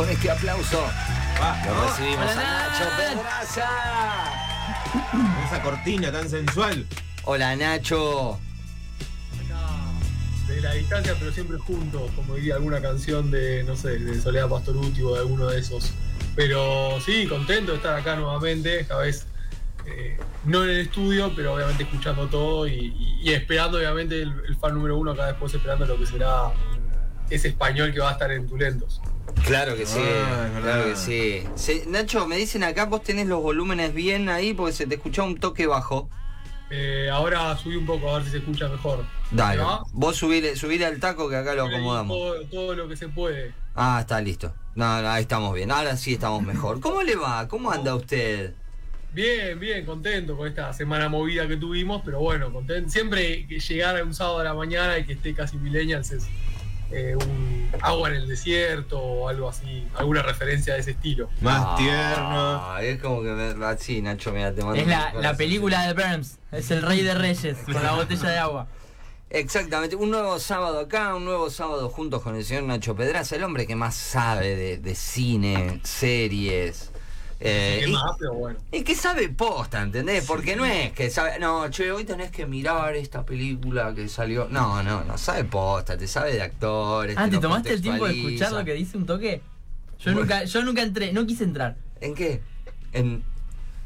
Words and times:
con 0.00 0.08
este 0.08 0.30
aplauso. 0.30 0.82
Va, 1.40 1.62
Lo 1.66 1.74
¿no? 1.74 1.84
recibimos 1.86 2.30
Hola, 2.32 2.32
a 2.32 2.68
Nacho 2.68 2.84
Nach. 2.84 2.96
Pedraza. 2.96 3.68
Esa 5.46 5.62
cortina 5.62 6.10
tan 6.12 6.28
sensual. 6.30 6.86
Hola 7.24 7.54
Nacho. 7.56 8.38
de 10.48 10.60
la 10.62 10.72
distancia, 10.72 11.14
pero 11.18 11.30
siempre 11.32 11.58
juntos, 11.58 12.10
como 12.16 12.34
diría 12.34 12.54
alguna 12.56 12.80
canción 12.80 13.30
de, 13.30 13.62
no 13.64 13.76
sé, 13.76 13.98
de 13.98 14.20
Soledad 14.20 14.48
Pastoruti 14.48 15.00
o 15.02 15.12
de 15.14 15.20
alguno 15.20 15.46
de 15.48 15.60
esos. 15.60 15.92
Pero 16.34 16.98
sí, 17.04 17.26
contento 17.28 17.70
de 17.72 17.76
estar 17.76 17.94
acá 17.98 18.16
nuevamente, 18.16 18.80
esta 18.80 18.96
vez 18.96 19.26
eh, 19.86 20.18
no 20.44 20.64
en 20.64 20.70
el 20.70 20.80
estudio, 20.80 21.32
pero 21.36 21.54
obviamente 21.54 21.82
escuchando 21.84 22.26
todo 22.26 22.66
y, 22.66 22.72
y- 22.96 23.20
y 23.22 23.32
esperando, 23.34 23.76
obviamente, 23.78 24.20
el, 24.22 24.32
el 24.48 24.56
fan 24.56 24.74
número 24.74 24.96
uno 24.98 25.10
acá 25.12 25.26
después 25.26 25.52
esperando 25.54 25.84
lo 25.86 25.96
que 25.98 26.06
será 26.06 26.50
ese 27.28 27.48
español 27.48 27.92
que 27.92 28.00
va 28.00 28.08
a 28.08 28.12
estar 28.12 28.32
en 28.32 28.48
Tulentos. 28.48 29.00
Claro 29.44 29.74
que 29.76 29.86
sí, 29.86 29.98
Ah, 30.00 30.48
claro 30.60 30.84
que 30.84 30.96
sí. 30.96 31.42
Se- 31.54 31.86
Nacho, 31.86 32.26
me 32.26 32.36
dicen 32.36 32.62
acá, 32.62 32.84
vos 32.86 33.02
tenés 33.02 33.26
los 33.26 33.42
volúmenes 33.42 33.92
bien 33.94 34.28
ahí 34.28 34.54
porque 34.54 34.72
se 34.72 34.86
te 34.86 34.94
escuchó 34.96 35.24
un 35.24 35.38
toque 35.38 35.66
bajo. 35.66 36.08
Eh, 36.70 37.08
ahora 37.10 37.56
subí 37.56 37.74
un 37.74 37.84
poco 37.86 38.10
a 38.10 38.14
ver 38.18 38.24
si 38.26 38.30
se 38.30 38.38
escucha 38.38 38.68
mejor. 38.68 39.04
Dale, 39.32 39.60
¿Va? 39.62 39.82
vos 39.92 40.16
subile, 40.16 40.54
subile 40.54 40.86
al 40.86 41.00
taco 41.00 41.28
que 41.28 41.36
acá 41.36 41.54
lo 41.54 41.64
acomodamos. 41.66 42.16
Todo, 42.16 42.44
todo 42.46 42.74
lo 42.76 42.88
que 42.88 42.96
se 42.96 43.08
puede. 43.08 43.52
Ah, 43.74 43.98
está 44.00 44.20
listo. 44.20 44.54
No, 44.76 45.02
no, 45.02 45.08
ahí 45.10 45.22
estamos 45.22 45.52
bien. 45.54 45.70
Ahora 45.72 45.96
sí 45.96 46.14
estamos 46.14 46.42
mejor. 46.42 46.78
¿Cómo 46.80 47.02
le 47.02 47.16
va? 47.16 47.48
¿Cómo 47.48 47.72
anda 47.72 47.94
usted? 47.96 48.54
Bien, 49.12 49.58
bien, 49.58 49.84
contento 49.84 50.36
con 50.36 50.46
esta 50.46 50.72
semana 50.72 51.08
movida 51.08 51.48
que 51.48 51.56
tuvimos, 51.56 52.02
pero 52.04 52.20
bueno, 52.20 52.52
contento. 52.52 52.88
Siempre 52.90 53.46
que 53.48 53.58
llegar 53.58 53.96
a 53.98 54.04
un 54.04 54.14
sábado 54.14 54.38
a 54.38 54.44
la 54.44 54.54
mañana 54.54 54.96
y 54.98 55.04
que 55.04 55.14
esté 55.14 55.34
casi 55.34 55.56
millennials 55.56 56.12
es 56.12 56.28
eh, 56.92 57.16
un 57.16 57.70
agua 57.82 58.08
en 58.10 58.16
el 58.16 58.28
desierto 58.28 58.98
o 59.00 59.28
algo 59.28 59.48
así, 59.48 59.86
alguna 59.96 60.22
referencia 60.22 60.74
de 60.74 60.80
ese 60.80 60.90
estilo. 60.92 61.28
Más 61.40 61.62
Ah, 61.64 61.74
tierno. 61.78 62.78
Es 62.78 63.00
como 63.00 63.22
que 63.22 63.28
me, 63.30 63.64
así, 63.66 64.02
Nacho, 64.02 64.32
mira, 64.32 64.52
te 64.54 64.62
mando 64.62 64.80
Es 64.80 64.86
la, 64.86 65.12
la 65.14 65.34
película 65.36 65.86
de 65.86 65.94
Burns. 65.94 66.38
Es 66.52 66.70
el 66.70 66.82
rey 66.82 67.02
de 67.02 67.14
reyes 67.14 67.58
con 67.64 67.82
la 67.82 67.92
botella 67.92 68.28
de 68.30 68.38
agua. 68.38 68.66
Exactamente, 69.32 69.94
un 69.94 70.10
nuevo 70.10 70.40
sábado 70.40 70.80
acá, 70.80 71.14
un 71.14 71.24
nuevo 71.24 71.50
sábado 71.50 71.88
juntos 71.88 72.20
con 72.20 72.34
el 72.34 72.44
señor 72.44 72.64
Nacho 72.64 72.96
Pedraza, 72.96 73.36
el 73.36 73.44
hombre 73.44 73.64
que 73.64 73.76
más 73.76 73.94
sabe 73.94 74.56
de, 74.56 74.78
de 74.78 74.94
cine, 74.96 75.80
series. 75.84 76.89
Eh, 77.40 77.80
¿Qué 77.82 77.88
y, 77.88 77.92
más? 77.92 78.12
Pero 78.18 78.34
bueno. 78.34 78.58
y 78.70 78.82
que 78.82 78.94
sabe 78.94 79.28
posta, 79.30 79.80
¿entendés? 79.82 80.24
Porque 80.26 80.56
no 80.56 80.64
es 80.66 80.92
que 80.92 81.08
sabe, 81.10 81.38
no, 81.38 81.68
che, 81.70 81.90
hoy 81.90 82.04
tenés 82.04 82.30
que 82.30 82.46
mirar 82.46 82.94
esta 82.96 83.24
película 83.24 83.94
que 83.94 84.08
salió. 84.08 84.46
No, 84.50 84.82
no, 84.82 85.04
no 85.04 85.16
sabe 85.18 85.44
posta, 85.44 85.96
te 85.96 86.06
sabe 86.06 86.34
de 86.34 86.42
actores. 86.42 87.16
Ah, 87.18 87.28
¿te 87.30 87.38
tomaste 87.38 87.72
el 87.72 87.80
tiempo 87.80 88.06
de 88.06 88.16
escuchar 88.18 88.52
lo 88.52 88.64
que 88.64 88.74
dice 88.74 88.96
un 88.96 89.06
toque? 89.06 89.40
Yo 89.98 90.12
Bueno. 90.12 90.20
nunca, 90.20 90.44
yo 90.44 90.62
nunca 90.62 90.82
entré, 90.82 91.12
no 91.12 91.26
quise 91.26 91.44
entrar. 91.44 91.76
¿En 92.00 92.14
qué? 92.14 92.42
En... 92.92 93.22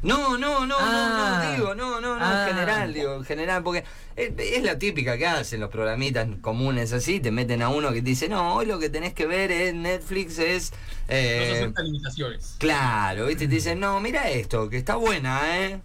No, 0.05 0.39
no, 0.39 0.61
no, 0.61 0.67
no, 0.67 0.77
Ah. 0.79 1.43
no, 1.47 1.53
digo, 1.57 1.75
no, 1.75 2.01
no, 2.01 2.17
no, 2.19 2.25
Ah. 2.25 2.47
en 2.49 2.55
general, 2.55 2.95
digo, 2.95 3.15
en 3.17 3.25
general, 3.25 3.63
porque 3.63 3.85
es, 4.17 4.33
es 4.39 4.63
la 4.63 4.79
típica 4.79 5.17
que 5.19 5.27
hacen 5.27 5.61
los 5.61 5.71
programitas 5.71 6.29
comunes 6.41 6.93
así, 6.93 7.21
te 7.21 7.31
meten 7.31 7.63
a 7.63 7.71
uno 7.71 7.89
que 7.93 8.03
te 8.03 8.11
dice, 8.11 8.29
no, 8.29 8.55
hoy 8.55 8.67
lo 8.67 8.79
que 8.79 8.91
tenés 8.91 9.15
que 9.15 9.27
ver 9.27 9.51
en 9.51 9.83
Netflix 9.83 10.39
es... 10.39 10.71
No 10.73 10.77
eh, 11.09 11.49
se 11.51 11.53
aceptan 11.63 11.87
limitaciones. 11.87 12.55
claro, 12.59 13.27
¿viste? 13.27 13.49
Te 13.49 13.55
dicen, 13.55 13.81
no, 13.81 13.99
mira 14.01 14.29
esto, 14.31 14.69
que 14.71 14.77
está 14.77 14.97
buena, 14.97 15.59
¿eh? 15.59 15.81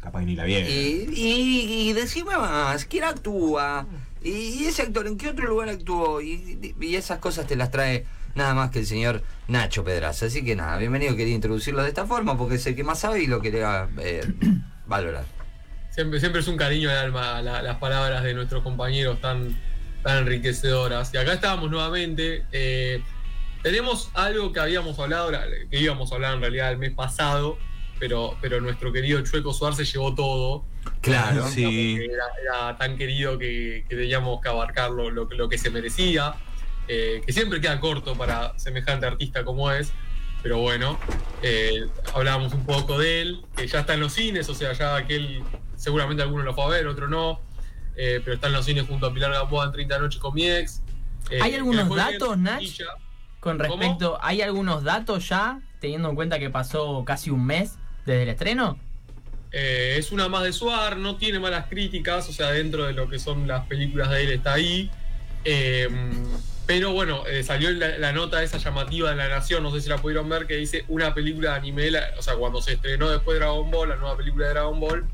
Capaz 0.00 0.22
ni 0.22 0.34
la 0.34 0.44
viene. 0.44 0.68
Y, 0.70 1.08
y, 1.14 1.90
y 1.90 1.92
decime 1.92 2.36
más, 2.38 2.86
¿quién 2.86 3.04
actúa? 3.04 3.86
Y, 4.22 4.30
y 4.30 4.64
ese 4.66 4.82
actor, 4.82 5.06
¿en 5.06 5.18
qué 5.18 5.28
otro 5.28 5.46
lugar 5.46 5.68
actuó? 5.68 6.22
Y, 6.22 6.74
y 6.80 6.96
esas 6.96 7.18
cosas 7.18 7.46
te 7.46 7.56
las 7.56 7.70
trae 7.70 8.06
nada 8.34 8.54
más 8.54 8.70
que 8.70 8.80
el 8.80 8.86
señor 8.86 9.22
Nacho 9.48 9.84
Pedraza. 9.84 10.26
Así 10.26 10.44
que 10.44 10.54
nada, 10.56 10.76
bienvenido, 10.78 11.16
quería 11.16 11.34
introducirlo 11.34 11.82
de 11.82 11.88
esta 11.88 12.06
forma 12.06 12.36
porque 12.38 12.56
es 12.56 12.66
el 12.66 12.76
que 12.76 12.84
más 12.84 13.00
sabe 13.00 13.22
y 13.22 13.26
lo 13.26 13.40
quería 13.40 13.88
eh, 13.98 14.22
valorar. 14.86 15.24
Siempre, 15.90 16.20
siempre 16.20 16.40
es 16.40 16.48
un 16.48 16.56
cariño 16.56 16.88
al 16.90 16.96
alma 16.96 17.42
la- 17.42 17.62
las 17.62 17.76
palabras 17.78 18.22
de 18.22 18.32
nuestros 18.34 18.62
compañeros 18.62 19.20
tan, 19.20 19.56
tan 20.02 20.18
enriquecedoras. 20.18 21.12
Y 21.12 21.16
acá 21.16 21.32
estábamos 21.32 21.70
nuevamente. 21.70 22.44
eh, 22.52 23.02
tenemos 23.62 24.10
algo 24.14 24.52
que 24.52 24.60
habíamos 24.60 24.98
hablado, 24.98 25.30
la- 25.30 25.44
que 25.70 25.78
íbamos 25.80 26.10
a 26.12 26.14
hablar 26.14 26.34
en 26.34 26.40
realidad 26.40 26.70
el 26.70 26.78
mes 26.78 26.92
pasado, 26.92 27.58
pero, 27.98 28.36
pero 28.40 28.60
nuestro 28.60 28.90
querido 28.92 29.20
Chueco 29.22 29.52
Suar 29.52 29.74
se 29.74 29.84
llevó 29.84 30.14
todo. 30.14 30.64
Claro. 31.02 31.46
Sí. 31.48 31.98
Era 32.42 32.76
tan 32.78 32.96
querido 32.96 33.36
que, 33.38 33.84
que 33.88 33.96
teníamos 33.96 34.40
que 34.40 34.48
abarcar 34.48 34.90
lo, 34.92 35.10
lo- 35.10 35.28
lo 35.30 35.48
que 35.48 35.58
se 35.58 35.68
merecía, 35.70 36.34
eh, 36.92 37.22
que 37.24 37.32
siempre 37.32 37.60
queda 37.60 37.78
corto 37.78 38.16
para 38.16 38.58
semejante 38.58 39.06
artista 39.06 39.44
como 39.44 39.70
es. 39.70 39.92
Pero 40.42 40.58
bueno, 40.58 40.98
eh, 41.40 41.86
hablábamos 42.14 42.52
un 42.52 42.66
poco 42.66 42.98
de 42.98 43.20
él, 43.20 43.42
que 43.56 43.68
ya 43.68 43.80
está 43.80 43.94
en 43.94 44.00
los 44.00 44.12
cines, 44.12 44.48
o 44.48 44.54
sea, 44.54 44.72
ya 44.72 45.06
que 45.06 45.14
él, 45.14 45.42
seguramente 45.76 46.22
alguno 46.22 46.42
lo 46.42 46.52
fue 46.52 46.64
a 46.64 46.68
ver, 46.68 46.88
otro 46.88 47.06
no, 47.06 47.40
eh, 47.94 48.20
pero 48.24 48.34
está 48.34 48.48
en 48.48 48.54
los 48.54 48.64
cines 48.64 48.86
junto 48.88 49.06
a 49.06 49.14
Pilar 49.14 49.30
Gamboa 49.30 49.66
en 49.66 49.72
30 49.72 49.98
noches 50.00 50.20
con 50.20 50.34
mi 50.34 50.50
ex. 50.50 50.82
¿Hay 51.40 51.54
algunos 51.54 51.94
datos, 51.94 52.36
Nach? 52.38 52.60
Con 53.38 53.58
¿Cómo? 53.58 53.76
respecto, 53.76 54.18
¿hay 54.20 54.42
algunos 54.42 54.82
datos 54.82 55.28
ya, 55.28 55.60
teniendo 55.78 56.08
en 56.08 56.16
cuenta 56.16 56.40
que 56.40 56.50
pasó 56.50 57.04
casi 57.04 57.30
un 57.30 57.46
mes 57.46 57.78
desde 58.04 58.24
el 58.24 58.30
estreno? 58.30 58.80
Eh, 59.52 59.94
es 59.96 60.10
una 60.10 60.28
más 60.28 60.42
de 60.42 60.52
Suar, 60.52 60.96
no 60.96 61.16
tiene 61.16 61.38
malas 61.38 61.66
críticas, 61.68 62.28
o 62.28 62.32
sea, 62.32 62.50
dentro 62.50 62.86
de 62.86 62.94
lo 62.94 63.08
que 63.08 63.20
son 63.20 63.46
las 63.46 63.66
películas 63.66 64.10
de 64.10 64.24
él 64.24 64.32
está 64.32 64.54
ahí. 64.54 64.90
Eh, 65.44 65.88
pero 66.70 66.92
bueno, 66.92 67.26
eh, 67.26 67.42
salió 67.42 67.68
la, 67.72 67.98
la 67.98 68.12
nota 68.12 68.40
esa 68.44 68.56
llamativa 68.58 69.10
de 69.10 69.16
La 69.16 69.28
Nación, 69.28 69.64
no 69.64 69.72
sé 69.72 69.80
si 69.80 69.88
la 69.88 69.98
pudieron 69.98 70.28
ver, 70.28 70.46
que 70.46 70.54
dice 70.54 70.84
una 70.86 71.12
película 71.12 71.50
de 71.50 71.56
anime, 71.56 71.90
la- 71.90 72.10
o 72.16 72.22
sea, 72.22 72.36
cuando 72.36 72.62
se 72.62 72.74
estrenó 72.74 73.10
después 73.10 73.34
de 73.34 73.40
Dragon 73.40 73.68
Ball, 73.72 73.88
la 73.88 73.96
nueva 73.96 74.16
película 74.16 74.46
de 74.46 74.52
Dragon 74.52 74.78
Ball, 74.78 75.04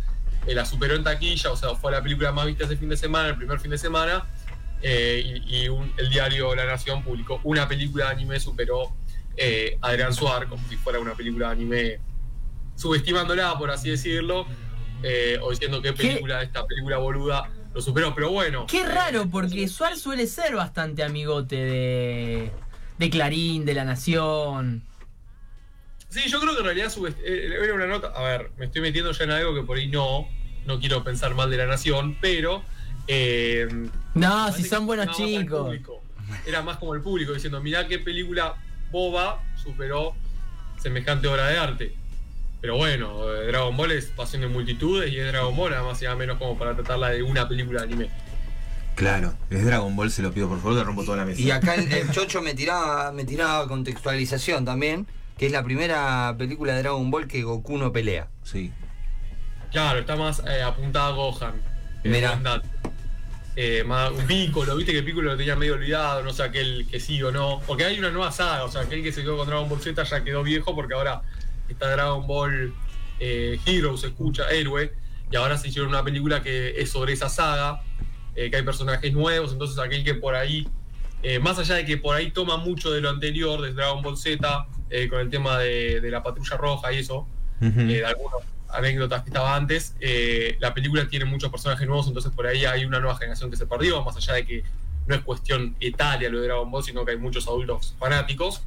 eh, 0.47 0.55
la 0.55 0.67
superó 0.67 0.95
en 0.97 1.03
taquilla, 1.03 1.51
o 1.51 1.57
sea, 1.57 1.75
fue 1.75 1.93
la 1.93 2.03
película 2.03 2.31
más 2.31 2.45
vista 2.45 2.65
ese 2.67 2.77
fin 2.77 2.91
de 2.91 2.97
semana, 2.99 3.31
el 3.31 3.37
primer 3.39 3.59
fin 3.59 3.71
de 3.71 3.79
semana, 3.79 4.27
eh, 4.83 5.41
y, 5.47 5.63
y 5.65 5.69
un- 5.71 5.91
el 5.97 6.11
diario 6.11 6.55
La 6.55 6.67
Nación 6.67 7.03
publicó 7.03 7.41
una 7.43 7.67
película 7.67 8.05
de 8.05 8.11
anime 8.13 8.39
superó 8.39 8.93
a 9.81 9.89
Adrián 9.89 10.13
Suar, 10.13 10.49
como 10.49 10.63
si 10.69 10.77
fuera 10.77 10.99
una 10.99 11.15
película 11.15 11.47
de 11.47 11.53
anime 11.53 12.01
subestimándola, 12.75 13.57
por 13.57 13.71
así 13.71 13.89
decirlo, 13.89 14.47
o 15.41 15.51
diciendo 15.51 15.81
que 15.81 15.95
película, 15.95 16.43
esta 16.43 16.67
película 16.67 16.99
boluda 16.99 17.49
lo 17.77 17.83
superó, 17.83 18.15
pero 18.15 18.31
bueno. 18.31 18.65
Qué 18.67 18.87
raro, 18.87 19.29
porque 19.29 19.69
Suar 19.69 19.97
suele 19.99 20.27
ser 20.27 20.57
bastante 20.57 21.03
amigote 21.03 21.57
de, 21.57 22.51
de 22.97 23.11
Clarín, 23.11 23.67
de 23.67 23.75
La 23.75 23.85
Nación. 23.85 24.83
Sí, 26.09 26.23
yo 26.27 26.41
creo 26.41 26.55
que 26.55 26.61
en 26.61 26.65
realidad 26.65 26.87
subest- 26.91 27.19
eh, 27.23 27.51
era 27.63 27.75
una 27.75 27.87
nota. 27.87 28.09
A 28.17 28.23
ver, 28.23 28.51
me 28.57 28.65
estoy 28.65 28.81
metiendo 28.81 29.13
ya 29.13 29.25
en 29.25 29.31
algo 29.33 29.55
que 29.55 29.61
por 29.63 29.77
ahí 29.77 29.89
no, 29.89 30.27
no 30.65 30.81
quiero 30.81 31.05
pensar 31.05 31.35
mal 31.35 31.51
de 31.51 31.59
la 31.59 31.67
nación, 31.67 32.17
pero. 32.19 32.63
eh, 33.09 33.69
No, 34.15 34.51
si 34.53 34.65
son 34.65 34.87
buenos 34.87 35.05
era 35.09 35.15
chicos. 35.15 35.77
Era 36.47 36.63
más 36.63 36.79
como 36.79 36.95
el 36.95 37.03
público 37.03 37.35
diciendo, 37.35 37.61
mirá 37.61 37.87
qué 37.87 37.99
película 37.99 38.55
boba 38.91 39.43
superó 39.63 40.15
semejante 40.81 41.29
obra 41.29 41.47
de 41.49 41.59
arte. 41.59 41.95
Pero 42.61 42.77
bueno, 42.77 43.33
eh, 43.33 43.47
Dragon 43.47 43.77
Ball 43.77 43.93
es 43.93 44.07
pasión 44.07 44.43
de 44.43 44.49
multitudes 44.49 45.13
y 45.13 45.19
es 45.19 45.27
Dragon 45.33 45.55
Ball, 45.57 45.71
nada 45.71 45.85
más 45.85 46.01
y 46.01 46.05
nada 46.05 46.17
menos 46.17 46.39
como 46.39 46.59
para 46.59 46.75
tratarla 46.75 47.11
de 47.11 47.23
una 47.23 47.49
película 47.49 47.81
de 47.81 47.87
anime. 47.87 48.11
Claro, 48.95 49.35
es 49.51 49.65
Dragon 49.65 49.95
Ball, 49.95 50.11
se 50.11 50.23
lo 50.23 50.33
pido 50.33 50.49
por 50.49 50.59
favor, 50.59 50.79
le 50.79 50.85
rompo 50.85 51.05
toda 51.05 51.19
la 51.19 51.25
mesa. 51.27 51.41
Y 51.41 51.51
acá 51.51 51.75
el, 51.75 51.93
el 51.93 52.11
Chocho 52.11 52.41
me 52.41 52.55
tiraba, 52.55 53.13
me 53.13 53.25
tiraba 53.25 53.69
contextualización 53.69 54.65
también, 54.65 55.07
que 55.37 55.47
es 55.47 55.53
la 55.53 55.63
primera 55.63 56.35
película 56.39 56.75
de 56.75 56.83
Dragon 56.83 57.11
Ball 57.11 57.29
que 57.29 57.43
Goku 57.43 57.77
no 57.77 57.93
pelea. 57.93 58.29
Sí. 58.43 58.73
Claro, 59.71 59.99
está 59.99 60.17
más 60.17 60.43
eh, 60.49 60.63
apuntada 60.63 61.09
a 61.09 61.11
Gohan. 61.11 61.61
Mirá. 62.05 62.41
Eh, 63.59 63.85
más 63.85 64.11
un 64.11 64.27
Piccolo, 64.27 64.77
viste 64.77 64.93
que 64.93 65.03
Piccolo 65.03 65.31
lo 65.31 65.37
tenía 65.37 65.57
medio 65.57 65.75
olvidado, 65.75 66.23
no 66.23 66.31
sé 66.31 66.43
aquel 66.43 66.87
que 66.91 67.01
sí 67.01 67.23
o 67.23 67.33
no. 67.33 67.61
Porque 67.67 67.85
hay 67.85 67.99
una 67.99 68.11
nueva 68.11 68.33
saga, 68.33 68.65
o 68.65 68.71
sea, 68.71 68.83
aquel 68.83 69.03
que 69.03 69.13
se 69.13 69.23
quedó 69.23 69.37
con 69.37 69.47
Dragon 69.47 69.69
Ball 69.69 69.81
Z 69.81 70.03
ya 70.03 70.25
quedó 70.25 70.43
viejo 70.43 70.75
porque 70.75 70.95
ahora 70.95 71.23
está 71.73 71.91
Dragon 71.91 72.27
Ball 72.27 72.75
eh, 73.19 73.59
Hero, 73.67 73.97
se 73.97 74.09
escucha, 74.09 74.49
héroe, 74.51 74.93
y 75.31 75.37
ahora 75.37 75.57
se 75.59 75.69
hicieron 75.69 75.91
una 75.91 76.05
película 76.05 76.43
que 76.43 76.81
es 76.81 76.91
sobre 76.91 77.13
esa 77.13 77.29
saga, 77.29 77.83
eh, 78.35 78.51
que 78.51 78.57
hay 78.57 78.63
personajes 78.63 79.13
nuevos, 79.13 79.53
entonces 79.53 79.79
aquel 79.79 80.05
que 80.05 80.15
por 80.15 80.35
ahí, 80.35 80.69
eh, 81.23 81.39
más 81.39 81.59
allá 81.59 81.77
de 81.77 81.85
que 81.85 81.97
por 81.97 82.15
ahí 82.15 82.31
toma 82.31 82.59
mucho 82.59 82.91
de 82.91 83.01
lo 83.01 83.09
anterior, 83.09 83.63
de 83.63 83.73
Dragon 83.73 84.03
Ball 84.03 84.17
Z, 84.17 84.67
eh, 84.91 85.09
con 85.09 85.21
el 85.21 85.31
tema 85.31 85.59
de, 85.59 86.01
de 86.01 86.11
la 86.11 86.23
patrulla 86.23 86.57
roja 86.57 86.93
y 86.93 86.99
eso, 86.99 87.27
de 87.59 88.05
algunas 88.05 88.43
anécdotas 88.69 89.23
que 89.23 89.31
estaba 89.31 89.57
antes. 89.57 89.95
La 90.61 90.75
película 90.75 91.09
tiene 91.09 91.25
muchos 91.25 91.51
personajes 91.51 91.87
nuevos, 91.87 92.07
entonces 92.07 92.31
por 92.33 92.47
ahí 92.47 92.67
hay 92.67 92.85
una 92.85 93.01
nueva 93.01 93.17
generación 93.17 93.51
que 93.51 93.57
se 93.57 93.67
perdió, 93.67 94.05
más 94.05 94.15
allá 94.17 94.35
de 94.35 94.45
que 94.45 94.65
no 95.07 95.15
es 95.15 95.23
cuestión 95.23 95.75
etaria 95.81 96.29
lo 96.29 96.41
de 96.41 96.49
Dragon 96.49 96.71
Ball, 96.71 96.85
sino 96.85 97.05
que 97.07 97.13
hay 97.13 97.19
muchos 97.19 97.49
adultos 97.49 97.95
fanáticos. 97.99 98.63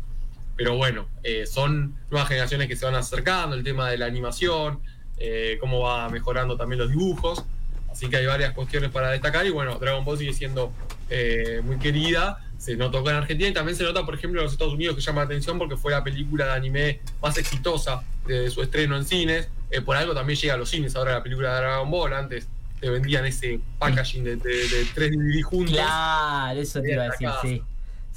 Pero 0.59 0.75
bueno, 0.75 1.07
eh, 1.23 1.45
son 1.45 1.95
nuevas 2.11 2.27
generaciones 2.27 2.67
que 2.67 2.75
se 2.75 2.83
van 2.83 2.93
acercando, 2.95 3.55
el 3.55 3.63
tema 3.63 3.89
de 3.89 3.97
la 3.97 4.07
animación, 4.07 4.81
eh, 5.17 5.57
cómo 5.57 5.79
va 5.79 6.09
mejorando 6.09 6.57
también 6.57 6.79
los 6.79 6.89
dibujos. 6.89 7.45
Así 7.89 8.09
que 8.09 8.17
hay 8.17 8.25
varias 8.25 8.51
cuestiones 8.51 8.91
para 8.91 9.11
destacar 9.11 9.45
y 9.45 9.51
bueno, 9.51 9.79
Dragon 9.79 10.03
Ball 10.03 10.17
sigue 10.17 10.33
siendo 10.33 10.73
eh, 11.09 11.61
muy 11.63 11.77
querida, 11.79 12.45
se 12.57 12.75
notó 12.75 13.03
con 13.03 13.15
Argentina 13.15 13.49
y 13.49 13.53
también 13.53 13.77
se 13.77 13.85
nota, 13.85 14.05
por 14.05 14.15
ejemplo, 14.15 14.41
en 14.41 14.43
los 14.43 14.51
Estados 14.51 14.73
Unidos, 14.73 14.97
que 14.97 15.01
llama 15.01 15.21
la 15.21 15.27
atención 15.27 15.57
porque 15.57 15.77
fue 15.77 15.93
la 15.93 16.03
película 16.03 16.47
de 16.47 16.51
anime 16.51 16.99
más 17.21 17.37
exitosa 17.37 18.03
de 18.27 18.51
su 18.51 18.61
estreno 18.61 18.97
en 18.97 19.05
cines. 19.05 19.47
Eh, 19.71 19.79
por 19.79 19.95
algo 19.95 20.13
también 20.13 20.37
llega 20.37 20.55
a 20.55 20.57
los 20.57 20.69
cines 20.69 20.93
ahora 20.97 21.13
la 21.13 21.23
película 21.23 21.55
de 21.55 21.61
Dragon 21.61 21.89
Ball. 21.89 22.13
Antes 22.13 22.49
te 22.81 22.89
vendían 22.89 23.25
ese 23.25 23.61
packaging 23.77 24.25
de, 24.25 24.35
de, 24.35 24.67
de 24.67 24.85
tres 24.93 25.11
DVD 25.11 25.41
juntos. 25.41 25.73
Claro, 25.73 26.59
eso 26.59 26.81
te 26.81 26.91
iba 26.91 27.03
a 27.03 27.09
decir, 27.11 27.29
sí. 27.41 27.63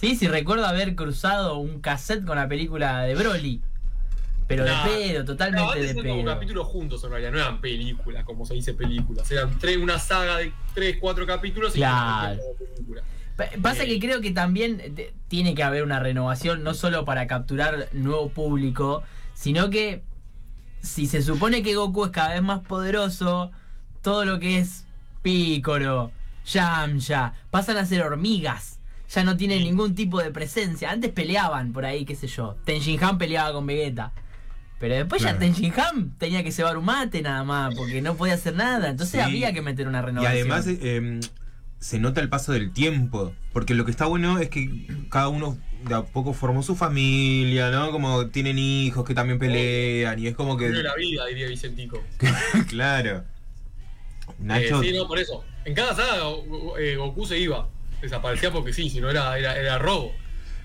Sí, 0.03 0.17
sí, 0.17 0.27
recuerdo 0.27 0.67
haber 0.67 0.97
cruzado 0.97 1.59
un 1.59 1.81
cassette 1.81 2.25
con 2.25 2.35
la 2.37 2.49
película 2.49 3.03
de 3.03 3.15
Broly. 3.15 3.63
Pero 4.49 4.65
Nah. 4.65 4.85
de 4.85 4.91
pedo, 4.91 5.25
totalmente 5.25 5.79
de 5.79 5.91
eran 5.91 5.97
como 6.05 6.17
pedo. 6.17 6.25
capítulos 6.35 6.67
juntos 6.67 7.05
en 7.05 7.11
realidad, 7.11 7.31
no 7.31 7.39
eran 7.39 7.61
películas, 7.61 8.25
como 8.25 8.45
se 8.45 8.55
dice 8.55 8.75
películas. 8.75 9.31
Eran 9.31 9.57
tres, 9.61 9.77
una 9.77 10.01
saga 10.01 10.39
de 10.39 10.53
tres, 10.75 10.97
cuatro 11.01 11.25
capítulos 11.25 11.75
y 11.77 11.79
Claro. 11.79 12.37
película. 12.59 13.03
Pa- 13.37 13.45
Pasa 13.63 13.85
Eh. 13.85 13.87
que 13.87 14.01
creo 14.01 14.21
que 14.21 14.33
también 14.33 14.93
te- 14.97 15.15
tiene 15.29 15.55
que 15.55 15.63
haber 15.63 15.85
una 15.85 16.01
renovación, 16.01 16.65
no 16.65 16.75
solo 16.75 17.05
para 17.05 17.29
capturar 17.29 17.89
nuevo 17.93 18.29
público, 18.31 19.05
sino 19.35 19.71
que 19.71 20.03
si 20.81 21.07
se 21.07 21.23
supone 21.23 21.63
que 21.63 21.77
Goku 21.77 22.07
es 22.07 22.11
cada 22.11 22.31
vez 22.35 22.43
más 22.43 22.59
poderoso, 22.59 23.53
todo 24.03 24.25
lo 24.25 24.41
que 24.41 24.59
es 24.59 24.85
Piccolo, 25.23 26.11
Yamcha, 26.45 27.35
pasan 27.53 27.77
a 27.77 27.87
ser 27.87 28.03
hormigas. 28.03 28.81
Ya 29.15 29.25
no 29.25 29.37
tienen 29.37 29.59
Sí. 29.59 29.65
ningún 29.65 29.95
tipo 29.95 30.23
de 30.23 30.31
presencia. 30.31 30.91
Antes 30.91 31.11
peleaban 31.13 31.73
por 31.73 31.85
ahí, 31.85 32.05
qué 32.05 32.15
sé 32.17 32.27
yo. 32.29 32.57
Tenshin 32.65 33.03
Han 33.05 33.19
peleaba 33.19 33.53
con 33.53 33.67
Vegeta. 33.67 34.13
Pero 34.81 34.95
después 34.95 35.23
ya. 35.23 35.39
Tenshin 35.39 35.73
Han 35.79 36.11
tenía 36.19 36.43
que 36.43 36.51
cebar 36.51 36.77
un 36.77 36.85
mate 36.87 37.23
nada 37.23 37.45
más, 37.45 37.75
porque 37.75 38.01
no 38.03 38.17
podía 38.17 38.35
hacer 38.35 38.55
nada. 38.55 38.89
Entonces 38.91 39.15
Sí. 39.15 39.21
había 39.21 39.53
que 39.53 39.63
meter 39.63 39.87
una 39.87 40.01
Y 40.01 40.03
renovación. 40.03 40.33
además 40.53 40.67
eh, 40.67 40.97
em, 40.97 41.21
se 41.79 41.99
nota 41.99 42.21
el 42.21 42.29
paso 42.29 42.53
del 42.53 42.73
tiempo. 42.73 43.33
Porque 43.53 43.75
lo 43.75 43.85
que 43.85 43.91
está 43.91 44.07
bueno 44.07 44.39
es 44.39 44.49
que 44.49 44.87
cada 45.11 45.29
uno 45.29 45.59
de 45.87 45.95
a 45.95 46.03
poco 46.05 46.33
formó 46.33 46.63
su 46.63 46.75
familia, 46.75 47.71
¿no? 47.71 47.91
Como 47.91 48.29
tienen 48.29 48.59
hijos 48.59 49.05
que 49.05 49.15
también 49.15 49.39
pelean. 49.39 50.19
Y 50.19 50.27
es 50.29 50.35
como 50.35 50.57
que. 50.57 50.69
Vive 50.71 50.83
la 50.85 50.95
vida, 50.97 51.27
diría 51.27 51.49
Vicentico. 51.49 52.03
claro. 52.69 53.25
Nacho. 54.39 54.83
Eh, 54.83 54.87
sí, 54.91 54.97
no, 54.97 55.07
por 55.07 55.19
eso. 55.19 55.45
En 55.65 55.75
cada 55.75 55.95
saga 55.95 56.17
eh, 56.81 56.97
Goku 56.97 57.27
se 57.27 57.39
iba. 57.39 57.69
Desaparecía 58.03 58.51
porque 58.53 58.73
sí, 58.75 58.91
si 58.91 59.01
no 59.01 59.09
era, 59.09 59.39
era, 59.39 59.57
era 59.57 59.79
robo. 59.79 60.13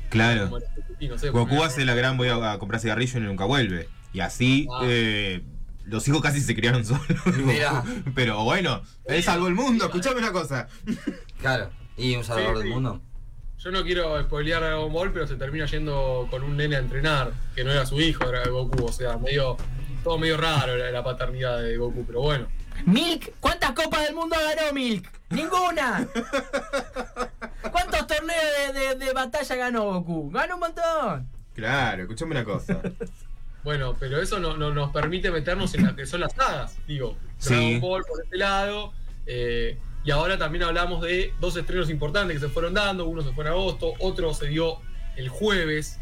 Claro. 0.09 0.45
Como 0.45 0.57
era- 0.57 0.67
sí, 0.99 1.07
no 1.07 1.17
sé, 1.17 1.29
Goku 1.29 1.63
hace 1.63 1.85
la 1.85 1.93
gran 1.95 2.17
voy 2.17 2.27
a, 2.29 2.51
a 2.53 2.59
comprar 2.59 2.81
cigarrillo 2.81 3.19
y 3.19 3.21
nunca 3.23 3.45
vuelve. 3.45 3.87
Y 4.13 4.19
así 4.21 4.67
Ah. 4.73 4.81
eh, 4.83 5.41
los 5.85 6.05
hijos 6.07 6.21
casi 6.21 6.41
se 6.41 6.55
criaron 6.55 6.83
solos. 6.83 7.03
Pero 8.15 8.43
bueno, 8.43 8.81
él 9.05 9.23
salvó 9.23 9.47
el 9.47 9.53
mundo, 9.55 9.85
escuchame 9.85 10.19
una 10.19 10.31
cosa. 10.31 10.67
Claro. 11.39 11.69
Y 11.97 12.15
un 12.15 12.23
salvador 12.23 12.53
Sí, 12.57 12.59
del 12.59 12.67
sí. 12.67 12.73
mundo. 12.73 13.01
Yo 13.59 13.71
no 13.71 13.83
quiero 13.83 14.21
spoilear 14.23 14.63
a 14.63 14.67
Dragon 14.67 14.93
Ball, 14.93 15.11
pero 15.11 15.25
se 15.27 15.35
termina 15.35 15.65
yendo 15.65 16.27
con 16.29 16.43
un 16.43 16.55
nene 16.57 16.75
a 16.75 16.79
entrenar, 16.79 17.31
que 17.55 17.63
no 17.63 17.71
era 17.71 17.85
su 17.87 17.99
hijo, 17.99 18.29
era 18.29 18.47
Goku. 18.47 18.85
O 18.85 18.91
sea, 18.91 19.17
medio. 19.17 19.57
Todo 20.03 20.17
medio 20.19 20.37
raro 20.37 20.73
era 20.75 20.89
la 20.91 21.03
paternidad 21.03 21.61
de 21.61 21.75
Goku, 21.75 22.05
pero 22.05 22.21
bueno. 22.21 22.47
Milk, 22.85 23.33
¿cuántas 23.39 23.71
copas 23.71 24.03
del 24.03 24.15
mundo 24.15 24.35
ganó 24.39 24.73
Milk? 24.73 25.09
¡Ninguna! 25.29 26.07
¿Cuántos 27.71 28.07
torneos 28.07 28.73
de, 28.73 28.79
de- 28.79 28.95
de 29.05 29.13
batalla 29.13 29.55
ganó 29.55 29.85
Goku? 29.85 30.31
¡Ganó 30.31 30.55
un 30.55 30.59
montón! 30.61 31.27
Claro, 31.53 32.03
escuchame 32.03 32.31
una 32.31 32.43
cosa. 32.45 32.79
Bueno, 33.63 33.97
pero 33.99 34.21
eso 34.21 34.39
no, 34.39 34.55
no 34.55 34.73
nos 34.73 34.91
permite 34.91 35.31
meternos 35.31 35.73
en 35.75 35.83
las 35.83 35.93
que 35.93 36.05
son 36.05 36.21
las 36.21 36.33
sagas, 36.33 36.77
digo. 36.87 37.17
Sí. 37.39 37.53
Dragon 37.53 37.81
Ball 37.81 38.03
por 38.05 38.23
este 38.23 38.37
lado. 38.37 38.93
eh, 39.25 39.77
y 40.05 40.11
ahora 40.11 40.37
también 40.37 40.63
hablamos 40.63 41.01
de 41.01 41.33
dos 41.41 41.57
estrenos 41.57 41.89
importantes 41.89 42.35
que 42.39 42.47
se 42.47 42.53
fueron 42.53 42.73
dando. 42.73 43.05
Uno 43.07 43.21
se 43.23 43.33
fue 43.33 43.43
en 43.43 43.49
agosto, 43.51 43.93
otro 43.99 44.33
se 44.33 44.47
dio 44.47 44.77
el 45.17 45.27
jueves, 45.27 45.99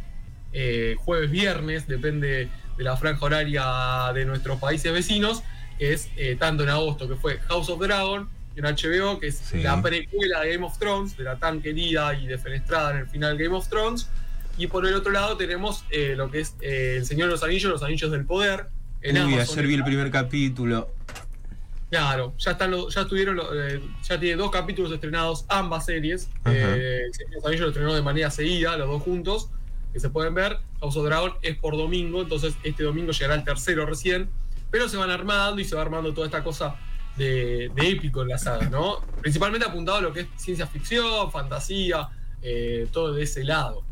eh, 0.54 0.95
jueves 1.00 1.31
viernes, 1.31 1.88
depende 1.88 2.50
de 2.77 2.83
la 2.83 2.98
franja 2.98 3.25
horaria 3.25 4.12
de 4.13 4.25
nuestros 4.25 4.60
países 4.60 4.94
vecinos. 4.94 5.42
Que 5.77 5.94
es 5.94 6.10
eh, 6.16 6.36
tanto 6.39 6.63
en 6.63 6.69
agosto 6.69 7.07
que 7.07 7.16
fue 7.16 7.39
House 7.50 7.69
of 7.69 7.80
Dragon 7.81 8.30
en 8.56 8.63
HBO, 8.66 9.19
que 9.19 9.27
es 9.27 9.38
Sí. 9.38 9.62
la 9.62 9.81
precuela 9.81 10.42
de 10.42 10.54
Game 10.54 10.66
of 10.66 10.77
Thrones, 10.80 11.18
de 11.18 11.24
la 11.25 11.36
tan 11.38 11.62
querida 11.62 12.13
y 12.13 12.27
defenestrada 12.27 12.92
en 12.92 12.98
el 12.98 13.07
final 13.07 13.38
Game 13.38 13.56
of 13.56 13.68
Thrones. 13.68 14.10
Y 14.57 14.68
por 14.68 14.86
el 14.88 14.94
otro 14.94 15.12
lado 15.12 15.36
tenemos 15.36 15.83
eh, 15.89 16.13
lo 16.16 16.31
que 16.31 16.39
es 16.39 16.56
eh, 16.62 16.95
El 17.00 17.06
Señor 17.06 17.27
de 17.27 17.33
los 17.33 17.44
Anillos, 17.44 17.69
Los 17.72 17.83
Anillos 17.83 18.10
del 18.12 18.25
Poder. 18.25 18.68
En 19.01 19.18
Uy, 19.22 19.36
ayer 19.36 19.68
vi 19.68 19.74
el 19.74 19.83
primer 19.83 20.10
capítulo. 20.10 20.89
Claro, 21.89 22.33
ya 22.38 22.51
están 22.51 22.72
los- 22.72 22.94
ya 22.94 23.01
estuvieron, 23.01 23.36
los- 23.36 23.48
eh, 23.54 23.80
ya 24.04 24.19
tiene 24.19 24.36
dos 24.38 24.50
capítulos 24.51 24.92
estrenados 24.92 25.45
ambas 25.50 25.86
series. 25.86 26.30
El 26.45 27.13
Señor 27.13 27.30
de 27.30 27.36
los 27.36 27.45
Anillos 27.45 27.62
lo 27.62 27.68
estrenó 27.69 27.94
de 27.94 28.01
manera 28.01 28.31
seguida, 28.31 28.75
los 28.77 28.88
dos 28.88 29.04
juntos, 29.04 29.50
que 29.94 30.00
se 30.00 30.10
pueden 30.10 30.33
ver. 30.33 30.57
House 30.80 30.95
of 30.98 31.06
Dragon 31.06 31.33
es 31.42 31.57
por 31.57 31.77
domingo, 31.77 32.22
entonces 32.22 32.56
este 32.63 32.83
domingo 32.83 33.12
llegará 33.12 33.36
el 33.36 33.44
tercero 33.44 33.86
recién. 33.86 34.30
Pero 34.75 34.89
se 34.89 34.98
van 34.98 35.10
armando 35.10 35.62
y 35.62 35.63
se 35.63 35.74
va 35.74 35.83
armando 35.83 36.13
toda 36.13 36.27
esta 36.27 36.44
cosa 36.44 36.75
de, 37.16 37.72
de 37.74 37.89
épico 37.92 38.24
en 38.24 38.27
la 38.27 38.38
saga, 38.38 38.68
¿no? 38.69 39.00
Principalmente 39.22 39.66
apuntado 39.66 40.00
a 40.00 40.01
lo 40.01 40.12
que 40.12 40.19
es 40.19 40.27
ciencia 40.36 40.68
ficción, 40.68 41.31
fantasía, 41.31 42.10
eh, 42.42 42.86
todo 42.92 43.13
de 43.13 43.24
ese 43.24 43.45
lado. 43.45 43.83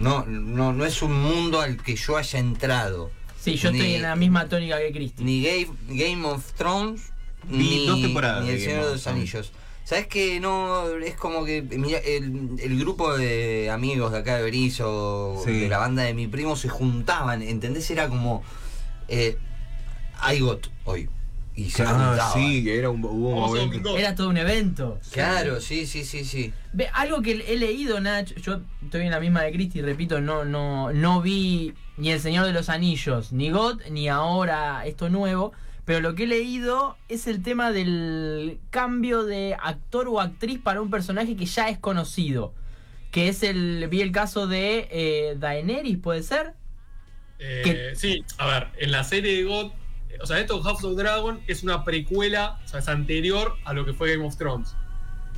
No, 0.00 0.24
no, 0.26 0.72
no 0.72 0.84
es 0.84 1.00
un 1.00 1.12
mundo 1.12 1.60
al 1.60 1.76
que 1.80 1.94
yo 1.94 2.16
haya 2.16 2.40
entrado. 2.40 3.12
Sí, 3.40 3.54
yo 3.54 3.70
Ni- 3.70 3.78
estoy 3.78 3.94
en 3.94 4.02
la 4.02 4.16
misma 4.16 4.48
tónica 4.48 4.78
que 4.78 4.90
Cristi. 4.90 5.22
Ni 5.22 5.44
Game, 5.44 5.68
Game 5.90 6.26
of 6.26 6.52
Thrones, 6.54 7.12
Vi 7.44 7.56
ni, 7.56 7.86
dos 7.86 8.00
temporadas 8.02 8.42
ni 8.42 8.50
El 8.50 8.60
Señor 8.60 8.80
de 8.80 8.86
of 8.86 8.92
los. 8.94 9.06
Anillos. 9.06 9.52
¿Sabes 9.84 10.08
que 10.08 10.40
no? 10.40 10.88
Es 10.96 11.14
como 11.14 11.44
que 11.44 11.62
mira, 11.62 11.98
el, 11.98 12.56
el 12.58 12.80
grupo 12.80 13.16
de 13.16 13.70
amigos 13.70 14.10
de 14.10 14.18
acá 14.18 14.38
de 14.38 14.42
Berizo, 14.42 15.40
Sí. 15.44 15.52
de 15.60 15.68
la 15.68 15.78
banda 15.78 16.02
de 16.02 16.14
mi 16.14 16.26
primo, 16.26 16.56
se 16.56 16.68
juntaban, 16.68 17.42
¿entendés? 17.42 17.88
Era 17.92 18.08
como. 18.08 18.42
Eh, 19.08 19.36
I 20.22 20.40
got 20.40 20.68
hoy. 20.84 21.08
Y 21.56 21.70
se 21.70 21.84
Ah, 21.86 22.32
sí, 22.34 22.68
era 22.68 22.90
un, 22.90 23.04
hubo 23.04 23.52
un. 23.52 23.96
Era 23.96 24.14
todo 24.16 24.28
un 24.28 24.36
evento. 24.36 24.98
Claro, 25.12 25.60
sí, 25.60 25.86
sí, 25.86 26.04
sí, 26.04 26.24
sí. 26.24 26.52
Ve, 26.72 26.88
algo 26.92 27.22
que 27.22 27.44
he 27.46 27.56
leído, 27.56 28.00
Nach, 28.00 28.28
yo 28.40 28.60
estoy 28.82 29.02
en 29.02 29.12
la 29.12 29.20
misma 29.20 29.42
de 29.42 29.52
Cristi, 29.52 29.80
repito, 29.80 30.20
no, 30.20 30.44
no, 30.44 30.92
no 30.92 31.22
vi 31.22 31.74
ni 31.96 32.10
El 32.10 32.20
Señor 32.20 32.44
de 32.44 32.52
los 32.52 32.68
Anillos, 32.68 33.32
ni 33.32 33.50
God, 33.50 33.82
ni 33.90 34.08
ahora 34.08 34.84
esto 34.84 35.08
nuevo, 35.10 35.52
pero 35.84 36.00
lo 36.00 36.16
que 36.16 36.24
he 36.24 36.26
leído 36.26 36.96
es 37.08 37.28
el 37.28 37.40
tema 37.42 37.70
del 37.70 38.58
cambio 38.70 39.22
de 39.22 39.56
actor 39.62 40.08
o 40.08 40.20
actriz 40.20 40.58
para 40.58 40.82
un 40.82 40.90
personaje 40.90 41.36
que 41.36 41.46
ya 41.46 41.68
es 41.68 41.78
conocido. 41.78 42.52
Que 43.12 43.28
es 43.28 43.44
el. 43.44 43.86
Vi 43.88 44.00
el 44.00 44.10
caso 44.10 44.48
de 44.48 44.88
eh, 44.90 45.36
Daenerys, 45.38 45.98
¿puede 45.98 46.24
ser? 46.24 46.54
Eh, 47.46 47.92
sí, 47.94 48.24
a 48.38 48.46
ver, 48.46 48.68
en 48.78 48.90
la 48.90 49.04
serie 49.04 49.36
de 49.36 49.44
God, 49.44 49.72
eh, 50.08 50.18
o 50.20 50.26
sea, 50.26 50.40
esto 50.40 50.62
House 50.62 50.82
of 50.82 50.96
Dragon 50.96 51.40
es 51.46 51.62
una 51.62 51.84
precuela, 51.84 52.58
o 52.64 52.68
sea, 52.68 52.80
es 52.80 52.88
anterior 52.88 53.56
a 53.64 53.74
lo 53.74 53.84
que 53.84 53.92
fue 53.92 54.12
Game 54.12 54.26
of 54.26 54.36
Thrones. 54.36 54.74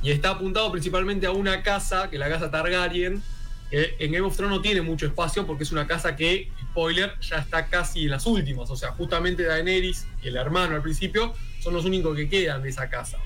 Y 0.01 0.11
está 0.11 0.31
apuntado 0.31 0.71
principalmente 0.71 1.27
a 1.27 1.31
una 1.31 1.63
casa, 1.63 2.09
que 2.09 2.15
es 2.15 2.19
la 2.19 2.29
casa 2.29 2.49
Targaryen, 2.49 3.21
que 3.69 3.95
en 3.99 4.11
Game 4.13 4.25
of 4.25 4.37
Thrones 4.37 4.55
no 4.55 4.61
tiene 4.61 4.81
mucho 4.81 5.05
espacio 5.05 5.45
porque 5.45 5.63
es 5.63 5.71
una 5.73 5.85
casa 5.85 6.15
que, 6.15 6.49
spoiler, 6.69 7.13
ya 7.19 7.37
está 7.37 7.67
casi 7.67 8.03
en 8.03 8.11
las 8.11 8.25
últimas. 8.25 8.69
O 8.69 8.77
sea, 8.77 8.91
justamente 8.91 9.43
Daenerys 9.43 10.07
y 10.23 10.29
el 10.29 10.37
hermano 10.37 10.75
al 10.75 10.81
principio 10.81 11.33
son 11.59 11.73
los 11.73 11.83
únicos 11.83 12.15
que 12.15 12.29
quedan 12.29 12.63
de 12.63 12.69
esa 12.69 12.89
casa. 12.89 13.17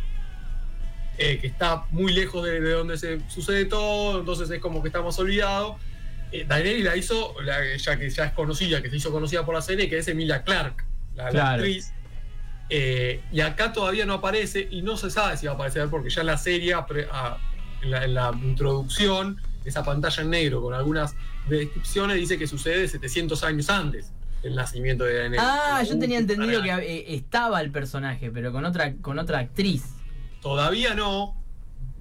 Eh, 1.19 1.37
que 1.39 1.45
está 1.45 1.85
muy 1.91 2.13
lejos 2.13 2.43
de, 2.43 2.61
de 2.61 2.71
donde 2.71 2.97
se 2.97 3.19
sucede 3.29 3.65
todo, 3.65 4.21
entonces 4.21 4.49
es 4.49 4.59
como 4.59 4.81
que 4.81 4.87
está 4.87 5.03
más 5.03 5.19
olvidado. 5.19 5.77
Eh, 6.31 6.45
Daenerys 6.47 6.83
la 6.85 6.95
hizo, 6.95 7.35
la- 7.41 7.75
ya 7.77 7.97
que 7.97 8.09
ya 8.09 8.25
es 8.25 8.31
conocida, 8.33 8.81
que 8.81 8.89
se 8.89 8.95
hizo 8.97 9.11
conocida 9.11 9.45
por 9.45 9.53
la 9.55 9.61
serie, 9.61 9.89
que 9.89 9.97
es 9.97 10.07
Emilia 10.07 10.43
Clark, 10.43 10.85
la, 11.15 11.27
actriz. 11.53 11.91
Eh, 12.69 13.21
y 13.33 13.41
acá 13.41 13.73
todavía 13.73 14.05
no 14.05 14.13
aparece 14.13 14.67
y 14.71 14.81
no 14.81 14.95
se 14.95 15.09
sabe 15.11 15.35
si 15.35 15.45
va 15.45 15.51
a 15.53 15.55
aparecer 15.55 15.89
porque 15.89 16.09
ya 16.09 16.21
en 16.21 16.27
la 16.27 16.37
serie, 16.37 16.73
a- 16.73 17.37
en, 17.81 17.91
la, 17.91 18.05
en 18.05 18.13
la 18.13 18.31
introducción, 18.43 19.41
esa 19.65 19.83
pantalla 19.83 20.23
en 20.23 20.29
negro 20.29 20.61
con 20.61 20.73
algunas 20.73 21.15
descripciones 21.49 22.15
dice 22.17 22.37
que 22.37 22.47
sucede 22.47 22.87
700 22.87 23.43
años 23.43 23.69
antes 23.69 24.11
del 24.41 24.55
nacimiento 24.55 25.03
de 25.03 25.15
Daenerys. 25.15 25.43
Ah, 25.45 25.83
yo 25.87 25.99
tenía 25.99 26.17
entendido 26.17 26.63
que 26.63 26.69
eh, 26.71 27.13
estaba 27.15 27.59
el 27.61 27.71
personaje, 27.71 28.31
pero 28.31 28.51
con 28.51 28.63
otra, 28.65 28.93
con 29.01 29.19
otra 29.19 29.39
actriz. 29.39 29.83
Todavía 30.41 30.93
no. 30.95 31.35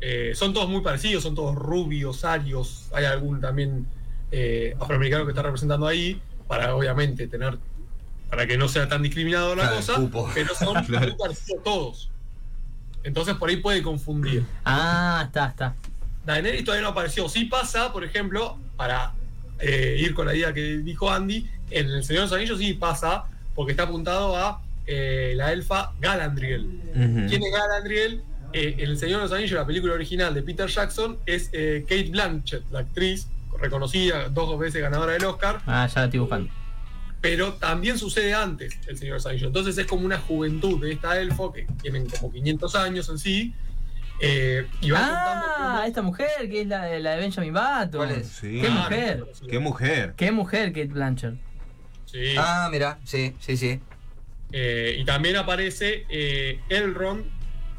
Eh, 0.00 0.32
son 0.34 0.54
todos 0.54 0.68
muy 0.70 0.80
parecidos, 0.80 1.22
son 1.24 1.34
todos 1.34 1.54
rubios, 1.54 2.24
arios. 2.24 2.88
Hay 2.94 3.04
algún 3.04 3.40
también 3.40 3.86
eh, 4.32 4.74
afroamericano 4.80 5.24
que 5.24 5.30
está 5.32 5.42
representando 5.42 5.86
ahí, 5.86 6.20
para 6.48 6.74
obviamente 6.74 7.26
tener, 7.26 7.58
para 8.28 8.46
que 8.46 8.56
no 8.56 8.68
sea 8.68 8.88
tan 8.88 9.02
discriminado 9.02 9.54
la 9.54 9.62
Claro, 9.62 9.76
cosa, 9.76 9.94
cupo. 9.96 10.30
pero 10.34 10.54
son 10.54 10.84
Claro. 10.84 11.16
todos. 11.64 12.10
Entonces 13.02 13.34
por 13.36 13.48
ahí 13.48 13.56
puede 13.56 13.82
confundir. 13.82 14.44
Ah, 14.64 15.22
está, 15.26 15.46
está. 15.46 15.74
Daenerys 16.26 16.64
todavía 16.64 16.82
no 16.82 16.90
apareció. 16.92 17.28
Sí 17.28 17.46
pasa, 17.46 17.92
por 17.92 18.04
ejemplo, 18.04 18.58
para 18.76 19.12
eh, 19.58 19.96
ir 19.98 20.14
con 20.14 20.26
la 20.26 20.34
idea 20.34 20.52
que 20.52 20.78
dijo 20.78 21.10
Andy, 21.10 21.48
en 21.70 21.86
El 21.88 22.04
Señor 22.04 22.22
de 22.24 22.26
los 22.28 22.32
Anillos 22.36 22.58
sí 22.58 22.74
pasa, 22.74 23.24
porque 23.54 23.72
está 23.72 23.84
apuntado 23.84 24.36
a 24.36 24.62
eh, 24.86 25.32
la 25.36 25.52
elfa 25.52 25.92
Galadriel. 26.00 26.64
Ujú. 26.90 27.26
¿Quién 27.28 27.42
es 27.42 27.52
Galadriel? 27.52 28.22
eh, 28.52 28.74
en 28.78 28.90
El 28.90 28.98
Señor 28.98 29.18
de 29.18 29.24
los 29.28 29.32
Anillos, 29.32 29.52
la 29.52 29.66
película 29.66 29.92
original 29.94 30.34
de 30.34 30.42
Peter 30.42 30.66
Jackson, 30.68 31.18
es 31.24 31.48
eh, 31.52 31.84
Kate 31.88 32.10
Blanchett, 32.10 32.64
la 32.70 32.80
actriz 32.80 33.28
reconocida, 33.60 34.28
dos 34.28 34.58
veces 34.58 34.80
ganadora 34.82 35.12
del 35.12 35.24
Oscar, 35.24 35.60
Ah, 35.66 35.86
ya 35.86 36.00
la 36.00 36.04
estoy 36.06 36.20
buscando. 36.20 36.50
pero 37.20 37.52
también 37.54 37.98
sucede 37.98 38.32
antes 38.34 38.78
El 38.86 38.96
Señor 38.96 39.20
Anillos. 39.26 39.48
Entonces 39.48 39.76
es 39.78 39.86
como 39.86 40.04
una 40.06 40.18
juventud 40.18 40.80
de 40.80 40.92
esta 40.92 41.20
elfo, 41.20 41.52
que 41.52 41.66
tienen 41.82 42.08
como 42.08 42.32
500 42.32 42.74
años 42.76 43.08
en 43.10 43.18
sí, 43.18 43.54
eh, 44.22 44.66
y 44.80 44.90
va 44.90 45.00
Ah, 45.02 45.84
esta 45.86 46.02
mujer 46.02 46.28
que 46.50 46.62
es 46.62 46.66
la 46.66 46.84
de, 46.84 47.00
la 47.00 47.12
de 47.12 47.20
Benjamin 47.20 47.52
Button. 47.52 47.90
¿Cuál 47.92 48.10
es? 48.12 48.26
Sí. 48.28 48.60
¿Qué 48.60 48.68
mujer? 48.70 49.24
Qué 49.48 49.58
mujer. 49.58 50.14
Qué 50.16 50.32
mujer, 50.32 50.68
Kate 50.72 50.86
Blanchard. 50.86 51.34
Sí. 52.06 52.34
Ah, 52.38 52.68
mira, 52.72 52.98
sí, 53.04 53.34
sí, 53.38 53.56
sí. 53.56 53.80
Eh, 54.52 54.96
y 54.98 55.04
también 55.04 55.36
aparece 55.36 56.04
eh, 56.08 56.60
Elrond, 56.68 57.24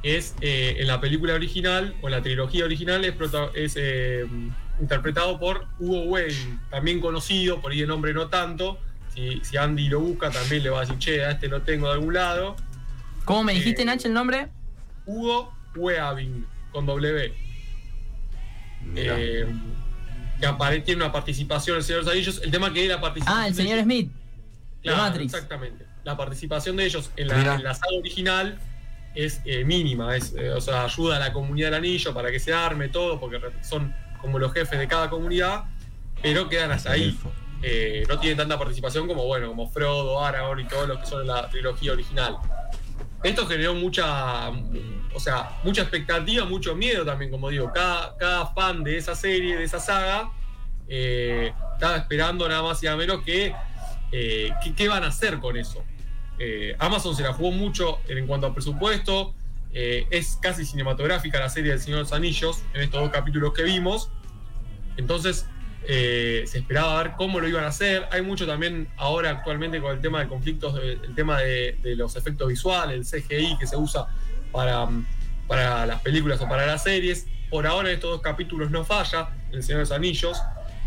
es 0.04 0.36
eh, 0.42 0.78
en 0.80 0.88
la 0.88 1.00
película 1.02 1.34
original 1.36 1.96
o 2.02 2.08
en 2.08 2.12
la 2.14 2.22
trilogía 2.22 2.64
original 2.66 3.04
es, 3.06 3.14
prota- 3.14 3.52
es, 3.54 3.74
eh, 3.78 4.26
interpretado 4.82 5.40
por 5.40 5.68
Hugo 5.80 6.04
Wayne, 6.04 6.60
también 6.70 7.00
conocido, 7.00 7.62
por 7.62 7.72
ahí 7.72 7.82
de 7.82 7.88
nombre 7.88 8.14
no 8.14 8.28
tanto. 8.28 8.80
Si, 9.14 9.42
si 9.44 9.58
Andy 9.58 9.90
lo 9.90 10.00
busca, 10.00 10.32
también 10.32 10.64
le 10.64 10.70
va 10.70 10.80
a 10.80 10.82
decir, 10.82 10.98
che, 10.98 11.24
a 11.24 11.32
este 11.32 11.48
lo 11.48 11.62
tengo 11.62 11.88
de 11.88 11.94
algún 11.94 12.14
lado. 12.14 12.56
¿Cómo 13.26 13.44
me 13.44 13.54
dijiste, 13.54 13.84
Eh, 13.84 13.86
Nacho, 13.86 14.08
el 14.08 14.14
nombre? 14.14 14.48
Hugo 15.06 15.54
Weaving, 15.76 16.46
con 16.72 16.86
W. 16.86 17.34
Eh, 18.96 19.48
que 20.40 20.82
tiene 20.82 21.04
una 21.04 21.12
participación 21.12 21.78
el 21.78 21.84
Señor 21.84 22.00
de 22.00 22.06
los 22.06 22.14
Anillos. 22.14 22.42
El 22.44 22.52
tema 22.52 22.74
que 22.74 22.84
es 22.84 22.90
la 22.90 23.00
participación. 23.00 23.44
Ah, 23.44 23.48
el 23.48 23.54
señor 23.54 23.82
Smith. 23.84 24.10
De 24.12 24.90
Claro, 24.90 24.98
Matrix. 24.98 25.34
Exactamente. 25.34 25.86
La 26.04 26.18
participación 26.18 26.76
de 26.78 26.86
ellos 26.86 27.12
en 27.16 27.28
la, 27.28 27.56
en 27.56 27.64
la 27.64 27.76
saga 27.76 27.96
original 28.00 28.58
es 29.14 29.42
eh, 29.46 29.64
mínima, 29.64 30.16
es, 30.16 30.34
eh, 30.36 30.50
o 30.50 30.62
sea, 30.62 30.86
ayuda 30.86 31.18
a 31.18 31.20
la 31.20 31.34
comunidad 31.34 31.68
del 31.68 31.76
anillo 31.76 32.14
para 32.14 32.32
que 32.32 32.40
se 32.40 32.54
arme 32.54 32.88
todo, 32.90 33.20
porque 33.20 33.40
son 33.62 33.94
como 34.22 34.40
los 34.40 34.54
jefes 34.54 34.80
de 34.80 34.88
cada 34.88 35.10
comunidad, 35.10 35.66
pero 36.22 36.48
quedan 36.48 36.72
hasta 36.72 36.92
ahí. 36.92 37.18
Eh, 37.64 38.04
no 38.10 38.20
tienen 38.20 38.38
tanta 38.38 38.58
participación 38.58 39.08
como, 39.08 39.26
bueno, 39.26 39.50
como 39.50 39.70
Frodo, 39.70 40.24
Aragorn 40.24 40.62
y 40.62 40.68
todos 40.68 40.88
los 40.88 41.00
que 41.00 41.06
son 41.06 41.22
en 41.22 41.28
la 41.28 41.50
trilogía 41.50 41.92
original. 41.92 42.38
Esto 43.24 43.46
generó 43.46 43.76
mucha, 43.76 44.50
o 45.14 45.20
sea, 45.20 45.60
mucha 45.64 45.84
expectativa, 45.84 46.44
mucho 46.46 46.76
miedo 46.76 47.06
también, 47.06 47.30
como 47.30 47.50
digo. 47.50 47.72
Cada, 47.72 48.18
cada 48.18 48.48
fan 48.48 48.84
de 48.84 48.98
esa 48.98 49.16
serie, 49.16 49.58
de 49.58 49.64
esa 49.64 49.80
saga, 49.80 50.32
eh, 50.88 51.54
estaba 51.74 51.98
esperando 51.98 52.48
nada 52.50 52.64
más 52.64 52.82
y 52.82 52.88
nada 52.88 52.98
menos 52.98 53.24
que 53.24 53.54
eh, 54.12 54.52
qué, 54.76 54.88
van 54.88 55.04
a 55.04 55.08
hacer 55.08 55.40
con 55.40 55.56
eso. 55.58 55.84
Amazon 56.80 57.16
se 57.16 57.22
la 57.22 57.34
jugó 57.34 57.52
mucho 57.52 58.00
en 58.08 58.26
cuanto 58.26 58.48
a 58.48 58.54
presupuesto. 58.54 59.36
Eh, 59.74 60.06
es 60.10 60.38
casi 60.42 60.66
cinematográfica 60.66 61.40
la 61.40 61.50
serie 61.50 61.72
del 61.72 61.80
Señor 61.80 62.00
de 62.00 62.04
los 62.04 62.14
Anillos 62.14 62.64
en 62.74 62.82
estos 62.82 63.02
dos 63.02 63.12
capítulos 63.12 63.54
que 63.54 63.64
vimos. 63.64 64.10
Entonces 64.98 65.46
eh, 65.84 66.44
se 66.46 66.60
esperaba 66.60 67.02
ver 67.02 67.14
cómo 67.18 67.40
lo 67.40 67.48
iban 67.48 67.64
a 67.64 67.68
hacer. 67.68 68.08
Hay 68.12 68.22
mucho 68.22 68.46
también 68.46 68.90
ahora 68.98 69.32
actualmente 69.32 69.80
con 69.82 69.94
el 69.94 70.02
tema 70.02 70.20
de 70.20 70.28
conflictos, 70.28 70.80
el 70.84 71.16
tema 71.16 71.40
de, 71.40 71.78
los 71.96 72.16
efectos 72.16 72.48
visuales, 72.48 73.14
el 73.14 73.22
CGI 73.22 73.58
que 73.58 73.68
se 73.68 73.78
usa 73.78 74.08
para, 74.52 74.86
mm, 74.86 75.06
para 75.48 75.86
las 75.86 76.02
películas 76.02 76.42
o 76.42 76.48
para 76.48 76.66
las 76.66 76.84
series. 76.84 77.28
Por 77.50 77.66
ahora 77.66 77.90
en 77.90 77.96
estos 77.96 78.12
dos 78.12 78.22
capítulos 78.22 78.72
no 78.72 78.84
falla, 78.86 79.30
El 79.52 79.64
Señor 79.64 79.80
de 79.80 79.84
los 79.84 79.92
Anillos. 79.92 80.42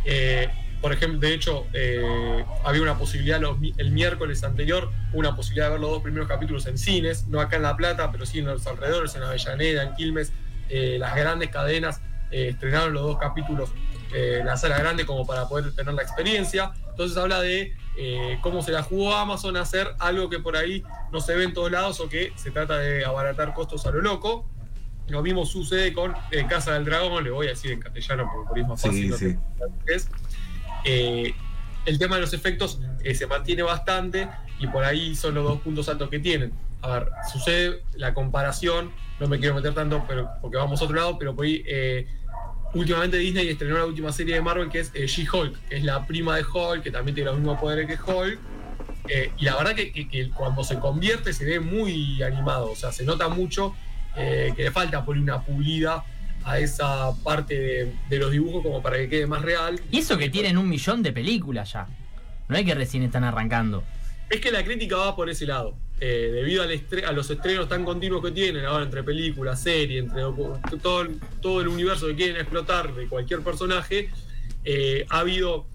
Eh, 0.04 0.48
por 0.84 0.92
ejemplo, 0.92 1.18
de 1.18 1.32
hecho, 1.32 1.66
eh, 1.72 2.44
había 2.62 2.82
una 2.82 2.98
posibilidad 2.98 3.40
los 3.40 3.56
el 3.78 3.90
miércoles 3.90 4.44
anterior, 4.44 4.90
una 5.14 5.34
posibilidad 5.34 5.68
de 5.68 5.70
ver 5.72 5.80
los 5.80 5.88
dos 5.92 6.02
primeros 6.02 6.28
capítulos 6.28 6.66
en 6.66 6.76
cines, 6.76 7.26
no 7.26 7.40
acá 7.40 7.56
en 7.56 7.62
La 7.62 7.74
Plata, 7.74 8.12
pero 8.12 8.26
sí 8.26 8.40
en 8.40 8.44
los 8.44 8.66
alrededores, 8.66 9.14
en 9.14 9.22
Avellaneda, 9.22 9.82
en 9.82 9.94
Quilmes. 9.94 10.30
Eh, 10.68 10.98
las 10.98 11.16
grandes 11.16 11.48
cadenas 11.48 12.02
eh, 12.30 12.48
estrenaron 12.50 12.92
los 12.92 13.02
dos 13.02 13.16
capítulos 13.18 13.70
en 14.12 14.44
la 14.44 14.58
sala 14.58 14.76
grande 14.76 15.06
como 15.06 15.26
para 15.26 15.48
poder 15.48 15.74
tener 15.74 15.94
la 15.94 16.02
experiencia. 16.02 16.72
Entonces 16.90 17.16
habla 17.16 17.40
de 17.40 17.74
eh, 17.96 18.38
cómo 18.42 18.60
se 18.60 18.70
la 18.70 18.82
jugó 18.82 19.14
Amazon 19.14 19.56
a 19.56 19.62
hacer 19.62 19.88
algo 20.00 20.28
que 20.28 20.38
por 20.38 20.54
ahí 20.54 20.82
no 21.12 21.22
se 21.22 21.34
ve 21.34 21.44
en 21.44 21.54
todos 21.54 21.72
lados 21.72 21.98
o 22.00 22.10
que 22.10 22.34
se 22.36 22.50
trata 22.50 22.76
de 22.76 23.06
abaratar 23.06 23.54
costos 23.54 23.86
a 23.86 23.90
lo 23.90 24.02
loco. 24.02 24.46
Lo 25.08 25.22
mismo 25.22 25.44
sucede 25.44 25.92
con 25.92 26.14
eh, 26.30 26.46
Casa 26.48 26.72
del 26.72 26.86
Dragón, 26.86 27.24
le 27.24 27.30
voy 27.30 27.46
a 27.46 27.50
decir 27.50 27.72
en 27.72 27.80
castellano 27.80 28.30
porque 28.32 28.48
por 28.48 28.56
ahí 28.56 28.62
es 28.62 28.68
más 28.68 28.80
Sí, 28.80 29.10
fácil. 29.10 29.14
sí. 29.14 29.38
es. 29.86 30.08
Eh, 30.84 31.34
el 31.86 31.98
tema 31.98 32.14
de 32.16 32.22
los 32.22 32.32
efectos 32.32 32.78
eh, 33.02 33.14
se 33.14 33.26
mantiene 33.26 33.62
bastante 33.62 34.28
y 34.58 34.66
por 34.66 34.84
ahí 34.84 35.14
son 35.14 35.34
los 35.34 35.44
dos 35.44 35.60
puntos 35.60 35.88
altos 35.88 36.08
que 36.08 36.18
tienen. 36.18 36.52
A 36.82 36.88
ver, 36.98 37.08
sucede 37.32 37.82
la 37.96 38.12
comparación, 38.14 38.90
no 39.20 39.26
me 39.26 39.38
quiero 39.38 39.54
meter 39.54 39.74
tanto 39.74 40.04
pero, 40.06 40.28
porque 40.40 40.56
vamos 40.56 40.80
a 40.80 40.84
otro 40.84 40.96
lado, 40.96 41.18
pero 41.18 41.34
por 41.34 41.44
ahí 41.46 41.62
eh, 41.66 42.06
últimamente 42.74 43.16
Disney 43.16 43.48
estrenó 43.48 43.78
la 43.78 43.86
última 43.86 44.12
serie 44.12 44.34
de 44.34 44.40
Marvel 44.42 44.68
que 44.68 44.80
es 44.80 44.90
eh, 44.94 45.06
She-Hulk, 45.06 45.68
que 45.68 45.76
es 45.76 45.84
la 45.84 46.06
prima 46.06 46.36
de 46.36 46.42
Hulk, 46.44 46.82
que 46.82 46.90
también 46.90 47.14
tiene 47.14 47.30
los 47.30 47.38
mismos 47.38 47.58
poderes 47.60 47.86
que 47.86 47.98
Hulk. 48.12 48.38
Y 49.36 49.44
la 49.44 49.56
verdad 49.56 49.74
que, 49.74 49.92
que- 49.92 50.30
cuando 50.30 50.64
se 50.64 50.78
convierte 50.78 51.34
se 51.34 51.44
ve 51.44 51.60
muy 51.60 52.22
animado, 52.22 52.70
o 52.70 52.76
sea, 52.76 52.90
se 52.90 53.04
nota 53.04 53.28
mucho 53.28 53.74
que 54.14 54.54
le 54.56 54.70
falta 54.70 55.04
por 55.04 55.18
una 55.18 55.42
pulida 55.42 56.02
a 56.44 56.58
esa 56.58 57.12
parte 57.22 57.58
de, 57.58 57.92
de 58.08 58.18
los 58.18 58.30
dibujos 58.30 58.62
como 58.62 58.82
para 58.82 58.96
que 58.98 59.08
quede 59.08 59.26
más 59.26 59.42
real. 59.42 59.80
Y 59.90 59.98
eso 59.98 60.18
que 60.18 60.28
tienen 60.30 60.58
un 60.58 60.68
millón 60.68 61.02
de 61.02 61.12
películas 61.12 61.72
ya. 61.72 61.86
No 62.48 62.56
es 62.56 62.64
que 62.64 62.74
recién 62.74 63.02
están 63.02 63.24
arrancando. 63.24 63.82
Es 64.30 64.40
que 64.40 64.50
la 64.50 64.64
crítica 64.64 64.96
va 64.96 65.16
por 65.16 65.28
ese 65.30 65.46
lado. 65.46 65.76
Eh, 66.00 66.30
debido 66.34 66.62
al 66.62 66.70
a 67.06 67.12
los 67.12 67.30
estrenos 67.30 67.68
tan 67.68 67.84
continuos 67.84 68.22
que 68.22 68.30
tienen 68.32 68.64
ahora 68.66 68.84
entre 68.84 69.02
películas, 69.04 69.62
series, 69.62 70.04
entre 70.04 70.22
todo, 70.82 71.02
el- 71.02 71.20
todo 71.40 71.60
el 71.60 71.68
universo 71.68 72.06
que 72.08 72.16
quieren 72.16 72.36
explotar 72.36 72.92
de 72.94 73.06
cualquier 73.08 73.40
personaje, 73.40 74.10
eh, 74.64 75.06
ha 75.08 75.20
habido. 75.20 75.66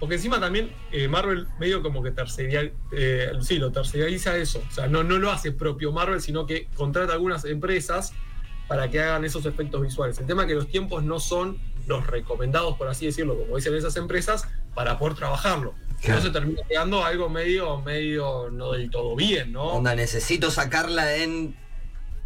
Porque 0.00 0.16
encima 0.16 0.38
también 0.40 0.70
eh, 0.92 1.08
Marvel 1.08 1.46
medio 1.58 1.82
como 1.82 2.02
que 2.02 2.10
terceria, 2.10 2.70
eh, 2.92 3.30
sí, 3.40 3.58
lo 3.58 3.72
tercerializa 3.72 4.36
eso. 4.36 4.62
O 4.70 4.72
sea, 4.72 4.86
no, 4.86 5.02
no 5.02 5.18
lo 5.18 5.30
hace 5.30 5.52
propio 5.52 5.92
Marvel, 5.92 6.20
sino 6.20 6.46
que 6.46 6.66
contrata 6.74 7.12
algunas 7.14 7.44
empresas 7.44 8.12
para 8.68 8.90
que 8.90 9.00
hagan 9.00 9.24
esos 9.24 9.44
efectos 9.46 9.82
visuales. 9.82 10.18
El 10.18 10.26
tema 10.26 10.42
es 10.42 10.48
que 10.48 10.54
los 10.54 10.68
tiempos 10.68 11.02
no 11.04 11.20
son 11.20 11.58
los 11.86 12.06
recomendados, 12.06 12.76
por 12.78 12.88
así 12.88 13.06
decirlo, 13.06 13.36
como 13.38 13.56
dicen 13.56 13.74
esas 13.74 13.96
empresas, 13.96 14.48
para 14.74 14.98
poder 14.98 15.14
trabajarlo. 15.16 15.74
Claro. 16.00 16.18
Entonces 16.20 16.32
termina 16.32 16.62
quedando 16.68 17.04
algo 17.04 17.28
medio, 17.28 17.80
medio 17.82 18.48
no 18.50 18.72
del 18.72 18.90
todo 18.90 19.14
bien, 19.16 19.52
¿no? 19.52 19.64
Onda, 19.64 19.94
necesito 19.94 20.50
sacarla 20.50 21.16
en 21.16 21.56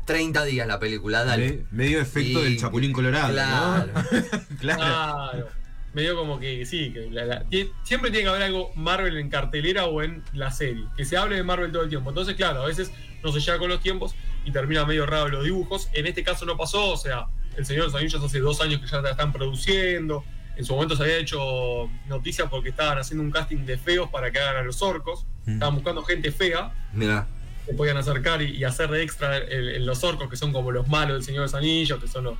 30 0.06 0.44
días 0.44 0.66
la 0.66 0.78
película, 0.78 1.24
dale. 1.24 1.64
Me- 1.70 1.84
medio 1.84 2.00
efecto 2.00 2.40
Y- 2.40 2.44
del 2.44 2.58
Chapulín 2.58 2.92
Colorado, 2.92 3.32
Claro. 3.32 3.86
¿no? 3.92 4.02
claro. 4.60 4.78
Claro. 4.80 5.48
Medio 5.94 6.16
como 6.16 6.38
que 6.38 6.64
sí, 6.66 6.92
que 6.92 7.08
la- 7.10 7.44
siempre 7.82 8.10
tiene 8.10 8.24
que 8.24 8.28
haber 8.28 8.42
algo 8.42 8.70
Marvel 8.74 9.16
en 9.16 9.28
cartelera 9.30 9.86
o 9.86 10.02
en 10.02 10.22
la 10.32 10.50
serie. 10.50 10.84
Que 10.96 11.04
se 11.04 11.16
hable 11.16 11.36
de 11.36 11.42
Marvel 11.42 11.72
todo 11.72 11.82
el 11.82 11.88
tiempo. 11.88 12.10
Entonces, 12.10 12.36
claro, 12.36 12.62
a 12.62 12.66
veces 12.66 12.92
no 13.22 13.32
se 13.32 13.40
llega 13.40 13.58
con 13.58 13.68
los 13.68 13.80
tiempos 13.80 14.14
y 14.48 14.50
termina 14.50 14.86
medio 14.86 15.04
raro 15.04 15.28
los 15.28 15.44
dibujos. 15.44 15.88
En 15.92 16.06
este 16.06 16.24
caso 16.24 16.46
no 16.46 16.56
pasó, 16.56 16.92
o 16.92 16.96
sea, 16.96 17.26
El 17.56 17.66
Señor 17.66 17.82
de 17.82 17.86
los 17.88 17.94
Anillos 18.00 18.24
hace 18.24 18.40
dos 18.40 18.60
años 18.62 18.80
que 18.80 18.86
ya 18.86 19.02
la 19.02 19.10
están 19.10 19.30
produciendo. 19.30 20.24
En 20.56 20.64
su 20.64 20.72
momento 20.74 20.96
se 20.96 21.02
había 21.02 21.18
hecho 21.18 21.90
noticia 22.06 22.48
porque 22.48 22.70
estaban 22.70 22.98
haciendo 22.98 23.22
un 23.22 23.30
casting 23.30 23.66
de 23.66 23.76
feos 23.76 24.08
para 24.08 24.30
que 24.30 24.38
hagan 24.38 24.56
a 24.56 24.62
los 24.62 24.80
orcos. 24.80 25.26
Mm. 25.44 25.52
Estaban 25.52 25.74
buscando 25.74 26.02
gente 26.02 26.32
fea. 26.32 26.72
Mira. 26.94 27.26
se 27.66 27.74
podían 27.74 27.98
acercar 27.98 28.40
y, 28.40 28.56
y 28.56 28.64
hacer 28.64 28.90
de 28.90 29.02
extra 29.02 29.36
en, 29.36 29.68
en 29.68 29.86
los 29.86 30.02
orcos, 30.02 30.30
que 30.30 30.36
son 30.36 30.52
como 30.52 30.72
los 30.72 30.88
malos 30.88 31.14
del 31.14 31.22
Señor 31.22 31.40
de 31.40 31.46
los 31.46 31.54
Anillos, 31.54 32.00
que 32.00 32.08
son 32.08 32.24
los, 32.24 32.38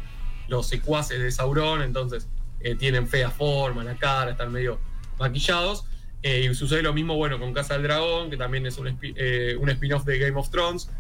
los 0.49 0.67
secuaces 0.67 1.21
de 1.21 1.31
Sauron, 1.31 1.83
entonces 1.83 2.27
eh, 2.61 2.75
tienen 2.75 3.07
fea 3.07 3.31
forma, 3.31 3.85
la 3.85 3.97
cara, 3.97 4.31
están 4.31 4.50
medio 4.50 4.81
maquillados. 5.19 5.85
Eh, 6.23 6.49
y 6.50 6.55
sucede 6.55 6.83
lo 6.83 6.93
mismo, 6.93 7.15
bueno, 7.15 7.38
con 7.38 7.53
Casa 7.53 7.75
del 7.75 7.85
Dragón, 7.85 8.31
que 8.31 8.37
también 8.37 8.67
es 8.67 8.77
un, 8.79 8.99
eh, 9.03 9.57
un 9.61 9.69
spin-off 9.69 10.05
de 10.05 10.19
Game 10.19 10.37
of 10.38 10.50
Thrones. 10.50 10.91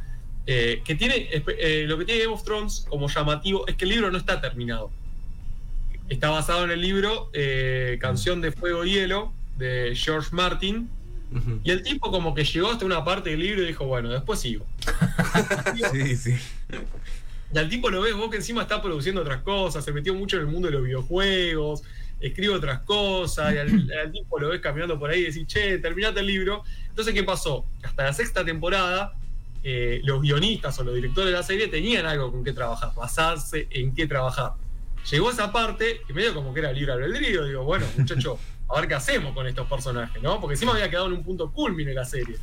Eh, 0.50 0.80
que 0.82 0.94
tiene 0.94 1.28
eh, 1.30 1.84
lo 1.86 1.98
que 1.98 2.06
tiene 2.06 2.22
Game 2.22 2.32
of 2.32 2.42
Thrones 2.42 2.86
como 2.88 3.06
llamativo 3.06 3.68
es 3.68 3.76
que 3.76 3.84
el 3.84 3.90
libro 3.90 4.10
no 4.10 4.16
está 4.16 4.40
terminado. 4.40 4.90
Está 6.08 6.30
basado 6.30 6.64
en 6.64 6.70
el 6.70 6.80
libro 6.80 7.28
eh, 7.34 7.98
Canción 8.00 8.40
de 8.40 8.50
Fuego 8.50 8.86
y 8.86 8.92
Hielo 8.92 9.30
de 9.58 9.92
George 9.94 10.30
Martin, 10.32 10.88
y 11.62 11.70
el 11.70 11.82
tipo 11.82 12.10
como 12.10 12.34
que 12.34 12.44
llegó 12.44 12.70
hasta 12.70 12.86
una 12.86 13.04
parte 13.04 13.28
del 13.28 13.40
libro 13.40 13.62
y 13.62 13.66
dijo, 13.66 13.84
bueno, 13.84 14.08
después 14.08 14.40
sigo. 14.40 14.64
Sí, 15.92 16.16
sí. 16.16 16.34
Y 17.52 17.58
al 17.58 17.68
tipo 17.68 17.90
lo 17.90 18.00
ves 18.00 18.14
vos 18.14 18.30
que 18.30 18.36
encima 18.36 18.62
está 18.62 18.80
produciendo 18.80 19.20
otras 19.20 19.42
cosas, 19.42 19.84
se 19.84 19.92
metió 19.92 20.14
mucho 20.14 20.36
en 20.36 20.44
el 20.44 20.48
mundo 20.48 20.68
de 20.68 20.72
los 20.72 20.82
videojuegos, 20.82 21.82
escribe 22.20 22.54
otras 22.54 22.80
cosas, 22.80 23.52
y 23.52 23.58
al, 23.58 23.92
al 24.02 24.12
tipo 24.12 24.38
lo 24.38 24.48
ves 24.48 24.60
caminando 24.60 24.98
por 24.98 25.10
ahí 25.10 25.20
y 25.20 25.24
decís, 25.24 25.46
che, 25.46 25.76
terminate 25.76 26.20
el 26.20 26.26
libro. 26.26 26.64
Entonces, 26.88 27.12
¿qué 27.12 27.22
pasó? 27.22 27.66
Hasta 27.82 28.04
la 28.04 28.12
sexta 28.14 28.46
temporada, 28.46 29.12
eh, 29.64 30.00
los 30.04 30.20
guionistas 30.22 30.78
o 30.78 30.84
los 30.84 30.94
directores 30.94 31.30
de 31.30 31.36
la 31.36 31.42
serie 31.42 31.68
tenían 31.68 32.06
algo 32.06 32.30
con 32.30 32.44
qué 32.44 32.52
trabajar, 32.52 32.92
basarse 32.96 33.66
en 33.70 33.94
qué 33.94 34.06
trabajar. 34.06 34.52
Llegó 35.10 35.30
esa 35.30 35.52
parte 35.52 36.00
y 36.08 36.12
medio 36.12 36.34
como 36.34 36.52
que 36.52 36.60
era 36.60 36.72
libre 36.72 36.92
albedrío, 36.92 37.44
digo, 37.44 37.64
bueno, 37.64 37.86
muchacho, 37.98 38.38
a 38.68 38.80
ver 38.80 38.88
qué 38.88 38.94
hacemos 38.94 39.32
con 39.34 39.46
estos 39.46 39.66
personajes, 39.68 40.22
¿no? 40.22 40.40
Porque 40.40 40.54
encima 40.54 40.72
había 40.72 40.90
quedado 40.90 41.06
en 41.06 41.12
un 41.14 41.24
punto 41.24 41.50
culmine 41.52 41.94
la 41.94 42.04
serie. 42.04 42.36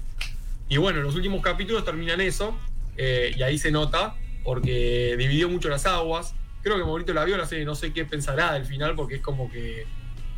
Y 0.67 0.77
bueno, 0.77 1.01
los 1.01 1.15
últimos 1.15 1.41
capítulos 1.41 1.85
terminan 1.85 2.19
eso, 2.21 2.57
eh, 2.97 3.33
y 3.37 3.41
ahí 3.43 3.57
se 3.57 3.71
nota 3.71 4.15
porque 4.43 5.15
dividió 5.17 5.49
mucho 5.49 5.69
las 5.69 5.85
aguas. 5.85 6.33
Creo 6.63 6.77
que 6.77 6.83
Maurito 6.83 7.13
la 7.13 7.23
vio 7.25 7.37
la 7.37 7.45
serie, 7.45 7.65
no 7.65 7.75
sé 7.75 7.93
qué 7.93 8.05
pensará 8.05 8.53
del 8.53 8.65
final, 8.65 8.95
porque 8.95 9.15
es 9.15 9.21
como 9.21 9.51
que, 9.51 9.85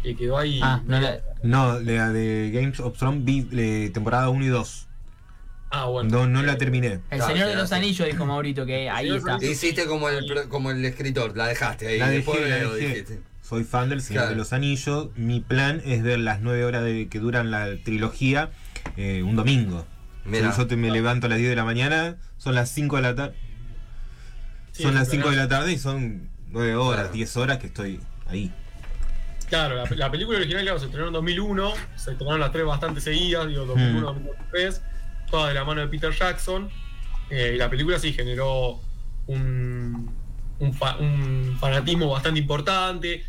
que 0.04 0.16
quedó 0.16 0.38
ahí. 0.38 0.60
Ah, 0.62 0.82
no 0.86 1.00
la- 1.00 1.20
No, 1.44 1.80
la 1.80 2.12
de 2.12 2.52
Games 2.54 2.80
of 2.82 2.98
Thrones 2.98 3.24
vi 3.24 3.48
eh, 3.54 3.90
temporada 3.94 4.30
1 4.30 4.44
y 4.44 4.48
2. 4.48 4.87
Ah, 5.70 5.86
bueno. 5.86 6.10
No, 6.10 6.28
no 6.28 6.44
la 6.44 6.58
terminé. 6.58 7.00
El 7.10 7.22
Señor 7.22 7.48
de 7.50 7.56
los 7.56 7.70
sí. 7.70 7.76
Anillos, 7.76 8.08
dijo 8.08 8.26
Maurito, 8.26 8.66
que 8.66 8.90
ahí 8.90 9.10
está. 9.16 9.38
Hiciste 9.44 9.86
como 9.86 10.08
el, 10.10 10.26
pro- 10.26 10.48
como 10.50 10.72
el 10.72 10.84
escritor, 10.86 11.36
la 11.36 11.48
dejaste 11.48 11.88
ahí. 11.88 12.00
La 12.00 12.10
después 12.10 12.40
dejé, 12.40 12.50
la 12.52 12.64
lo 12.64 12.74
dejé. 12.74 12.88
dijiste. 12.88 13.20
Soy 13.42 13.64
fan 13.64 13.90
del 13.90 14.02
Señor 14.02 14.22
Claro. 14.24 14.30
de 14.32 14.36
los 14.38 14.54
Anillos. 14.54 15.10
Mi 15.16 15.40
plan 15.42 15.82
es 15.86 16.04
ver 16.04 16.20
las 16.20 16.42
9 16.42 16.64
horas 16.66 16.84
de, 16.84 17.08
que 17.10 17.20
duran 17.20 17.52
la 17.52 17.68
trilogía 17.84 18.50
eh, 18.98 19.24
un 19.24 19.36
domingo. 19.36 19.86
Mira. 20.26 20.54
Yo 20.56 20.68
te 20.68 20.76
me 20.76 20.92
levanto 20.92 21.28
a 21.28 21.30
las 21.30 21.38
10 21.38 21.50
de 21.52 21.56
la 21.56 21.64
mañana, 21.64 22.18
son 22.38 22.56
las 22.56 22.70
5 22.72 22.96
de 22.98 23.02
la 23.02 23.16
tarde. 23.16 23.36
Sí, 24.74 24.84
son 24.84 24.96
las 24.96 25.08
un 25.08 25.12
5 25.16 25.30
de 25.32 25.36
la 25.38 25.48
tarde 25.48 25.72
y 25.74 25.78
son 25.80 26.30
9 26.50 26.76
horas, 26.76 27.02
Claro. 27.04 27.14
10 27.14 27.38
horas 27.38 27.58
que 27.60 27.68
estoy 27.68 28.00
ahí. 28.28 28.52
Claro, 29.50 29.76
la, 29.76 29.86
la 29.96 30.12
película 30.12 30.38
original, 30.40 30.64
claro, 30.64 30.80
se 30.80 30.86
estrenó 30.86 31.08
en 31.08 31.14
2001, 31.14 31.74
se 31.96 32.12
estrenaron 32.12 32.42
las 32.42 32.52
tres 32.52 32.66
bastante 32.66 33.00
seguidas, 33.00 33.48
digo, 33.48 33.66
2001, 33.66 34.00
Hmm. 34.12 34.24
2003, 34.26 34.82
toda 35.30 35.50
de 35.50 35.54
la 35.54 35.64
mano 35.64 35.82
de 35.82 35.88
Peter 35.88 36.12
Jackson. 36.12 36.70
eh, 37.30 37.52
y 37.56 37.58
la 37.58 37.70
película 37.70 38.00
sí 38.00 38.14
generó 38.14 38.80
un, 39.28 40.10
un, 40.60 40.74
fa- 40.74 40.98
un 40.98 41.58
fanatismo 41.60 42.10
bastante 42.10 42.40
importante. 42.40 43.24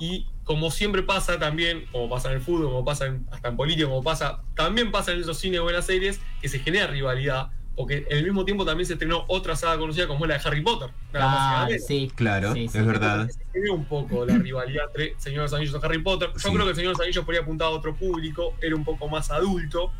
Y 0.00 0.26
como 0.44 0.70
siempre 0.70 1.02
pasa 1.02 1.38
también, 1.38 1.84
como 1.92 2.08
pasa 2.08 2.30
en 2.30 2.36
el 2.36 2.40
fútbol, 2.42 2.66
como 2.66 2.84
pasa 2.84 3.06
en- 3.06 3.26
hasta 3.30 3.48
en 3.48 3.56
política, 3.56 3.86
como 3.88 4.02
pasa, 4.02 4.40
también 4.56 4.90
pasa 4.90 5.12
en 5.12 5.20
esos 5.20 5.38
cines 5.38 5.60
o 5.60 5.68
en 5.68 5.76
las 5.76 5.86
series, 5.86 6.20
que 6.40 6.48
se 6.48 6.58
genera 6.58 6.86
rivalidad. 6.88 7.50
Porque 7.74 8.06
en 8.10 8.18
el 8.18 8.24
mismo 8.24 8.44
tiempo 8.44 8.66
también 8.66 8.86
se 8.86 8.94
estrenó 8.94 9.24
otra 9.28 9.56
saga 9.56 9.78
conocida 9.78 10.06
como 10.06 10.26
la 10.26 10.36
de 10.38 10.40
Harry 10.46 10.60
Potter. 10.60 10.90
menos. 11.12 11.82
sí. 11.86 12.10
Claro, 12.14 12.52
Sí, 12.52 12.68
sí. 12.68 12.78
es 12.78 12.86
verdad. 12.86 13.28
Se 13.30 13.44
genera 13.52 13.72
un 13.72 13.84
poco 13.86 14.26
la 14.26 14.36
rivalidad 14.36 14.84
entre 14.88 15.14
Señor 15.18 15.40
de 15.40 15.44
los 15.44 15.52
Anillos 15.54 15.78
y 15.80 15.86
Harry 15.86 15.98
Potter. 16.02 16.30
Yo 16.34 16.38
Sí. 16.38 16.50
creo 16.52 16.64
que 16.64 16.70
el 16.70 16.76
Señor 16.76 16.92
de 16.92 16.98
los 16.98 17.00
Anillos 17.00 17.24
podría 17.24 17.40
apuntar 17.42 17.68
a 17.68 17.70
otro 17.70 17.94
público, 17.94 18.54
era 18.60 18.74
un 18.76 18.84
poco 18.84 19.08
más 19.08 19.30
adulto 19.30 19.90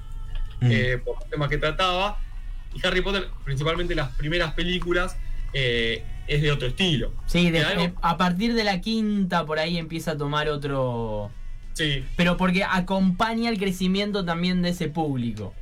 Mm. 0.62 0.70
eh, 0.72 0.98
por 1.04 1.16
los 1.18 1.28
temas 1.28 1.48
que 1.48 1.58
trataba. 1.58 2.18
Y 2.74 2.86
Harry 2.86 3.00
Potter, 3.02 3.28
principalmente 3.44 3.94
las 3.94 4.10
primeras 4.16 4.52
películas, 4.54 5.16
eh, 5.52 6.02
es 6.26 6.40
de 6.40 6.50
otro 6.52 6.68
estilo. 6.68 7.12
Sí, 7.26 7.50
de- 7.50 7.92
a 8.00 8.16
partir 8.16 8.54
de 8.54 8.64
la 8.64 8.80
quinta 8.80 9.44
por 9.44 9.58
ahí 9.58 9.76
empieza 9.78 10.12
a 10.12 10.16
tomar 10.16 10.48
otro... 10.48 11.30
Sí, 11.74 12.04
Pero 12.16 12.36
porque 12.36 12.64
acompaña 12.64 13.48
el 13.50 13.58
crecimiento 13.58 14.24
también 14.24 14.60
de 14.62 14.70
ese 14.70 14.88
público. 14.88 15.54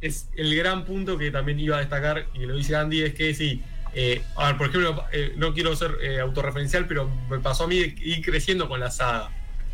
es 0.00 0.28
el 0.36 0.54
gran 0.56 0.84
punto 0.86 1.18
que 1.18 1.30
también 1.30 1.60
iba 1.60 1.76
a 1.76 1.80
destacar, 1.80 2.26
y 2.34 2.46
lo 2.46 2.56
dice 2.56 2.74
Andy, 2.76 3.02
es 3.02 3.14
que 3.14 3.34
sí. 3.34 3.62
eh, 3.92 4.22
a 4.36 4.46
ver, 4.46 4.56
por 4.56 4.68
ejemplo, 4.68 5.04
eh, 5.12 5.34
no 5.36 5.52
quiero 5.52 5.76
ser 5.76 5.96
eh, 6.02 6.20
autorreferencial, 6.20 6.86
pero 6.86 7.10
me 7.28 7.38
pasó 7.40 7.64
a 7.64 7.66
mí 7.68 7.78
de 7.78 7.94
ir 8.00 8.24
creciendo 8.24 8.68
con 8.68 8.80
la 8.80 8.90
saga. 8.90 9.28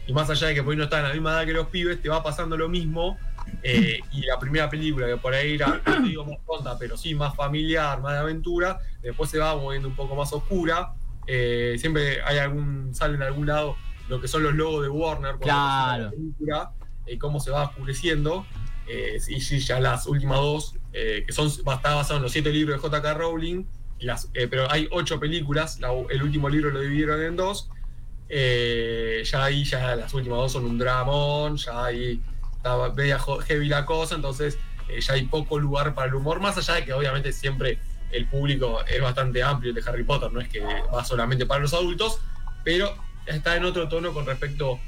Y 0.08 0.12
más 0.12 0.28
allá 0.30 0.48
de 0.48 0.54
que 0.54 0.62
por 0.64 0.72
ahí 0.72 0.78
no 0.78 0.84
está 0.84 0.98
en 0.98 1.04
la 1.08 1.12
misma 1.12 1.30
edad 1.32 1.44
que 1.46 1.52
los 1.52 1.68
pibes, 1.68 2.00
te 2.02 2.08
va 2.08 2.22
pasando 2.24 2.56
lo 2.56 2.68
mismo. 2.68 3.18
Eh, 3.62 4.00
y 4.12 4.22
la 4.22 4.38
primera 4.38 4.68
película, 4.70 5.06
que 5.06 5.16
por 5.16 5.34
ahí 5.34 5.54
era, 5.54 5.80
no 5.86 6.00
digo 6.02 6.24
más 6.24 6.38
tonta, 6.46 6.78
pero 6.78 6.96
sí 6.96 7.14
más 7.14 7.34
familiar, 7.34 8.00
más 8.00 8.12
de 8.12 8.18
aventura, 8.18 8.78
después 9.02 9.30
se 9.30 9.38
va 9.38 9.56
moviendo 9.56 9.88
un 9.88 9.96
poco 9.96 10.14
más 10.14 10.32
oscura. 10.32 10.92
eh, 11.28 11.76
siempre 11.78 12.22
hay 12.22 12.38
algún, 12.38 12.94
sale 12.94 13.16
en 13.16 13.22
algún 13.22 13.46
lado 13.48 13.76
lo 14.08 14.20
que 14.20 14.28
son 14.28 14.44
los 14.44 14.54
logos 14.54 14.82
de 14.84 14.88
Warner 14.88 15.32
cuando 15.32 15.44
Claro. 15.44 16.04
la 16.04 16.10
película, 16.10 16.70
y 17.08 17.18
cómo 17.18 17.40
se 17.40 17.50
va 17.50 17.64
oscureciendo. 17.64 18.46
Eh, 18.88 19.18
y 19.28 19.40
sí, 19.40 19.58
ya 19.58 19.80
las 19.80 20.06
últimas 20.06 20.38
dos, 20.38 20.76
eh, 20.92 21.24
que 21.26 21.32
son 21.32 21.48
está 21.48 21.94
basado 21.96 22.16
en 22.18 22.22
los 22.22 22.30
siete 22.30 22.50
libros 22.52 22.76
de 22.80 22.88
J.K. 22.88 23.14
Rowling, 23.14 23.64
las, 23.98 24.30
eh, 24.34 24.46
pero 24.46 24.70
hay 24.70 24.86
ocho 24.92 25.18
películas, 25.18 25.80
la- 25.80 25.90
el 26.10 26.22
último 26.22 26.48
libro 26.48 26.70
lo 26.70 26.80
dividieron 26.80 27.20
en 27.22 27.34
dos. 27.34 27.68
eh, 28.28 29.22
ya 29.24 29.44
ahí, 29.44 29.64
ya 29.64 29.94
las 29.96 30.12
últimas 30.14 30.38
dos 30.38 30.52
son 30.52 30.64
un 30.64 30.78
dramón, 30.78 31.56
ya 31.56 31.84
ahí 31.84 32.20
estaba 32.56 32.92
media 32.92 33.18
heavy 33.46 33.68
la 33.68 33.84
cosa, 33.86 34.14
entonces 34.14 34.58
eh, 34.88 35.00
ya 35.00 35.14
hay 35.14 35.24
poco 35.26 35.58
lugar 35.58 35.94
para 35.94 36.08
el 36.08 36.14
humor, 36.14 36.40
más 36.40 36.56
allá 36.58 36.74
de 36.74 36.84
que 36.84 36.92
obviamente 36.92 37.32
siempre 37.32 37.78
el 38.12 38.26
público 38.26 38.84
es 38.86 39.00
bastante 39.00 39.42
amplio 39.42 39.72
de 39.72 39.82
Harry 39.86 40.04
Potter, 40.04 40.32
no 40.32 40.40
es 40.40 40.48
que 40.48 40.60
va 40.60 41.04
solamente 41.04 41.46
para 41.46 41.60
los 41.60 41.74
adultos, 41.74 42.20
pero 42.64 42.94
está 43.26 43.56
en 43.56 43.64
otro 43.64 43.88
tono 43.88 44.12
con 44.12 44.26
respecto 44.26 44.78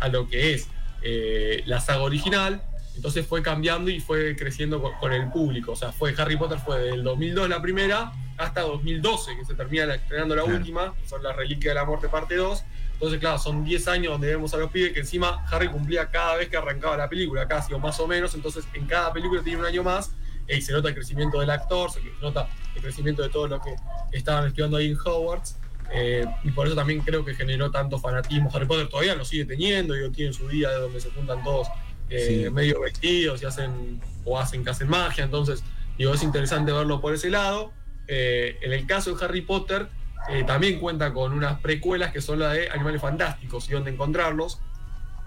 a 0.00 0.08
lo 0.08 0.28
que 0.28 0.54
es 0.54 0.68
eh, 1.02 1.62
la 1.66 1.80
saga 1.80 2.02
original. 2.02 2.62
Entonces 2.94 3.26
fue 3.26 3.42
cambiando 3.42 3.90
y 3.90 4.00
fue 4.00 4.34
creciendo 4.36 4.80
con, 4.80 4.92
con 4.94 5.12
el 5.12 5.30
público. 5.30 5.72
O 5.72 5.76
sea, 5.76 5.92
fue 5.92 6.14
Harry 6.16 6.36
Potter 6.36 6.58
fue 6.58 6.78
del 6.80 7.04
2002 7.04 7.48
la 7.48 7.60
primera 7.60 8.12
hasta 8.38 8.62
2012 8.62 9.36
que 9.36 9.44
se 9.44 9.54
termina 9.54 9.94
estrenando 9.94 10.34
la 10.34 10.42
Claro. 10.42 10.58
última, 10.58 10.94
que 10.94 11.06
son 11.06 11.22
las 11.22 11.36
Reliquias 11.36 11.74
de 11.74 11.80
la 11.80 11.84
Muerte 11.84 12.08
parte 12.08 12.36
2. 12.36 12.64
Entonces, 12.96 13.20
claro, 13.20 13.38
son 13.38 13.62
10 13.62 13.88
años 13.88 14.12
donde 14.12 14.28
vemos 14.28 14.54
a 14.54 14.56
los 14.56 14.70
pibes 14.70 14.92
que 14.94 15.00
encima 15.00 15.44
Harry 15.50 15.68
cumplía 15.68 16.10
cada 16.10 16.36
vez 16.36 16.48
que 16.48 16.56
arrancaba 16.56 16.96
la 16.96 17.08
película, 17.10 17.46
casi 17.46 17.74
o 17.74 17.78
más 17.78 18.00
o 18.00 18.06
menos. 18.06 18.34
Entonces, 18.34 18.64
en 18.72 18.86
cada 18.86 19.12
película 19.12 19.42
tiene 19.42 19.58
un 19.60 19.66
año 19.66 19.82
más 19.82 20.12
y 20.48 20.62
se 20.62 20.72
nota 20.72 20.88
el 20.88 20.94
crecimiento 20.94 21.38
del 21.40 21.50
actor, 21.50 21.90
se 21.90 22.00
nota 22.22 22.48
el 22.74 22.80
crecimiento 22.80 23.22
de 23.22 23.28
todos 23.28 23.50
los 23.50 23.60
que 23.62 23.74
estaban 24.12 24.46
estudiando 24.46 24.78
ahí 24.78 24.88
en 24.92 24.96
Hogwarts. 24.98 25.56
eh, 25.92 26.24
y 26.42 26.50
por 26.50 26.66
eso 26.66 26.74
también 26.74 27.00
creo 27.00 27.24
que 27.24 27.34
generó 27.34 27.70
tanto 27.70 27.98
fanatismo. 27.98 28.50
Harry 28.52 28.66
Potter 28.66 28.88
todavía 28.88 29.14
lo 29.14 29.24
sigue 29.24 29.44
teniendo, 29.44 29.94
digo, 29.94 30.10
tiene 30.10 30.32
su 30.32 30.48
día 30.48 30.70
de 30.70 30.80
donde 30.80 30.98
se 31.00 31.10
juntan 31.10 31.44
todos 31.44 31.68
eh, 32.08 32.44
Sí. 32.46 32.50
medio 32.50 32.80
vestidos 32.80 33.40
y 33.42 33.46
hacen 33.46 34.00
o 34.24 34.38
hacen 34.38 34.64
que 34.64 34.70
hacen 34.70 34.88
magia. 34.88 35.22
Entonces, 35.24 35.62
digo, 35.98 36.14
es 36.14 36.22
interesante 36.24 36.72
verlo 36.72 37.00
por 37.00 37.12
ese 37.14 37.30
lado. 37.30 37.72
Eh, 38.08 38.58
en 38.62 38.72
el 38.72 38.86
caso 38.86 39.14
de 39.14 39.24
Harry 39.24 39.42
Potter, 39.42 39.88
eh, 40.28 40.44
también 40.44 40.78
cuenta 40.80 41.12
con 41.12 41.32
unas 41.32 41.60
precuelas 41.60 42.12
que 42.12 42.20
son 42.20 42.38
la 42.40 42.52
de 42.52 42.70
Animales 42.70 43.00
Fantásticos 43.00 43.68
y 43.68 43.72
dónde 43.72 43.90
encontrarlos. 43.92 44.60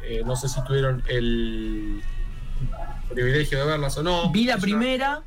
Eh, 0.03 0.21
no 0.25 0.35
sé 0.35 0.47
si 0.49 0.63
tuvieron 0.65 1.03
el 1.07 2.01
privilegio 3.09 3.59
de 3.59 3.65
verlas 3.65 3.97
o 3.97 4.03
no. 4.03 4.31
Vi 4.31 4.45
la 4.45 4.53
Es 4.55 4.57
una- 4.59 4.63
primera 4.63 5.21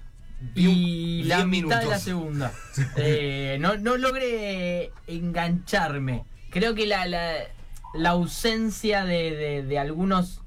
Vi 0.54 0.66
un- 0.66 0.74
y 0.74 1.22
la 1.24 1.44
mitad 1.44 1.80
de 1.80 1.86
la 1.86 1.98
segunda. 1.98 2.52
Eh, 2.96 3.56
no, 3.60 3.76
no 3.76 3.96
logré 3.96 4.92
engancharme. 5.06 6.24
Creo 6.50 6.74
que 6.74 6.86
la, 6.86 7.06
la, 7.06 7.34
la 7.94 8.10
ausencia 8.10 9.04
de, 9.04 9.30
de- 9.36 9.62
de 9.62 9.78
algunos... 9.78 10.40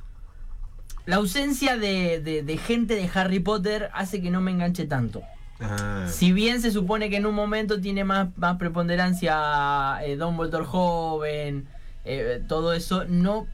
La 1.06 1.18
ausencia 1.18 1.78
de- 1.78 2.20
de 2.22 2.58
gente 2.58 2.96
de 2.96 3.10
Harry 3.14 3.40
Potter 3.40 3.90
hace 3.94 4.22
que 4.22 4.32
no 4.32 4.42
me 4.42 4.52
enganche 4.52 4.86
tanto. 4.86 5.22
Ah, 5.60 6.06
Si 6.10 6.32
bien 6.34 6.62
se 6.62 6.72
supone 6.72 7.10
que 7.10 7.18
en 7.18 7.26
un 7.26 7.36
momento 7.36 7.80
tiene 7.80 8.04
más, 8.04 8.28
más 8.38 8.58
preponderancia 8.58 10.00
eh, 10.04 10.18
Dumbledore 10.18 10.66
joven, 10.66 11.68
eh, 12.04 12.42
todo 12.48 12.74
eso, 12.74 13.06
no 13.06 13.48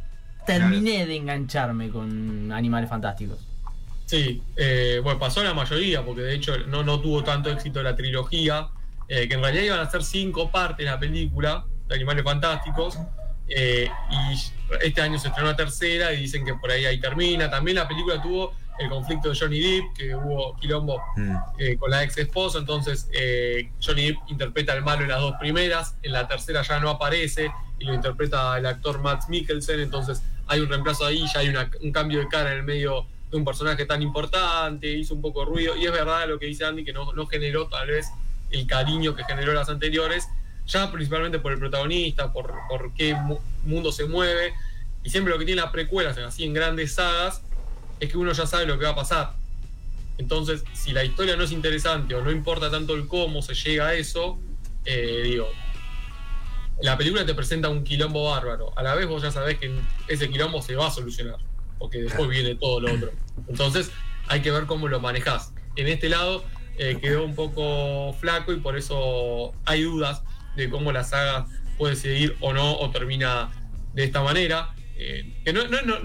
terminé 0.45 1.05
de 1.05 1.15
engancharme 1.15 1.89
con 1.89 2.51
Animales 2.51 2.89
Fantásticos. 2.89 3.39
Sí, 4.05 4.41
eh, 4.57 4.99
bueno, 5.03 5.19
pasó 5.19 5.43
la 5.43 5.53
mayoría, 5.53 6.03
porque 6.03 6.21
de 6.21 6.35
hecho 6.35 6.57
no, 6.67 6.83
no 6.83 6.99
tuvo 6.99 7.23
tanto 7.23 7.49
éxito 7.49 7.81
la 7.81 7.95
trilogía, 7.95 8.67
eh, 9.07 9.27
que 9.27 9.35
en 9.35 9.41
realidad 9.41 9.63
iban 9.63 9.79
a 9.79 9.89
ser 9.89 10.03
cinco 10.03 10.51
partes 10.51 10.85
la 10.85 10.99
película 10.99 11.65
de 11.87 11.95
Animales 11.95 12.23
Fantásticos, 12.23 12.97
eh, 13.47 13.89
y 14.09 14.37
este 14.81 15.01
año 15.01 15.17
se 15.19 15.27
estrenó 15.27 15.49
la 15.49 15.55
tercera 15.55 16.13
y 16.13 16.21
dicen 16.21 16.43
que 16.45 16.53
por 16.55 16.71
ahí 16.71 16.85
ahí 16.85 16.99
termina. 16.99 17.49
También 17.49 17.75
la 17.75 17.87
película 17.87 18.21
tuvo 18.21 18.53
el 18.81 18.89
conflicto 18.89 19.29
de 19.29 19.37
Johnny 19.39 19.59
Depp, 19.59 19.93
que 19.97 20.15
hubo 20.15 20.55
quilombo 20.57 21.01
mm. 21.15 21.35
eh, 21.59 21.77
con 21.77 21.91
la 21.91 22.03
ex 22.03 22.17
esposa, 22.17 22.59
entonces 22.59 23.09
eh, 23.13 23.71
Johnny 23.81 24.07
Depp 24.07 24.17
interpreta 24.27 24.73
al 24.73 24.83
malo 24.83 25.03
en 25.03 25.09
las 25.09 25.19
dos 25.21 25.33
primeras, 25.39 25.95
en 26.03 26.11
la 26.13 26.27
tercera 26.27 26.61
ya 26.63 26.79
no 26.79 26.89
aparece 26.89 27.51
y 27.79 27.85
lo 27.85 27.93
interpreta 27.93 28.57
el 28.57 28.65
actor 28.65 28.99
Matt 29.01 29.27
Mikkelsen, 29.29 29.79
entonces 29.79 30.21
hay 30.47 30.59
un 30.59 30.69
reemplazo 30.69 31.05
ahí, 31.05 31.23
ya 31.33 31.39
hay 31.39 31.49
una- 31.49 31.69
un 31.81 31.91
cambio 31.91 32.19
de 32.19 32.27
cara 32.27 32.51
en 32.51 32.57
el 32.59 32.63
medio 32.63 33.05
de 33.29 33.37
un 33.37 33.45
personaje 33.45 33.85
tan 33.85 34.01
importante, 34.01 34.87
hizo 34.91 35.13
un 35.15 35.21
poco 35.21 35.41
de 35.41 35.45
ruido, 35.45 35.75
y 35.77 35.85
es 35.85 35.91
verdad 35.91 36.27
lo 36.27 36.37
que 36.37 36.47
dice 36.47 36.65
Andy, 36.65 36.83
que 36.83 36.91
no, 36.93 37.13
no 37.13 37.25
generó 37.27 37.67
tal 37.67 37.87
vez 37.87 38.07
el 38.49 38.67
cariño 38.67 39.15
que 39.15 39.23
generó 39.23 39.53
las 39.53 39.69
anteriores, 39.69 40.27
ya 40.67 40.91
principalmente 40.91 41.39
por 41.39 41.53
el 41.53 41.59
protagonista, 41.59 42.31
por, 42.33 42.53
por 42.69 42.93
qué 42.93 43.15
mu- 43.15 43.39
mundo 43.63 43.91
se 43.91 44.05
mueve, 44.05 44.53
y 45.03 45.09
siempre 45.09 45.31
lo 45.33 45.39
que 45.39 45.45
tiene 45.45 45.61
las 45.61 45.71
precuelas, 45.71 46.17
así 46.17 46.43
en 46.43 46.53
grandes 46.53 46.93
sagas, 46.95 47.41
es 48.01 48.11
que 48.11 48.17
uno 48.17 48.33
ya 48.33 48.45
sabe 48.45 48.65
lo 48.65 48.77
que 48.77 48.83
va 48.83 48.91
a 48.91 48.95
pasar. 48.95 49.33
Entonces, 50.17 50.63
si 50.73 50.91
la 50.91 51.05
historia 51.05 51.37
no 51.37 51.43
es 51.43 51.51
interesante 51.51 52.13
o 52.15 52.21
no 52.23 52.31
importa 52.31 52.69
tanto 52.69 52.95
el 52.95 53.07
cómo 53.07 53.41
se 53.41 53.53
llega 53.53 53.87
a 53.87 53.93
eso, 53.93 54.39
eh, 54.85 55.21
digo, 55.23 55.47
la 56.81 56.97
película 56.97 57.25
te 57.25 57.33
presenta 57.33 57.69
un 57.69 57.83
quilombo 57.83 58.29
bárbaro. 58.29 58.73
A 58.77 58.83
la 58.83 58.95
vez 58.95 59.07
vos 59.07 59.21
ya 59.21 59.31
sabés 59.31 59.57
que 59.59 59.73
ese 60.07 60.29
quilombo 60.29 60.61
se 60.61 60.75
va 60.75 60.87
a 60.87 60.91
solucionar, 60.91 61.37
porque 61.77 61.99
después 61.99 62.27
viene 62.27 62.55
todo 62.55 62.81
lo 62.81 62.93
otro. 62.93 63.11
Entonces, 63.47 63.91
hay 64.27 64.41
que 64.41 64.51
ver 64.51 64.65
cómo 64.65 64.87
lo 64.87 64.99
manejás. 64.99 65.53
En 65.75 65.87
este 65.87 66.09
lado 66.09 66.43
eh, 66.77 66.97
quedó 66.99 67.23
un 67.23 67.35
poco 67.35 68.13
flaco 68.13 68.51
y 68.51 68.57
por 68.57 68.77
eso 68.77 69.53
hay 69.65 69.83
dudas 69.83 70.23
de 70.55 70.69
cómo 70.69 70.91
la 70.91 71.03
saga 71.03 71.45
puede 71.77 71.95
seguir 71.95 72.35
o 72.41 72.51
no, 72.53 72.77
o 72.79 72.89
termina 72.89 73.51
de 73.93 74.03
esta 74.03 74.23
manera. 74.23 74.73
Eh, 75.03 75.41
que 75.43 75.51
no, 75.51 75.61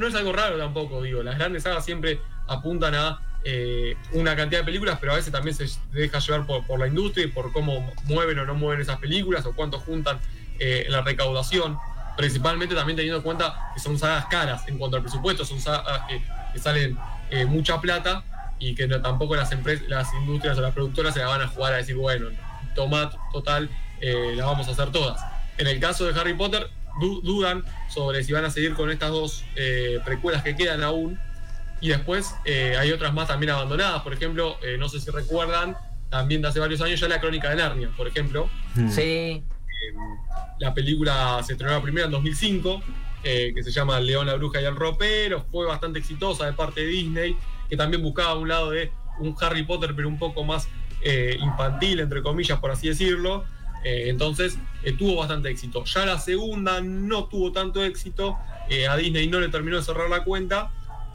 es 0.07 0.15
algo 0.15 0.33
raro 0.33 0.57
tampoco, 0.57 1.03
digo. 1.03 1.23
Las 1.23 1.37
grandes 1.37 1.65
sagas 1.65 1.85
siempre 1.85 2.19
apuntan 2.49 2.95
a 2.95 3.21
eh, 3.45 3.95
una 4.13 4.35
cantidad 4.35 4.61
de 4.61 4.65
películas, 4.65 4.97
pero 4.99 5.13
a 5.13 5.17
veces 5.17 5.31
también 5.31 5.55
se 5.55 5.67
deja 5.93 6.19
llevar 6.19 6.47
por, 6.47 6.79
la 6.79 6.87
industria 6.87 7.27
y 7.27 7.29
por 7.29 7.53
cómo 7.53 7.93
mueven 8.05 8.39
o 8.39 8.47
no 8.47 8.55
mueven 8.55 8.81
esas 8.81 8.97
películas 8.99 9.45
o 9.45 9.53
cuánto 9.53 9.79
juntan 9.79 10.19
eh, 10.59 10.87
la 10.89 11.03
recaudación. 11.03 11.77
Principalmente 12.17 12.75
también 12.75 12.97
teniendo 12.97 13.19
en 13.19 13.23
cuenta 13.23 13.71
que 13.75 13.81
son 13.81 13.99
sagas 13.99 14.27
caras 14.27 14.67
en 14.67 14.79
cuanto 14.79 14.97
al 14.97 15.03
presupuesto, 15.03 15.45
son 15.45 15.61
sagas 15.61 16.03
que, 16.09 16.59
salen 16.59 16.97
eh, 17.31 17.45
mucha 17.45 17.79
plata 17.83 18.25
y 18.59 18.75
que 18.75 18.89
tampoco 18.89 19.37
las 19.37 19.53
empresas, 19.53 19.87
las 19.89 20.11
industrias 20.15 20.57
o 20.57 20.63
las 20.63 20.73
productoras 20.73 21.13
se 21.13 21.21
la 21.21 21.27
van 21.27 21.43
a 21.43 21.49
jugar 21.49 21.75
a 21.75 21.77
decir, 21.77 21.97
bueno, 21.97 22.29
toma 22.75 23.11
total, 23.31 23.69
las 24.01 24.47
vamos 24.47 24.67
a 24.69 24.71
hacer 24.71 24.91
todas. 24.91 25.23
En 25.59 25.67
el 25.67 25.79
caso 25.79 26.07
de 26.07 26.19
Harry 26.19 26.33
Potter, 26.33 26.71
dudan 27.01 27.65
sobre 27.89 28.25
si 28.25 28.33
van 28.33 28.45
a 28.45 28.51
seguir 28.51 28.75
con 28.75 28.91
estas 28.91 29.11
dos 29.11 29.45
eh, 29.55 30.01
precuelas 30.05 30.43
que 30.43 30.57
quedan 30.57 30.83
aún. 30.83 31.19
Y 31.81 31.89
después 31.89 32.35
eh, 32.45 32.75
hay 32.79 32.91
otras 32.93 33.13
más 33.13 33.29
también 33.29 33.51
abandonadas. 33.51 34.03
Por 34.03 34.15
ejemplo, 34.15 34.57
eh, 34.63 34.77
no 34.79 34.89
sé 34.89 35.01
si 35.01 35.11
recuerdan, 35.11 35.77
también 36.11 36.43
de 36.43 36.49
hace 36.49 36.61
varios 36.61 36.81
años 36.81 37.01
ya 37.01 37.09
la 37.09 37.21
crónica 37.21 37.51
de 37.51 37.57
Narnia, 37.57 37.91
por 37.97 38.07
ejemplo. 38.07 38.49
Mm. 38.75 38.91
Sí. 38.91 39.43
La 40.59 40.73
película 40.73 41.43
se 41.45 41.53
estrenó 41.53 41.75
la 41.75 41.83
primera 41.83 42.07
en 42.07 42.13
2005, 42.13 42.83
eh, 43.23 43.53
que 43.55 43.63
se 43.63 43.71
llama 43.71 43.99
El 43.99 44.07
León, 44.07 44.27
la 44.27 44.35
Bruja 44.35 44.61
y 44.61 44.65
el 44.65 44.77
Ropero. 44.77 45.45
Fue 45.51 45.67
bastante 45.67 45.99
exitosa 45.99 46.47
de 46.47 46.53
parte 46.53 46.81
de 46.81 46.87
Disney, 46.87 47.37
que 47.69 47.77
también 47.77 48.03
buscaba 48.03 48.35
un 48.35 48.49
lado 48.49 48.71
de 48.71 48.91
un 49.19 49.35
Harry 49.41 49.65
Potter, 49.65 49.93
pero 49.95 50.09
un 50.09 50.19
poco 50.19 50.45
más 50.45 50.69
eh, 51.03 51.37
infantil, 51.41 52.01
entre 52.01 52.23
comillas, 52.23 52.59
por 52.59 52.71
así 52.71 52.89
decirlo. 52.89 53.45
Eh, 53.89 54.09
entonces 54.09 54.59
eh, 54.83 54.95
tuvo 54.95 55.15
bastante 55.15 55.49
éxito. 55.49 55.85
Ya 55.85 56.05
la 56.05 56.19
segunda 56.19 56.81
no 56.81 57.27
tuvo 57.27 57.53
tanto 57.53 57.85
éxito. 57.85 58.37
eh, 58.69 58.89
a 58.89 58.97
Disney 58.97 59.29
no 59.29 59.39
le 59.39 59.49
terminó 59.49 59.77
de 59.77 59.83
cerrar 59.85 60.11
la 60.11 60.25
cuenta 60.25 60.73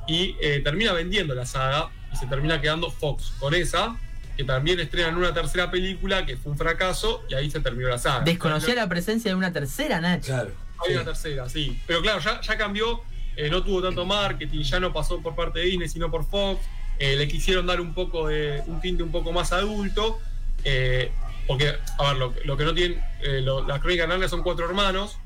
y 0.08 0.38
eh, 0.42 0.62
termina 0.64 0.94
vendiendo 0.94 1.36
la 1.36 1.46
saga 1.46 1.90
y 2.14 2.16
se 2.16 2.28
termina 2.28 2.62
quedando 2.62 2.90
Fox 2.90 3.34
con 3.40 3.54
esa, 3.54 3.98
que 4.38 4.46
también 4.46 4.80
estrenan 4.80 5.18
una 5.18 5.34
tercera 5.34 5.70
película 5.70 6.26
que 6.26 6.38
fue 6.38 6.54
un 6.54 6.58
fracaso 6.58 7.24
y 7.30 7.34
ahí 7.34 7.52
se 7.52 7.60
terminó 7.60 7.90
la 7.90 7.98
saga. 7.98 8.24
Desconocía 8.24 8.74
la 8.76 8.88
presencia 8.88 9.32
de 9.32 9.36
una 9.36 9.52
tercera, 9.52 10.00
Nacho. 10.00 10.28
Claro. 10.28 10.52
Hay 10.88 10.94
una 10.96 11.04
tercera, 11.04 11.50
sí. 11.50 11.78
Pero 11.86 12.02
claro, 12.02 12.22
ya, 12.22 12.40
ya 12.40 12.58
cambió, 12.58 13.02
eh, 13.36 13.50
no 13.50 13.64
tuvo 13.64 13.82
tanto 13.82 14.06
marketing, 14.06 14.62
ya 14.64 14.80
no 14.80 14.94
pasó 14.94 15.22
por 15.22 15.36
parte 15.36 15.60
de 15.60 15.66
Disney, 15.66 15.90
sino 15.90 16.10
por 16.10 16.24
Fox. 16.26 16.62
Eh, 17.00 17.18
le 17.18 17.28
quisieron 17.28 17.66
dar 17.66 17.82
un 17.82 17.94
poco 17.94 18.28
de 18.30 18.64
un 18.68 18.80
tinte 18.80 19.04
un 19.04 19.12
poco 19.12 19.34
más 19.34 19.52
adulto. 19.52 20.20
eh, 20.64 21.12
porque, 21.48 21.76
a 21.98 22.14
ver, 22.14 22.18
lo, 22.46 22.58
que 22.58 22.66
no 22.66 22.74
tienen, 22.74 23.04
eh, 23.22 23.42
lo- 23.42 23.66
las 23.68 23.80
crónicas 23.80 24.06
de 24.06 24.10
Narnia 24.10 24.30
son 24.30 24.44
cuatro 24.44 24.66
hermanos 24.66 25.18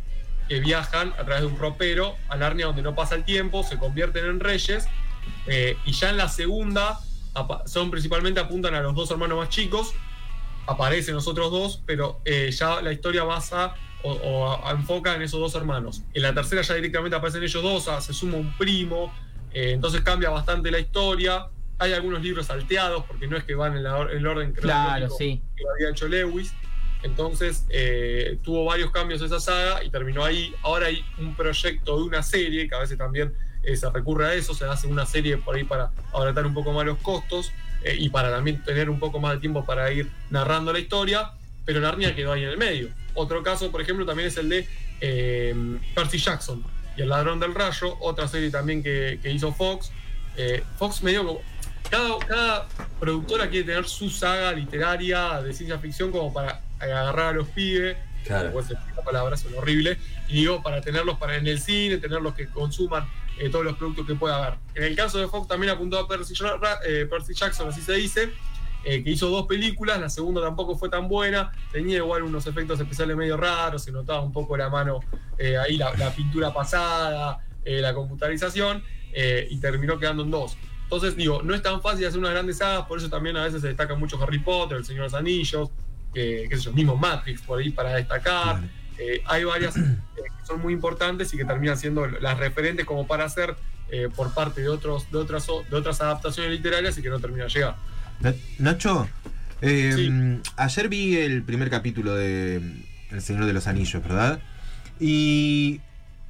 que 0.48 0.60
viajan 0.60 1.10
a 1.14 1.24
través 1.26 1.42
de 1.42 1.48
un 1.48 1.58
ropero 1.58 2.16
a 2.30 2.36
Narnia 2.38 2.68
donde 2.68 2.82
no 2.82 2.94
pasa 2.96 3.16
el 3.16 3.24
tiempo, 3.24 3.64
se 3.64 3.78
convierten 3.78 4.26
en 4.26 4.40
reyes. 4.40 4.88
eh, 5.48 5.76
y 5.86 5.92
ya 5.92 6.12
en 6.12 6.18
la 6.18 6.30
segunda 6.30 7.00
son 7.66 7.90
principalmente 7.90 8.40
apuntan 8.40 8.76
a 8.76 8.82
los 8.82 8.94
dos 8.94 9.10
hermanos 9.12 9.38
más 9.40 9.50
chicos, 9.50 9.94
aparecen 10.68 11.16
los 11.16 11.28
otros 11.28 11.52
dos, 11.52 11.82
pero 11.86 12.22
eh, 12.26 12.52
ya 12.52 12.82
la 12.82 12.92
historia 12.94 13.24
basa 13.24 13.74
o, 14.04 14.60
enfoca 14.72 15.16
en 15.16 15.24
esos 15.24 15.40
dos 15.40 15.56
hermanos. 15.56 16.04
En 16.14 16.22
la 16.22 16.34
tercera 16.34 16.62
ya 16.62 16.76
directamente 16.76 17.16
aparecen 17.16 17.44
ellos 17.44 17.64
dos, 17.64 17.88
ah, 17.88 18.00
se 18.02 18.14
suma 18.14 18.38
un 18.38 18.56
primo, 18.56 19.12
eh, 19.52 19.72
entonces 19.72 20.02
cambia 20.02 20.30
bastante 20.30 20.70
la 20.70 20.78
historia. 20.80 21.48
Hay 21.78 21.94
algunos 21.94 22.22
libros 22.22 22.46
salteados, 22.48 23.06
porque 23.06 23.28
no 23.28 23.38
es 23.38 23.44
que 23.44 23.56
van 23.56 23.76
en, 23.76 23.84
la 23.84 24.02
en 24.02 24.18
el 24.18 24.28
orden 24.28 24.54
Claro, 24.54 25.10
sí. 25.10 25.42
que 25.56 25.64
lo 25.64 25.72
había 25.72 25.90
hecho 25.90 26.08
Lewis. 26.08 26.54
Entonces 27.06 27.66
eh, 27.70 28.40
tuvo 28.42 28.66
varios 28.66 28.90
cambios 28.90 29.22
esa 29.22 29.40
saga 29.40 29.84
y 29.84 29.92
terminó 29.92 30.26
ahí. 30.26 30.54
Ahora 30.64 30.88
hay 30.88 31.06
un 31.20 31.36
proyecto 31.36 31.98
de 31.98 32.04
una 32.04 32.24
serie, 32.24 32.68
que 32.68 32.74
a 32.74 32.80
veces 32.80 32.98
también 32.98 33.32
eh, 33.64 33.76
se 33.78 33.88
recurre 33.92 34.28
a 34.28 34.34
eso, 34.34 34.56
se 34.56 34.66
hace 34.66 34.88
una 34.88 35.06
serie 35.06 35.38
por 35.38 35.56
ahí 35.56 35.64
para 35.64 35.92
abaratar 36.12 36.48
un 36.48 36.56
poco 36.56 36.72
más 36.74 36.84
los 36.84 36.98
costos 36.98 37.52
eh, 37.84 37.96
y 38.00 38.10
para 38.10 38.32
también 38.32 38.64
tener 38.64 38.90
un 38.90 39.00
poco 39.00 39.20
más 39.20 39.34
de 39.34 39.40
tiempo 39.40 39.64
para 39.64 39.92
ir 39.92 40.10
narrando 40.32 40.74
la 40.74 40.80
historia, 40.80 41.30
pero 41.64 41.80
Narnia 41.80 42.16
quedó 42.16 42.34
ahí 42.34 42.44
en 42.44 42.50
el 42.50 42.58
medio. 42.58 42.90
Otro 43.14 43.44
caso, 43.44 43.72
por 43.72 43.82
ejemplo, 43.82 44.04
también 44.04 44.30
es 44.30 44.38
el 44.38 44.50
de 44.50 44.68
Percy 45.94 46.18
Jackson 46.18 46.64
y 46.98 47.04
El 47.04 47.10
Ladrón 47.10 47.40
del 47.40 47.54
Rayo, 47.54 47.98
otra 48.00 48.28
serie 48.28 48.50
también 48.50 48.82
que, 48.82 49.20
que 49.22 49.30
hizo 49.30 49.54
Fox. 49.54 49.92
Fox 50.78 51.04
medio. 51.04 51.40
Cada, 51.96 52.20
cada 52.20 52.68
productora 53.00 53.50
quiere 53.50 53.66
tener 53.66 53.86
su 53.86 54.10
saga 54.10 54.52
literaria 54.52 55.42
de 55.42 55.54
ciencia 55.54 55.80
ficción 55.80 56.12
como 56.12 56.34
para 56.34 56.62
agarrar 56.80 57.28
a 57.28 57.32
los 57.34 57.48
pibes 57.48 57.96
Claro. 58.26 58.46
Después 58.46 58.70
la 58.70 59.04
palabra 59.04 59.38
son 59.38 59.54
horrible. 59.56 59.98
Y 60.28 60.42
digo, 60.42 60.62
para 60.62 60.82
tenerlos 60.82 61.18
para 61.18 61.36
en 61.38 61.48
el 61.48 61.60
cine, 61.60 61.98
tenerlos 61.98 62.34
que 62.34 62.48
consuman 62.48 63.08
eh, 63.38 63.50
todos 63.50 63.64
los 63.64 63.78
productos 63.78 64.08
que 64.08 64.16
pueda 64.16 64.38
haber. 64.38 64.60
En 64.74 64.84
el 64.84 64.96
caso 64.96 65.20
de 65.20 65.28
Fox 65.28 65.48
también 65.48 65.72
apuntó 65.72 66.00
a 66.00 66.08
Percy, 66.08 66.34
eh, 66.86 67.08
Percy 67.10 67.34
Jackson, 67.34 67.70
así 67.70 67.82
se 67.82 67.94
dice, 67.94 68.32
eh, 68.84 69.04
que 69.04 69.12
hizo 69.12 69.30
dos 69.30 69.46
películas, 69.46 70.00
la 70.00 70.10
segunda 70.10 70.42
tampoco 70.42 70.76
fue 70.76 70.90
tan 70.90 71.08
buena, 71.08 71.52
tenía 71.72 71.98
igual 71.98 72.24
unos 72.24 72.48
efectos 72.48 72.80
especiales 72.80 73.16
medio 73.16 73.38
raros, 73.38 73.84
se 73.84 73.92
notaba 73.92 74.22
un 74.22 74.32
poco 74.32 74.58
la 74.58 74.70
mano 74.70 75.02
eh, 75.38 75.58
ahí, 75.58 75.78
la, 75.78 75.94
la 75.96 76.12
pintura 76.12 76.54
pasada, 76.54 77.40
la 77.64 77.94
computarización, 77.94 78.84
y 79.50 79.58
terminó 79.60 79.98
quedando 79.98 80.24
en 80.24 80.32
dos. 80.32 80.58
Entonces, 80.86 81.16
digo, 81.16 81.42
no 81.44 81.54
es 81.54 81.62
tan 81.62 81.82
fácil 81.82 82.06
hacer 82.06 82.20
unas 82.20 82.32
grandes 82.32 82.58
sagas, 82.60 82.86
por 82.86 82.98
eso 82.98 83.10
también 83.10 83.36
a 83.38 83.44
veces 83.44 83.62
se 83.62 83.68
destaca 83.68 83.96
mucho 83.96 84.22
Harry 84.22 84.40
Potter, 84.40 84.78
El 84.78 84.86
Señor 84.86 85.02
de 85.04 85.08
los 85.08 85.14
Anillos, 85.16 85.70
que, 86.14 86.46
qué 86.50 86.56
sé 86.58 86.64
yo, 86.64 86.72
mismo 86.74 86.96
Matrix 86.96 87.42
por 87.42 87.60
ahí 87.60 87.72
para 87.72 87.96
destacar. 87.96 88.62
Eh, 88.98 89.22
hay 89.26 89.44
varias 89.44 89.76
eh, 89.78 89.82
que 90.16 90.46
son 90.48 90.62
muy 90.62 90.72
importantes 90.74 91.34
y 91.34 91.38
que 91.38 91.44
terminan 91.46 91.78
siendo 91.78 92.06
las 92.08 92.38
referentes 92.38 92.86
como 92.86 93.06
para 93.08 93.26
hacer 93.26 93.56
eh, 93.92 94.10
por 94.16 94.34
parte 94.34 94.62
de 94.62 94.70
otros 94.70 95.12
de 95.12 95.18
otras 95.18 95.46
de 95.70 95.76
otras 95.76 96.02
adaptaciones 96.02 96.52
literarias 96.52 96.98
y 96.98 97.02
que 97.02 97.10
no 97.10 97.20
terminan 97.20 97.48
de 97.48 97.54
llegar. 97.54 97.76
Na- 98.22 98.34
Nacho, 98.60 99.08
Sí. 99.62 100.12
ayer 100.58 100.90
vi 100.90 101.18
el 101.18 101.42
primer 101.44 101.70
capítulo 101.72 102.14
de 102.14 102.58
El 103.10 103.22
Señor 103.22 103.46
de 103.46 103.54
los 103.54 103.66
Anillos, 103.68 104.02
¿verdad? 104.04 104.40
Y 105.00 105.82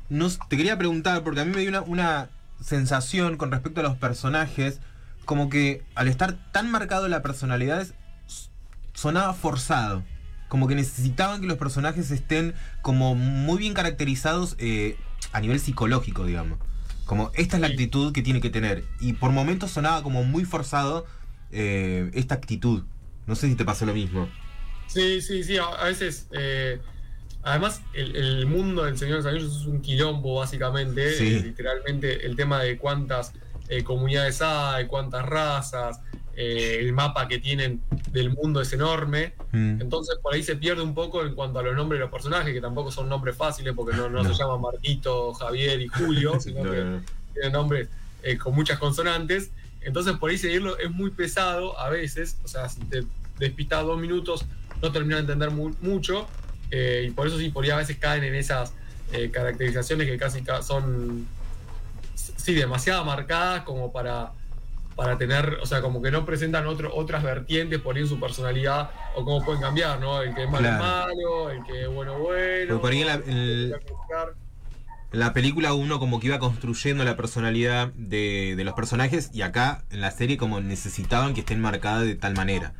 no, 0.09 0.27
s- 0.27 0.39
te 0.49 0.55
quería 0.57 0.77
preguntar, 0.77 1.23
porque 1.23 1.41
a 1.41 1.45
mí 1.45 1.51
me 1.53 1.59
dio 1.61 1.69
una, 1.69 1.81
una 1.81 2.29
sensación 2.61 3.37
con 3.37 3.51
respecto 3.51 3.81
a 3.81 3.83
los 3.83 3.97
personajes, 3.97 4.79
como 5.25 5.49
que 5.49 5.83
al 5.95 6.07
estar 6.07 6.37
tan 6.51 6.69
marcado 6.71 7.07
la 7.07 7.21
personalidad, 7.21 7.87
sonaba 8.93 9.33
forzado. 9.33 10.03
Como 10.47 10.67
que 10.67 10.75
necesitaban 10.75 11.41
que 11.41 11.47
los 11.47 11.57
personajes 11.57 12.11
estén 12.11 12.53
como 12.81 13.15
muy 13.15 13.57
bien 13.57 13.73
caracterizados 13.73 14.55
eh, 14.59 14.95
a 15.31 15.41
nivel 15.41 15.59
psicológico, 15.59 16.25
digamos. 16.25 16.59
Como 17.05 17.31
esta 17.35 17.57
es 17.57 17.61
la 17.61 17.67
actitud 17.67 18.13
que 18.13 18.21
tiene 18.21 18.41
que 18.41 18.49
tener. 18.49 18.83
Y 18.99 19.13
por 19.13 19.31
momentos 19.31 19.71
sonaba 19.71 20.01
como 20.03 20.23
muy 20.23 20.45
forzado 20.45 21.05
eh, 21.51 22.09
esta 22.13 22.35
actitud. 22.35 22.83
No 23.27 23.35
sé 23.35 23.47
si 23.47 23.55
te 23.55 23.65
pasó 23.65 23.85
lo 23.85 23.93
mismo. 23.93 24.29
Sí, 24.87 25.21
sí, 25.21 25.43
sí, 25.43 25.57
a, 25.57 25.65
a 25.65 25.85
veces. 25.85 26.27
eh, 26.31 26.79
además, 27.45 27.81
el, 27.93 28.15
el 28.15 28.45
mundo 28.45 28.83
del 28.83 28.97
Señor 28.97 29.17
de 29.17 29.23
los 29.23 29.25
Anillos 29.31 29.61
es 29.61 29.65
un 29.67 29.81
quilombo, 29.81 30.35
básicamente. 30.39 31.13
Sí. 31.13 31.35
eh, 31.35 31.41
literalmente, 31.43 32.25
el 32.25 32.35
tema 32.35 32.61
de 32.61 32.77
cuántas 32.77 33.31
eh, 33.69 33.83
comunidades 33.83 34.41
hay, 34.41 34.85
cuántas 34.87 35.25
razas, 35.25 36.01
eh, 36.37 36.77
el 36.81 36.91
mapa 36.91 37.27
que 37.29 37.39
tienen 37.39 37.81
del 38.11 38.29
mundo 38.31 38.59
es 38.59 38.73
enorme. 38.73 39.33
Mm. 39.53 39.79
Entonces 39.81 40.17
por 40.21 40.33
ahí 40.33 40.43
se 40.43 40.55
pierde 40.57 40.81
un 40.83 40.93
poco 40.93 41.23
en 41.25 41.33
cuanto 41.33 41.59
a 41.59 41.63
los 41.63 41.75
nombres 41.75 41.97
de 41.99 42.03
los 42.03 42.11
personajes, 42.11 42.53
que 42.53 42.59
tampoco 42.61 42.91
son 42.91 43.07
nombres 43.07 43.37
fáciles 43.37 43.73
porque 43.73 43.95
no, 43.95 44.09
no 44.09 44.21
No. 44.21 44.33
se 44.33 44.43
llaman 44.43 44.59
Marquito, 44.61 45.33
Javier 45.33 45.79
y 45.81 45.87
Julio, 45.87 46.39
sino 46.41 46.63
No, 46.63 46.71
que 46.71 46.99
tienen 47.33 47.53
nombres 47.53 47.87
eh, 48.21 48.37
con 48.37 48.53
muchas 48.53 48.77
consonantes. 48.79 49.51
Entonces 49.81 50.13
por 50.17 50.29
ahí 50.29 50.37
seguirlo 50.37 50.77
es 50.77 50.91
muy 50.91 51.11
pesado 51.11 51.79
a 51.79 51.89
veces, 51.89 52.37
o 52.43 52.47
sea, 52.47 52.67
si 52.69 52.81
te 52.81 53.03
despistas 53.39 53.83
dos 53.85 53.99
minutos 53.99 54.45
no 54.81 54.91
terminas 54.91 55.17
de 55.25 55.33
entender 55.33 55.51
mu- 55.51 55.75
mucho, 55.81 56.27
eh, 56.75 57.05
y 57.07 57.11
por 57.11 57.27
eso 57.27 57.37
sí, 57.39 57.49
por 57.49 57.63
ahí 57.63 57.69
a 57.71 57.77
veces 57.77 57.97
caen 57.97 58.23
en 58.23 58.35
esas 58.35 58.73
eh, 59.13 59.29
caracterizaciones 59.31 60.07
que 60.07 60.17
casi 60.17 60.41
ca- 60.43 60.61
son, 60.61 61.25
sí, 62.15 62.53
demasiado 62.53 63.05
marcadas 63.05 63.63
como 63.63 63.91
para 63.91 64.31
para 64.95 65.17
tener, 65.17 65.57
o 65.61 65.65
sea, 65.65 65.81
como 65.81 66.01
que 66.01 66.09
no 66.09 66.25
presentan 66.25 66.65
otro, 66.67 66.95
otras 66.95 67.21
vertientes 67.21 67.81
por 67.81 67.97
ahí 67.97 68.03
en 68.03 68.07
su 68.07 68.17
personalidad 68.17 68.91
o 69.15 69.25
cómo 69.25 69.43
pueden 69.43 69.61
cambiar, 69.61 69.99
¿no? 69.99 70.21
El 70.21 70.33
que 70.33 70.43
es 70.45 70.49
malo 70.49 70.69
Claro. 70.69 70.83
malo, 70.85 71.49
el 71.51 71.63
que 71.65 71.81
es 71.81 71.87
bueno 71.89 72.17
bueno. 72.17 72.67
Porque 72.69 72.81
por 72.81 72.91
ahí 72.93 73.01
en 73.01 73.07
la, 73.07 73.13
en 73.15 73.29
el- 73.37 73.75
en 75.11 75.19
la 75.19 75.33
película 75.33 75.73
uno 75.73 75.99
como 75.99 76.19
que 76.21 76.27
iba 76.27 76.39
construyendo 76.39 77.03
la 77.03 77.17
personalidad 77.17 77.91
de, 77.93 78.55
de 78.55 78.63
los 78.63 78.73
personajes 78.73 79.29
y 79.33 79.41
acá 79.41 79.83
en 79.91 79.99
la 80.01 80.11
serie 80.11 80.37
como 80.37 80.61
necesitaban 80.61 81.33
que 81.33 81.41
estén 81.41 81.59
marcadas 81.61 82.03
de 82.05 82.15
tal 82.15 82.33
manera. 82.35 82.73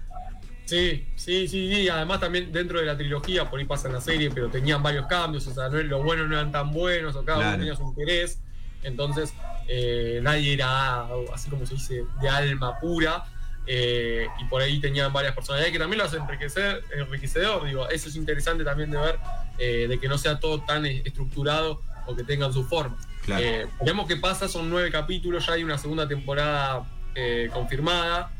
Sí, 0.65 1.05
sí, 1.15 1.47
sí, 1.47 1.71
sí, 1.71 1.81
y 1.81 1.89
además 1.89 2.19
también 2.19 2.51
dentro 2.51 2.79
de 2.79 2.85
la 2.85 2.97
trilogía, 2.97 3.47
por 3.49 3.59
ahí 3.59 3.65
pasa 3.65 3.87
en 3.87 3.93
la 3.93 4.01
serie, 4.01 4.31
pero 4.31 4.49
tenían 4.49 4.81
varios 4.81 5.05
cambios, 5.05 5.45
o 5.47 5.53
sea, 5.53 5.69
no, 5.69 5.81
los 5.81 6.03
buenos 6.03 6.27
no 6.27 6.33
eran 6.35 6.51
tan 6.51 6.71
buenos, 6.71 7.15
o 7.15 7.23
cada 7.23 7.37
Claro. 7.37 7.49
uno 7.49 7.57
tenía 7.59 7.75
su 7.75 7.83
interés, 7.83 8.39
entonces 8.83 9.33
eh, 9.67 10.19
nadie 10.23 10.53
era, 10.53 11.07
así 11.33 11.49
como 11.49 11.65
se 11.67 11.75
dice, 11.75 12.03
de 12.21 12.29
alma 12.29 12.79
pura, 12.79 13.25
eh, 13.67 14.27
y 14.39 14.45
por 14.45 14.61
ahí 14.61 14.79
tenían 14.79 15.13
varias 15.13 15.33
personalidades 15.35 15.71
que 15.71 15.79
también 15.79 15.99
lo 15.99 16.05
hacen 16.05 16.21
enriquecer, 16.23 16.83
enriquecedor, 16.97 17.65
digo, 17.65 17.87
eso 17.89 18.09
es 18.09 18.15
interesante 18.15 18.63
también 18.63 18.89
de 18.89 18.97
ver, 18.97 19.19
eh, 19.59 19.85
de 19.87 19.99
que 19.99 20.07
no 20.07 20.17
sea 20.17 20.39
todo 20.39 20.61
tan 20.61 20.85
estructurado 20.85 21.81
o 22.07 22.15
que 22.15 22.23
tengan 22.23 22.51
su 22.51 22.63
forma. 22.65 22.97
Claro. 23.23 23.43
Eh, 23.43 23.67
veremos 23.79 24.07
qué 24.07 24.17
pasa, 24.17 24.47
son 24.47 24.69
nueve 24.69 24.91
capítulos, 24.91 25.45
ya 25.45 25.53
hay 25.53 25.63
una 25.63 25.77
segunda 25.77 26.07
temporada 26.07 26.85
eh, 27.15 27.49
confirmada. 27.53 28.31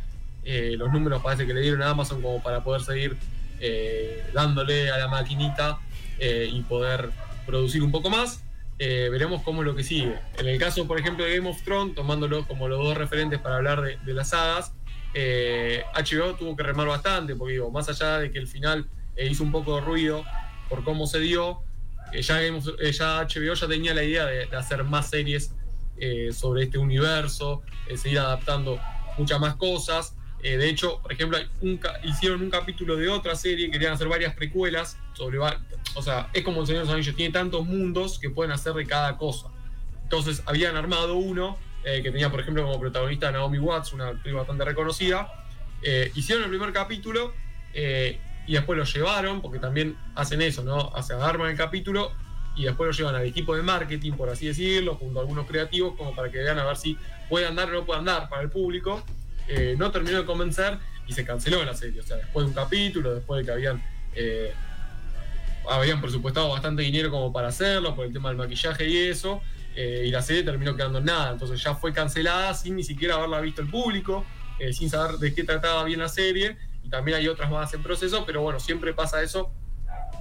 Eh, 0.46 0.76
los 0.78 0.92
números 0.92 1.22
parece 1.22 1.46
que 1.46 1.54
le 1.54 1.62
dieron 1.62 1.82
a 1.82 1.90
Amazon 1.90 2.22
como 2.22 2.42
para 2.42 2.64
poder 2.64 2.82
seguir 2.82 3.18
dándole 4.34 4.92
a 4.92 5.00
la 5.00 5.08
maquinita 5.08 5.80
y 6.20 6.62
poder 6.64 7.10
producir 7.48 7.82
un 7.82 7.92
poco 7.92 8.12
más. 8.12 8.44
veremos 8.78 9.42
cómo 9.42 9.64
es 9.64 9.66
lo 9.66 9.76
que 9.76 9.84
sigue. 9.84 10.20
En 10.38 10.48
el 10.48 10.60
caso, 10.60 10.86
por 10.86 11.00
ejemplo, 11.00 11.26
de 11.26 11.38
Game 11.38 11.50
of 11.50 11.64
Thrones, 11.64 11.96
tomándolo 11.96 12.46
como 12.46 12.68
los 12.68 12.78
dos 12.78 12.96
referentes 12.96 13.40
para 13.40 13.56
hablar 13.56 13.82
de, 13.82 13.98
de 13.98 14.14
las 14.14 14.30
sagas, 14.30 14.74
HBO 15.16 16.36
tuvo 16.36 16.56
que 16.56 16.62
remar 16.62 16.88
bastante, 16.88 17.36
porque 17.36 17.60
más 17.72 17.90
allá 17.90 18.20
de 18.20 18.30
que 18.30 18.38
el 18.38 18.48
final 18.48 18.88
hizo 19.18 19.44
un 19.44 19.52
poco 19.52 19.76
de 19.78 19.82
ruido 19.82 20.24
por 20.70 20.84
cómo 20.84 21.08
se 21.08 21.20
dio, 21.20 21.64
ya, 22.22 22.40
ya 22.42 23.22
HBO 23.24 23.54
ya 23.54 23.68
tenía 23.68 23.94
la 23.94 24.04
idea 24.04 24.26
de, 24.26 24.44
hacer 24.56 24.84
más 24.84 25.10
series 25.10 25.54
eh, 25.98 26.32
sobre 26.34 26.64
este 26.64 26.78
universo, 26.78 27.62
eh, 27.88 27.98
seguir 27.98 28.20
adaptando 28.20 28.80
muchas 29.18 29.40
más 29.40 29.56
cosas. 29.56 30.16
Eh, 30.46 30.58
de 30.58 30.70
hecho, 30.70 31.00
por 31.02 31.12
ejemplo, 31.12 31.40
hicieron 32.04 32.40
un 32.44 32.52
capítulo 32.52 32.96
de 32.98 33.10
otra 33.10 33.36
serie, 33.36 33.72
querían 33.72 33.94
hacer 33.94 34.08
varias 34.08 34.36
precuelas 34.36 34.96
sobre. 35.14 35.40
O 35.96 36.04
sea, 36.04 36.30
es 36.34 36.44
como 36.44 36.62
el 36.62 36.68
Señor 36.68 36.86
de 36.86 36.98
los 36.98 37.16
tiene 37.16 37.34
tantos 37.34 37.66
mundos 37.66 38.20
que 38.20 38.30
pueden 38.30 38.52
hacer 38.52 38.74
de 38.74 38.86
cada 38.86 39.18
cosa. 39.18 39.48
Entonces, 40.04 40.44
habían 40.46 40.76
armado 40.76 41.16
uno 41.16 41.58
que 41.84 42.12
tenía, 42.12 42.30
por 42.30 42.42
ejemplo, 42.42 42.64
como 42.64 42.80
protagonista 42.80 43.32
Naomi 43.32 43.58
Watts, 43.58 43.94
una 43.94 44.10
actriz 44.10 44.36
bastante 44.36 44.66
reconocida. 44.66 45.28
hicieron 46.14 46.44
el 46.44 46.50
primer 46.52 46.72
capítulo 46.74 47.34
y 47.74 48.54
después 48.54 48.78
lo 48.78 48.86
llevaron, 48.86 49.42
porque 49.42 49.58
también 49.58 49.98
hacen 50.14 50.44
eso, 50.44 50.64
¿no? 50.64 50.90
O 50.90 51.02
sea, 51.02 51.26
arman 51.26 51.50
el 51.50 51.58
capítulo 51.58 52.12
y 52.56 52.66
después 52.66 52.88
lo 52.88 52.94
llevan 52.94 53.16
al 53.16 53.26
equipo 53.26 53.56
de 53.56 53.64
marketing, 53.64 54.12
por 54.12 54.30
así 54.30 54.46
decirlo, 54.46 54.96
junto 54.96 55.20
a 55.20 55.22
algunos 55.24 55.48
creativos, 55.48 55.96
como 55.98 56.16
para 56.16 56.30
que 56.30 56.38
vean 56.38 56.60
a 56.60 56.66
ver 56.66 56.78
si 56.78 56.98
puede 57.30 57.48
andar 57.48 57.70
o 57.70 57.74
no 57.74 57.86
puede 57.86 58.00
andar 58.00 58.30
para 58.30 58.44
el 58.44 58.50
público. 58.50 59.04
Eh, 59.48 59.76
no 59.78 59.92
terminó 59.92 60.18
de 60.18 60.26
convencer 60.26 60.78
y 61.08 61.14
se 61.14 61.26
canceló 61.26 61.64
la 61.64 61.76
serie. 61.76 62.02
O 62.02 62.04
sea, 62.04 62.18
después 62.18 62.46
de 62.46 62.50
un 62.50 62.56
capítulo, 62.56 63.14
después 63.14 63.40
de 63.40 63.46
que 63.46 63.52
habían, 63.52 63.84
eh, 64.14 64.54
habían 65.70 66.02
presupuestado 66.02 66.50
bastante 66.50 66.82
dinero 66.82 67.12
como 67.12 67.32
para 67.32 67.50
hacerlo, 67.50 67.96
por 67.96 68.06
el 68.06 68.14
tema 68.14 68.30
del 68.30 68.38
maquillaje 68.38 68.88
y 68.88 68.98
eso, 68.98 69.42
eh, 69.76 70.06
y 70.08 70.12
la 70.12 70.22
serie 70.22 70.44
terminó 70.44 70.76
quedando 70.76 71.00
en 71.00 71.06
nada. 71.06 71.32
Entonces 71.32 71.62
ya 71.62 71.76
fue 71.76 71.94
cancelada 71.94 72.54
sin 72.54 72.76
ni 72.76 72.84
siquiera 72.84 73.16
haberla 73.16 73.42
visto 73.42 73.62
el 73.62 73.70
público, 73.70 74.26
sin 74.72 74.90
saber 74.90 75.18
de 75.18 75.34
qué 75.34 75.44
trataba 75.44 75.84
bien 75.84 76.00
la 76.00 76.08
serie 76.08 76.56
y 76.86 76.90
también 76.90 77.18
hay 77.18 77.28
otras 77.28 77.50
más 77.50 77.74
en 77.74 77.82
proceso, 77.82 78.24
pero 78.26 78.42
bueno, 78.42 78.60
siempre 78.60 78.94
pasa 78.94 79.22
eso 79.24 79.52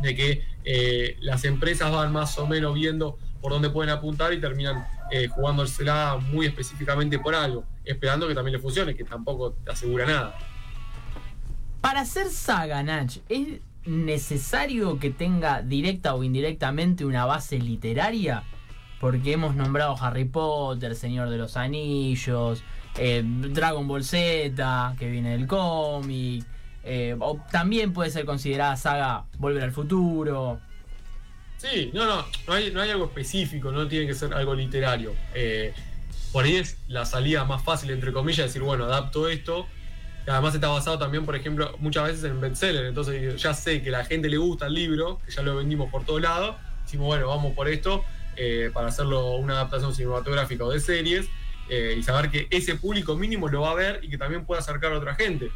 de 0.00 0.14
que 0.16 0.44
eh, 0.64 1.16
las 1.20 1.44
empresas 1.44 1.92
van 1.92 2.12
más 2.12 2.38
o 2.38 2.46
menos 2.46 2.74
viendo 2.74 3.18
por 3.40 3.52
dónde 3.52 3.68
pueden 3.68 3.90
apuntar 3.90 4.32
y 4.32 4.40
terminan 4.40 4.86
eh, 5.10 5.28
jugándosela 5.28 6.16
muy 6.16 6.46
específicamente 6.46 7.18
por 7.18 7.34
algo, 7.34 7.64
esperando 7.84 8.26
que 8.26 8.34
también 8.34 8.56
le 8.56 8.62
funcione, 8.62 8.94
que 8.94 9.04
tampoco 9.04 9.52
te 9.52 9.70
asegura 9.70 10.06
nada. 10.06 10.38
Para 11.80 12.00
hacer 12.00 12.28
saga, 12.28 12.82
Nach, 12.82 13.14
¿es 13.28 13.60
necesario 13.84 14.98
que 14.98 15.10
tenga 15.10 15.62
directa 15.62 16.14
o 16.14 16.24
indirectamente 16.24 17.04
una 17.04 17.26
base 17.26 17.58
literaria? 17.58 18.44
Porque 19.00 19.32
hemos 19.32 19.54
nombrado 19.54 19.96
Harry 20.00 20.24
Potter, 20.24 20.94
Señor 20.94 21.28
de 21.28 21.36
los 21.36 21.56
Anillos, 21.58 22.62
eh, 22.96 23.22
Dragon 23.24 23.86
Ball 23.86 24.04
Z, 24.04 24.94
que 24.98 25.10
viene 25.10 25.32
del 25.32 25.46
cómic, 25.46 26.46
eh, 26.84 27.16
o 27.18 27.40
también 27.50 27.92
puede 27.92 28.10
ser 28.10 28.24
considerada 28.24 28.76
saga 28.76 29.24
Volver 29.38 29.64
al 29.64 29.72
Futuro. 29.72 30.60
Sí, 31.56 31.90
no, 31.94 32.04
no, 32.04 32.24
no 32.46 32.52
hay, 32.52 32.70
no 32.70 32.80
hay 32.80 32.90
algo 32.90 33.06
específico, 33.06 33.72
no 33.72 33.88
tiene 33.88 34.06
que 34.06 34.14
ser 34.14 34.34
algo 34.34 34.54
literario. 34.54 35.12
Eh, 35.34 35.72
por 36.34 36.44
ahí 36.44 36.56
es 36.56 36.76
la 36.88 37.06
salida 37.06 37.44
más 37.44 37.62
fácil, 37.62 37.92
entre 37.92 38.12
comillas, 38.12 38.46
decir, 38.46 38.60
bueno, 38.60 38.86
adapto 38.86 39.28
esto. 39.28 39.68
además 40.26 40.52
está 40.52 40.66
basado 40.66 40.98
también, 40.98 41.24
por 41.24 41.36
ejemplo, 41.36 41.76
muchas 41.78 42.08
veces 42.08 42.24
en 42.24 42.40
bestseller. 42.40 42.86
Entonces 42.86 43.40
ya 43.40 43.54
sé 43.54 43.82
que 43.82 43.92
la 43.92 44.04
gente 44.04 44.28
le 44.28 44.36
gusta 44.36 44.66
el 44.66 44.74
libro, 44.74 45.20
que 45.24 45.30
ya 45.30 45.42
lo 45.42 45.54
vendimos 45.54 45.90
por 45.92 46.04
todos 46.04 46.20
lados. 46.20 46.56
Decimos, 46.82 47.06
bueno, 47.06 47.28
vamos 47.28 47.54
por 47.54 47.68
esto 47.68 48.04
eh, 48.34 48.70
para 48.74 48.88
hacerlo 48.88 49.36
una 49.36 49.54
adaptación 49.54 49.94
cinematográfica 49.94 50.64
o 50.64 50.70
de 50.72 50.80
series. 50.80 51.28
y 51.70 52.02
saber 52.02 52.30
que 52.30 52.48
ese 52.50 52.74
público 52.74 53.14
mínimo 53.14 53.48
lo 53.48 53.60
va 53.62 53.70
a 53.70 53.74
ver 53.74 54.00
y 54.02 54.10
que 54.10 54.18
también 54.18 54.44
puede 54.44 54.60
acercar 54.60 54.92
a 54.92 54.98
otra 54.98 55.14
gente 55.14 55.50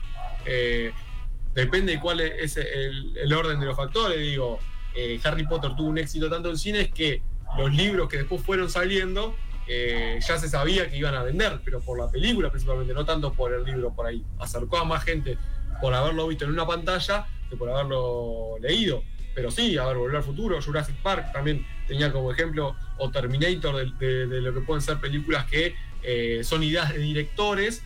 depende 1.54 1.92
de 1.92 2.00
cuál 2.00 2.20
es 2.20 2.56
el, 2.56 3.32
orden 3.32 3.58
de 3.58 3.66
los 3.66 3.76
factores. 3.76 4.18
Digo, 4.18 4.60
eh, 4.94 5.20
Harry 5.24 5.46
Potter 5.46 5.72
tuvo 5.76 5.88
un 5.88 5.98
éxito 5.98 6.30
tanto 6.30 6.50
en 6.50 6.56
cines 6.56 6.90
que 6.92 7.22
los 7.56 7.72
libros 7.72 8.08
que 8.08 8.18
después 8.18 8.42
fueron 8.42 8.70
saliendo 8.70 9.34
eh, 9.68 10.18
ya 10.26 10.38
se 10.38 10.48
sabía 10.48 10.88
que 10.88 10.96
iban 10.96 11.14
a 11.14 11.22
vender, 11.22 11.61
pero 11.64 11.81
por 11.81 11.98
la 11.98 12.11
película 12.11 12.50
principalmente, 12.50 12.94
no 12.94 13.04
tanto 13.04 13.33
por 13.33 13.52
el 13.52 13.64
libro 13.64 13.92
por 13.94 14.07
ahí. 14.07 14.24
Acercó 14.38 14.78
a 14.78 14.85
más 14.85 15.04
gente 15.04 15.38
por 15.81 15.94
haberlo 15.94 16.26
visto 16.28 16.44
en 16.44 16.52
una 16.52 16.66
pantalla 16.66 17.26
que 17.48 17.57
por 17.57 17.70
haberlo 17.70 18.57
leído. 18.61 19.02
Pero 19.35 19.50
sí, 19.50 19.78
a 19.78 19.87
ver, 19.87 19.96
Volver 19.96 20.16
al 20.16 20.22
Futuro, 20.24 20.61
Jurassic 20.61 20.96
Park 20.96 21.33
también 21.33 21.64
tenía 21.87 22.12
como 22.12 22.33
ejemplo, 22.33 22.74
o 22.98 23.11
Terminator, 23.11 23.96
de, 23.98 24.26
lo 24.26 24.52
que 24.52 24.61
pueden 24.61 24.83
ser 24.83 24.98
películas 24.98 25.46
que 25.46 25.74
eh, 26.02 26.42
son 26.42 26.62
ideas 26.62 26.92
de 26.92 26.98
directores 26.98 27.83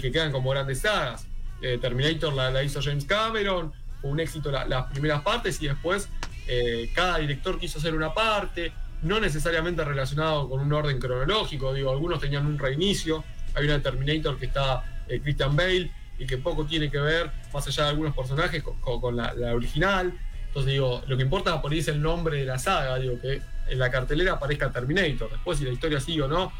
que 0.00 0.12
quedan 0.12 0.30
como 0.30 0.50
grandes 0.50 0.80
sagas. 0.80 1.26
Eh, 1.62 1.78
Terminator 1.80 2.32
la, 2.32 2.62
hizo 2.64 2.82
James 2.82 3.04
Cameron, 3.04 3.72
fue 4.00 4.10
un 4.10 4.18
éxito 4.18 4.50
las 4.50 4.86
primeras 4.86 5.22
partes 5.22 5.62
y 5.62 5.68
después 5.68 6.08
eh, 6.48 6.90
cada 6.92 7.18
director 7.18 7.58
quiso 7.58 7.78
hacer 7.78 7.94
una 7.94 8.12
parte, 8.12 8.72
no 9.02 9.20
necesariamente 9.20 9.84
relacionado 9.84 10.48
con 10.48 10.60
un 10.60 10.72
orden 10.72 10.98
cronológico, 10.98 11.72
digo, 11.72 11.90
algunos 11.90 12.20
tenían 12.20 12.46
un 12.46 12.58
reinicio, 12.58 13.24
hay 13.54 13.64
una 13.66 13.80
Terminator 13.80 14.38
que 14.38 14.46
está 14.46 15.04
eh, 15.08 15.20
Christian 15.20 15.56
Bale 15.56 15.90
y 16.18 16.26
que 16.26 16.38
poco 16.38 16.64
tiene 16.64 16.90
que 16.90 16.98
ver, 16.98 17.30
más 17.52 17.66
allá 17.66 17.84
de 17.84 17.90
algunos 17.90 18.14
personajes, 18.14 18.62
con, 18.62 19.16
la, 19.16 19.32
original. 19.54 20.12
Entonces 20.48 20.72
digo, 20.72 21.02
lo 21.06 21.16
que 21.16 21.22
importa 21.22 21.60
por 21.60 21.72
ahí 21.72 21.78
es 21.78 21.88
el 21.88 22.00
nombre 22.00 22.38
de 22.38 22.44
la 22.44 22.58
saga, 22.58 22.98
digo, 22.98 23.20
que 23.20 23.40
en 23.68 23.78
la 23.78 23.90
cartelera 23.90 24.34
aparezca 24.34 24.70
Terminator, 24.70 25.30
después 25.30 25.58
si 25.58 25.64
la 25.64 25.72
historia 25.72 25.98
sigue 25.98 26.22
o 26.22 26.28
no, 26.28 26.52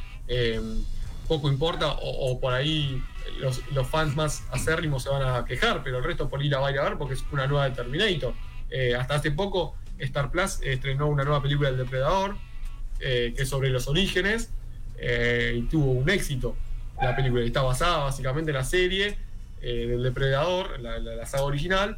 poco 1.29 1.49
importa, 1.49 1.93
o 2.01 2.41
por 2.41 2.55
ahí 2.55 3.03
los, 3.39 3.63
fans 3.89 4.17
más 4.17 4.45
acérrimos 4.51 5.03
se 5.03 5.09
van 5.09 5.23
a 5.23 5.45
quejar, 5.45 5.83
pero 5.83 5.99
el 5.99 6.05
resto 6.05 6.29
por 6.29 6.43
ir 6.43 6.55
a 6.55 6.71
ir 6.71 6.79
a 6.79 6.85
ver 6.85 6.99
porque 6.99 7.15
es 7.15 7.25
una 7.31 7.47
nueva 7.47 7.69
de 7.69 7.75
Terminator. 7.75 8.35
Eh, 8.71 8.95
hasta 8.95 9.17
hace 9.17 9.31
poco 9.31 9.75
Star 10.05 10.31
Plus 10.31 10.59
estrenó 10.63 11.09
una 11.09 11.25
nueva 11.25 11.43
película 11.43 11.71
del 11.71 11.79
Depredador, 11.79 12.37
eh, 13.01 13.33
que 13.37 13.43
es 13.43 13.49
sobre 13.49 13.71
los 13.71 13.89
orígenes, 13.89 14.51
eh, 14.99 15.55
y 15.59 15.63
tuvo 15.63 15.93
un 15.93 16.09
éxito. 16.11 16.57
La 17.01 17.17
película 17.17 17.43
está 17.43 17.63
basada 17.63 17.99
básicamente 17.99 18.51
en 18.51 18.57
la 18.57 18.65
serie 18.65 19.17
del 19.61 20.03
Depredador, 20.03 20.81
la, 20.81 21.25
saga 21.25 21.45
original, 21.45 21.97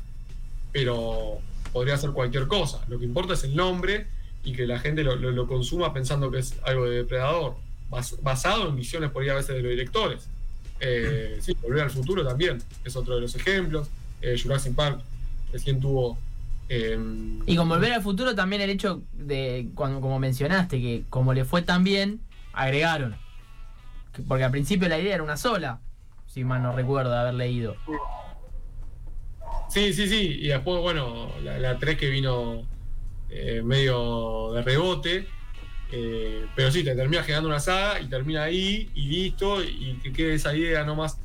pero 0.71 1.39
podría 1.73 1.97
ser 1.97 2.11
cualquier 2.11 2.47
cosa. 2.47 2.85
Lo 2.89 2.99
que 2.99 3.07
importa 3.07 3.35
es 3.35 3.45
el 3.45 3.57
nombre 3.57 4.07
y 4.45 4.53
que 4.53 4.67
la 4.67 4.79
gente 4.79 5.03
lo, 5.03 5.47
consuma 5.47 5.93
pensando 5.93 6.31
que 6.31 6.41
es 6.41 6.57
algo 6.63 6.85
de 6.85 6.99
Depredador, 6.99 7.57
basado 8.23 8.69
en 8.69 8.77
visiones 8.77 9.11
por 9.11 9.29
a 9.29 9.35
veces 9.35 9.57
de 9.57 9.63
los 9.63 9.71
directores. 9.71 10.29
Eh, 10.81 11.39
sí, 11.41 11.57
Volver 11.63 11.85
al 11.85 11.91
Futuro 11.91 12.27
también 12.27 12.63
es 12.85 12.97
otro 12.97 13.15
de 13.15 13.23
los 13.23 13.35
ejemplos. 13.35 13.89
Eh, 14.21 14.37
Jurassic 14.41 14.75
Park 14.75 15.01
recién 15.53 15.81
tuvo. 15.81 16.19
Em, 16.69 17.43
y 17.47 17.57
con 17.57 17.69
Volver 17.69 17.93
al 17.93 18.03
Futuro 18.03 18.35
también 18.35 18.63
el 18.63 18.71
hecho 18.71 19.03
de, 19.13 19.69
cuando 19.75 20.01
como 20.01 20.19
mencionaste, 20.19 20.81
que 20.81 21.05
como 21.11 21.35
le 21.35 21.45
fue 21.45 21.63
tan 21.63 21.85
bien, 21.85 22.21
agregaron. 22.53 23.17
Porque 24.29 24.45
al 24.45 24.51
principio 24.51 24.89
la 24.89 24.99
idea 24.99 25.15
era 25.15 25.23
una 25.23 25.37
sola, 25.37 25.81
si 26.27 26.45
mal 26.45 26.63
no 26.63 26.73
recuerdo 26.73 27.15
haber 27.17 27.35
leído. 27.35 27.77
Sí, 29.69 29.93
sí, 29.93 30.07
sí. 30.07 30.39
Y 30.41 30.49
después, 30.49 30.81
bueno, 30.81 31.31
la, 31.43 31.59
la 31.59 31.79
3 31.79 31.99
que 31.99 32.09
vino 32.09 32.63
eh, 33.31 33.63
medio 33.63 34.53
de 34.53 34.63
rebote. 34.63 35.27
Eh, 35.91 36.47
pero 36.55 36.71
sí, 36.71 36.85
te 36.85 36.95
termina 36.95 37.23
generando 37.23 37.49
una 37.49 37.61
saga 37.61 38.01
y 38.01 38.07
termina 38.07 38.45
ahí 38.45 38.91
y 38.95 39.07
listo, 39.07 39.63
y 39.63 39.99
que 40.03 40.13
quede 40.13 40.35
esa 40.35 40.57
idea 40.57 40.85
nomás 40.85 41.21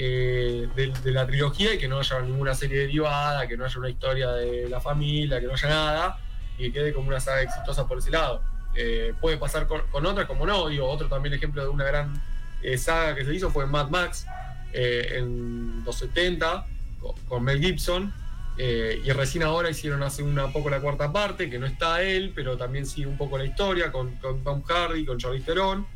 eh, 0.00 0.68
de, 0.76 1.12
la 1.12 1.26
trilogía 1.26 1.74
y 1.74 1.78
que 1.78 1.88
no 1.88 1.98
haya 1.98 2.20
ninguna 2.20 2.54
serie 2.54 2.78
derivada, 2.78 3.46
que 3.48 3.56
no 3.56 3.64
haya 3.64 3.78
una 3.78 3.88
historia 3.88 4.30
de 4.30 4.68
la 4.68 4.80
familia, 4.80 5.40
que 5.40 5.46
no 5.46 5.54
haya 5.54 5.68
nada, 5.68 6.18
y 6.56 6.64
que 6.64 6.72
quede 6.72 6.92
como 6.92 7.08
una 7.08 7.20
saga 7.20 7.42
exitosa 7.42 7.86
por 7.86 7.98
ese 7.98 8.10
lado. 8.10 8.42
Eh, 8.74 9.14
puede 9.20 9.36
pasar 9.38 9.66
con, 9.66 10.06
otra, 10.06 10.26
como 10.26 10.46
no, 10.46 10.68
digo, 10.68 10.88
otro 10.88 11.08
también 11.08 11.34
ejemplo 11.34 11.62
de 11.62 11.68
una 11.68 11.84
gran 11.84 12.22
saga 12.76 13.14
que 13.14 13.24
se 13.24 13.34
hizo 13.34 13.50
fue 13.50 13.66
Mad 13.66 13.88
Max 13.88 14.26
en 14.72 15.82
los 15.84 15.96
70 15.96 16.66
con 17.28 17.44
Mel 17.44 17.60
Gibson 17.60 18.12
eh, 18.60 19.00
y 19.04 19.12
recién 19.12 19.44
ahora 19.44 19.70
hicieron 19.70 20.02
hace 20.02 20.24
una 20.24 20.48
poco 20.48 20.68
la 20.68 20.80
cuarta 20.80 21.12
parte, 21.12 21.48
que 21.48 21.60
no 21.60 21.66
está 21.66 22.02
él, 22.02 22.32
pero 22.34 22.56
también 22.56 22.86
sigue 22.86 23.06
un 23.06 23.16
poco 23.16 23.38
la 23.38 23.44
historia 23.44 23.92
con, 23.92 24.18
Tom 24.18 24.62
Hardy, 24.62 25.06
con 25.06 25.16
Charlize 25.16 25.44
Theron. 25.46 25.86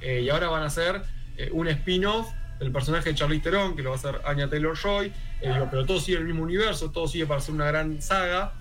Eh, 0.00 0.22
y 0.22 0.30
ahora 0.30 0.48
van 0.48 0.62
a 0.62 0.66
hacer 0.66 1.02
eh, 1.36 1.50
un 1.52 1.68
spin-off 1.68 2.28
del 2.58 2.72
personaje 2.72 3.10
de 3.10 3.14
Charlize 3.14 3.42
Theron, 3.42 3.76
que 3.76 3.82
lo 3.82 3.90
va 3.90 3.96
a 3.96 3.98
hacer 3.98 4.20
Anya 4.24 4.48
Taylor 4.48 4.76
Joy. 4.76 5.12
pero 5.70 5.84
todo 5.86 6.00
sigue 6.00 6.18
el 6.18 6.24
mismo 6.24 6.42
universo, 6.42 6.90
todo 6.90 7.06
sigue 7.08 7.26
para 7.26 7.40
ser 7.40 7.54
una 7.54 7.66
gran 7.66 8.00
saga. 8.02 8.52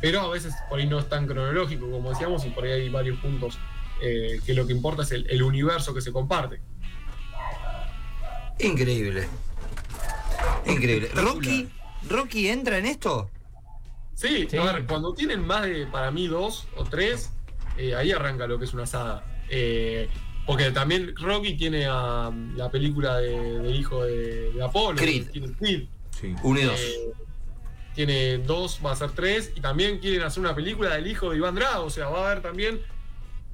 pero 0.00 0.20
a 0.20 0.28
veces 0.30 0.54
por 0.68 0.78
ahí 0.78 0.86
no 0.86 0.98
es 0.98 1.08
tan 1.08 1.26
cronológico, 1.26 1.90
como 1.90 2.10
decíamos, 2.10 2.44
y 2.44 2.50
por 2.50 2.64
ahí 2.64 2.72
hay 2.72 2.88
varios 2.88 3.18
puntos 3.18 3.58
que 4.00 4.54
lo 4.54 4.66
que 4.66 4.72
importa 4.72 5.02
es 5.02 5.10
el 5.12 5.42
universo 5.42 5.92
que 5.94 6.00
se 6.00 6.12
comparte. 6.12 6.60
Increíble. 8.60 9.26
Increíble. 10.66 11.08
Rocky, 11.14 11.68
Rocky 12.08 12.48
entra 12.48 12.78
en 12.78 12.86
esto. 12.86 13.30
Sí, 14.14 14.48
Sí. 14.50 14.56
a 14.56 14.72
ver, 14.72 14.86
cuando 14.86 15.14
tienen 15.14 15.46
más 15.46 15.62
de, 15.62 15.86
para 15.86 16.10
mí, 16.10 16.26
dos 16.26 16.66
o 16.76 16.84
tres, 16.84 17.30
eh, 17.76 17.94
ahí 17.94 18.10
arranca 18.10 18.46
lo 18.48 18.58
que 18.58 18.64
es 18.64 18.74
una 18.74 18.86
saga. 18.86 19.24
Eh, 19.48 20.08
porque 20.48 20.70
también 20.70 21.14
Rocky 21.14 21.52
tiene 21.58 21.84
a 21.86 22.32
la 22.56 22.70
película 22.70 23.18
de- 23.18 23.60
del 23.60 23.76
hijo 23.76 24.02
de, 24.02 24.50
de 24.52 24.64
Apolo. 24.64 24.96
Creed. 24.96 25.28
Tiene 25.30 25.52
Creed. 25.52 25.84
Sí. 26.18 26.34
Uno 26.42 26.58
y 26.58 26.62
dos. 26.64 26.80
Eh, 26.80 27.12
tiene 27.94 28.38
dos, 28.38 28.80
va 28.84 28.92
a 28.92 28.96
ser 28.96 29.10
tres. 29.10 29.52
Y 29.54 29.60
también 29.60 29.98
quieren 29.98 30.22
hacer 30.22 30.40
una 30.40 30.54
película 30.54 30.94
del 30.94 31.06
hijo 31.06 31.30
de 31.30 31.36
Iván 31.36 31.54
Drago. 31.54 31.84
O 31.84 31.90
sea, 31.90 32.08
va 32.08 32.20
a 32.26 32.30
haber 32.30 32.42
también 32.42 32.80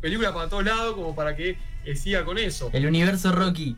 películas 0.00 0.30
para 0.32 0.48
todos 0.48 0.64
lados 0.64 0.94
como 0.94 1.16
para 1.16 1.34
que 1.34 1.58
eh, 1.84 1.96
siga 1.96 2.24
con 2.24 2.38
eso. 2.38 2.70
El 2.72 2.86
universo 2.86 3.32
Rocky. 3.32 3.76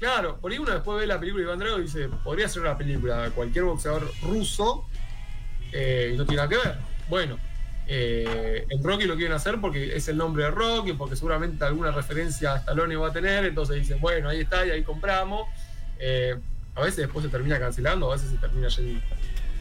Claro, 0.00 0.38
por 0.40 0.50
ahí 0.50 0.58
uno 0.58 0.72
después 0.72 0.98
ve 0.98 1.06
la 1.06 1.20
película 1.20 1.42
de 1.42 1.46
Iván 1.48 1.58
Drago 1.60 1.78
y 1.78 1.82
dice, 1.82 2.08
podría 2.24 2.48
ser 2.48 2.62
una 2.62 2.76
película 2.76 3.22
de 3.22 3.30
cualquier 3.30 3.66
boxeador 3.66 4.10
ruso 4.22 4.84
eh, 5.72 6.10
y 6.12 6.16
no 6.16 6.24
tiene 6.26 6.42
nada 6.42 6.48
que 6.48 6.56
ver. 6.56 6.78
Bueno, 7.08 7.38
eh, 7.90 8.66
en 8.68 8.84
Rocky 8.84 9.06
lo 9.06 9.16
quieren 9.16 9.32
hacer 9.34 9.58
porque 9.62 9.96
es 9.96 10.08
el 10.08 10.18
nombre 10.18 10.44
de 10.44 10.50
Rocky, 10.50 10.92
porque 10.92 11.16
seguramente 11.16 11.64
alguna 11.64 11.90
referencia 11.90 12.52
a 12.52 12.56
Stallone 12.58 12.96
va 12.96 13.08
a 13.08 13.12
tener, 13.12 13.46
entonces 13.46 13.76
dicen, 13.76 13.98
bueno, 13.98 14.28
ahí 14.28 14.40
está 14.40 14.66
y 14.66 14.70
ahí 14.70 14.82
compramos. 14.82 15.48
Eh, 15.98 16.36
a 16.74 16.82
veces 16.82 16.98
después 16.98 17.24
se 17.24 17.30
termina 17.30 17.58
cancelando, 17.58 18.12
a 18.12 18.14
veces 18.14 18.30
se 18.30 18.36
termina 18.36 18.68
yendo 18.68 19.00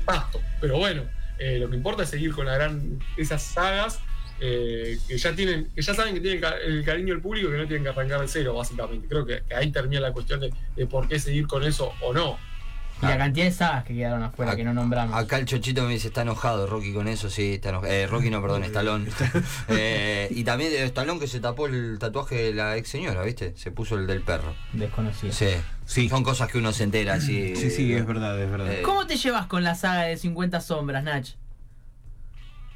pasto. 0.03 0.41
Pero 0.59 0.77
bueno, 0.77 1.03
eh, 1.39 1.57
lo 1.57 1.69
que 1.69 1.77
importa 1.77 2.03
es 2.03 2.09
seguir 2.09 2.33
con 2.33 2.45
la 2.45 2.53
gran, 2.53 2.99
esas 3.15 3.41
sagas 3.41 3.99
eh, 4.41 4.99
que 5.07 5.17
ya 5.17 5.33
tienen, 5.33 5.69
que 5.73 5.81
ya 5.81 5.93
saben 5.93 6.13
que 6.13 6.19
tienen 6.19 6.43
el 6.65 6.83
cariño 6.83 7.13
del 7.13 7.21
público 7.21 7.47
y 7.47 7.51
que 7.53 7.57
no 7.57 7.65
tienen 7.65 7.83
que 7.83 7.89
arrancar 7.89 8.19
de 8.19 8.27
cero, 8.27 8.55
básicamente. 8.55 9.07
Creo 9.07 9.25
que, 9.25 9.41
ahí 9.55 9.71
termina 9.71 10.01
la 10.01 10.11
cuestión 10.11 10.41
de 10.41 10.85
por 10.85 11.07
qué 11.07 11.17
seguir 11.17 11.47
con 11.47 11.63
eso 11.63 11.93
o 12.01 12.13
no. 12.13 12.37
Y 13.01 13.05
la 13.05 13.17
cantidad 13.17 13.45
de 13.45 13.51
sagas 13.51 13.83
que 13.83 13.93
quedaron 13.93 14.23
afuera 14.23 14.55
que 14.55 14.63
no 14.63 14.73
nombramos. 14.73 15.15
Acá 15.15 15.37
el 15.37 15.45
chochito 15.45 15.83
me 15.83 15.93
dice, 15.93 16.07
está 16.07 16.23
enojado 16.23 16.65
Rocky 16.65 16.93
con 16.93 17.07
eso, 17.07 17.29
sí, 17.29 17.53
está 17.53 17.69
enojado. 17.69 17.93
Eh, 17.93 18.07
Rocky 18.07 18.29
no, 18.29 18.41
perdón, 18.41 18.63
Stallone. 18.65 19.09
Eh, 19.69 20.27
y 20.31 20.43
también 20.43 20.71
de 20.71 20.83
Stallone 20.85 21.19
que 21.19 21.27
se 21.27 21.39
tapó 21.39 21.67
el 21.67 21.97
tatuaje 21.99 22.35
de 22.35 22.53
la 22.53 22.77
ex 22.77 22.89
señora, 22.89 23.21
¿viste? 23.23 23.53
Se 23.55 23.71
puso 23.71 23.95
el 23.95 24.07
del 24.07 24.21
perro. 24.21 24.55
Desconocido. 24.73 25.33
Sí. 25.33 25.47
Sí. 25.85 26.09
Son 26.09 26.23
cosas 26.23 26.49
que 26.51 26.57
uno 26.57 26.71
se 26.73 26.83
entera 26.83 27.15
así. 27.15 27.55
Sí, 27.55 27.69
sí, 27.69 27.93
es 27.93 28.05
verdad, 28.05 28.39
es 28.41 28.49
verdad. 28.49 28.71
Eh, 28.71 28.81
¿Cómo 28.81 29.05
te 29.05 29.17
llevas 29.17 29.47
con 29.47 29.63
la 29.63 29.75
saga 29.75 30.03
de 30.03 30.17
50 30.17 30.61
sombras, 30.61 31.03
Nach? 31.03 31.27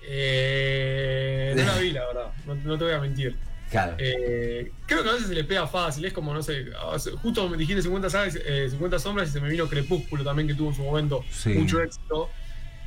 Eh, 0.03 1.53
no 1.55 1.63
la 1.63 1.77
vi, 1.77 1.91
la 1.91 2.05
verdad, 2.05 2.27
no, 2.45 2.55
no 2.55 2.77
te 2.77 2.83
voy 2.83 2.93
a 2.93 2.99
mentir. 2.99 3.37
Claro. 3.71 3.95
Eh, 3.99 4.69
creo 4.85 5.01
que 5.01 5.09
a 5.09 5.13
veces 5.13 5.29
se 5.29 5.33
le 5.33 5.45
pega 5.45 5.65
fácil, 5.65 6.03
es 6.05 6.11
como, 6.13 6.33
no 6.33 6.43
sé, 6.43 6.65
justo 7.21 7.47
me 7.47 7.55
dijiste 7.57 7.81
50, 7.81 8.09
sagas, 8.09 8.37
eh, 8.45 8.67
50 8.69 8.99
sombras 8.99 9.29
y 9.29 9.31
se 9.31 9.39
me 9.39 9.49
vino 9.49 9.67
Crepúsculo 9.69 10.23
también, 10.25 10.47
que 10.47 10.53
tuvo 10.53 10.69
en 10.71 10.75
su 10.75 10.83
momento 10.83 11.23
Sí. 11.31 11.49
mucho 11.49 11.81
éxito. 11.81 12.29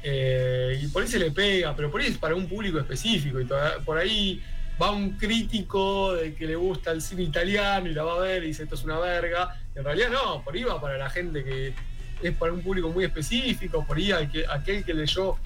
Eh, 0.03 0.79
y 0.83 0.87
por 0.89 1.03
ahí 1.03 1.09
se 1.09 1.19
le 1.19 1.31
pega, 1.31 1.75
pero 1.75 1.91
por 1.91 2.03
ahí 2.03 2.09
es 2.09 2.19
para 2.19 2.35
un 2.35 2.47
público 2.47 2.79
específico. 2.79 3.41
Y 3.41 3.47
por 3.85 3.97
ahí 3.97 4.43
va 4.81 4.91
un 4.91 5.13
crítico 5.17 6.15
de 6.15 6.35
que 6.35 6.47
le 6.47 6.57
gusta 6.57 6.91
el 6.91 7.01
cine 7.01 7.23
italiano 7.23 7.89
y 7.89 7.95
la 7.95 8.03
va 8.05 8.17
a 8.17 8.19
ver 8.19 8.45
y 8.45 8.49
dice 8.49 8.65
esto 8.65 8.75
es 8.75 8.85
una 8.85 8.99
verga. 8.99 9.59
Y 9.75 9.79
en 9.79 9.85
realidad 9.87 10.11
no, 10.11 10.43
por 10.45 10.55
ahí 10.55 10.65
va 10.65 10.79
para 10.81 10.99
la 10.99 11.09
gente 11.09 11.43
que 11.43 11.73
es 12.23 12.37
para 12.37 12.53
un 12.53 12.61
público 12.61 12.91
muy 12.91 13.05
específico, 13.05 13.87
por 13.87 13.97
ahí 13.97 14.13
al 14.13 14.31
que- 14.31 14.45
aquel 14.47 14.85
que 14.85 14.93
leyó 14.93 15.37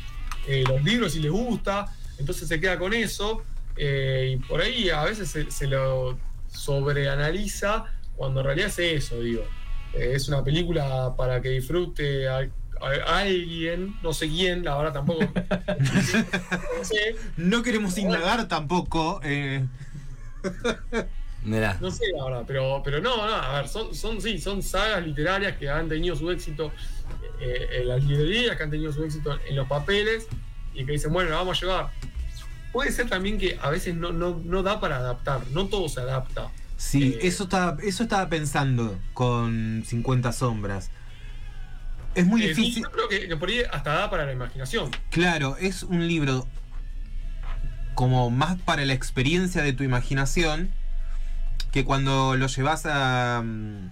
los 0.66 0.82
libros 0.82 1.14
y 1.14 1.20
le 1.20 1.28
gusta, 1.28 1.86
entonces 2.18 2.48
se 2.48 2.58
queda 2.58 2.76
con 2.78 2.92
eso. 2.94 3.44
Eh, 3.78 4.34
y 4.34 4.36
por 4.38 4.60
ahí 4.60 4.90
a 4.90 5.04
veces 5.04 5.28
se, 5.30 5.50
se 5.50 5.66
lo 5.66 6.18
sobreanaliza 6.48 7.84
cuando 8.16 8.40
en 8.40 8.46
realidad 8.46 8.68
es 8.68 8.78
eso, 8.78 9.20
digo. 9.20 9.42
Eh, 9.94 10.12
es 10.14 10.28
una 10.28 10.42
película 10.44 11.14
para 11.16 11.40
que 11.40 11.50
disfrute 11.50 12.28
a, 12.28 12.38
a- 12.38 13.18
alguien, 13.20 13.94
no 14.02 14.12
sé 14.12 14.28
quién, 14.28 14.64
la 14.64 14.76
verdad 14.76 14.92
tampoco. 14.94 15.32
no 16.78 16.84
sé, 16.84 17.16
No 17.36 17.62
queremos 17.62 17.96
indagar 17.98 18.48
tampoco. 18.48 19.20
eh, 19.24 19.64
Mirá. 21.44 21.76
no 21.80 21.90
sé 21.90 22.04
la 22.16 22.24
verdad, 22.24 22.44
pero, 22.46 22.82
pero 22.84 23.00
no, 23.00 23.16
no, 23.16 23.34
a 23.34 23.60
ver, 23.60 23.68
son, 23.68 23.94
son, 23.94 24.20
sí, 24.20 24.38
son 24.38 24.62
sagas 24.62 25.04
literarias 25.06 25.56
que 25.56 25.68
han 25.70 25.88
tenido 25.88 26.16
su 26.16 26.30
éxito 26.30 26.72
eh, 27.40 27.68
en 27.80 27.88
las 27.88 28.02
librerías, 28.04 28.56
que 28.56 28.62
han 28.64 28.70
tenido 28.70 28.92
su 28.92 29.04
éxito 29.04 29.38
en 29.48 29.56
los 29.56 29.66
papeles 29.68 30.26
y 30.74 30.84
que 30.84 30.92
dicen, 30.92 31.12
bueno, 31.12 31.30
la 31.30 31.36
vamos 31.36 31.56
a 31.56 31.60
llevar. 31.60 31.90
Puede 32.72 32.92
ser 32.92 33.08
también 33.08 33.38
que 33.38 33.58
a 33.62 33.70
veces 33.70 33.94
no, 33.94 34.12
no, 34.12 34.40
no 34.44 34.62
da 34.62 34.80
para 34.80 34.96
adaptar, 34.98 35.40
no 35.52 35.66
todo 35.66 35.88
se 35.88 36.00
adapta. 36.00 36.48
Sí, 36.76 37.14
Eh, 37.14 37.26
eso 37.26 37.44
estaba, 37.44 37.76
eso 37.82 38.02
estaba 38.04 38.28
pensando 38.28 38.98
con 39.14 39.82
50 39.86 40.32
sombras. 40.32 40.90
Es 42.14 42.26
muy 42.26 42.42
Eh, 42.44 42.48
difícil. 42.48 42.82
yo 42.84 42.90
creo 42.90 43.08
que, 43.08 43.28
que 43.28 43.36
por 43.36 43.48
ahí 43.48 43.62
hasta 43.72 43.92
da 43.94 44.10
para 44.10 44.26
la 44.26 44.32
imaginación. 44.32 44.90
Claro, 45.10 45.56
es 45.58 45.82
un 45.82 46.06
libro 46.06 46.46
como 47.94 48.30
más 48.30 48.58
para 48.60 48.84
la 48.84 48.92
experiencia 48.92 49.62
de 49.62 49.72
tu 49.72 49.82
imaginación 49.82 50.70
que 51.72 51.84
cuando 51.84 52.36
lo 52.36 52.46
llevas 52.46 52.86
a, 52.86 53.42
mm, 53.44 53.90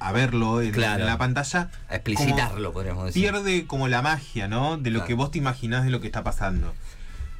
a 0.00 0.12
verlo 0.12 0.62
en, 0.62 0.72
Claro. 0.72 1.00
en 1.00 1.06
la 1.06 1.18
pantalla 1.18 1.68
A 1.88 1.94
explicitarlo, 1.96 2.72
podríamos 2.72 3.06
decir. 3.06 3.22
pierde 3.22 3.66
como 3.66 3.88
la 3.88 4.02
magia, 4.02 4.48
¿no? 4.48 4.78
De 4.78 4.90
lo 4.90 5.00
Claro. 5.00 5.08
que 5.08 5.14
vos 5.14 5.30
te 5.30 5.38
imaginás 5.38 5.84
de 5.84 5.90
lo 5.90 6.00
que 6.00 6.06
está 6.06 6.24
pasando. 6.24 6.74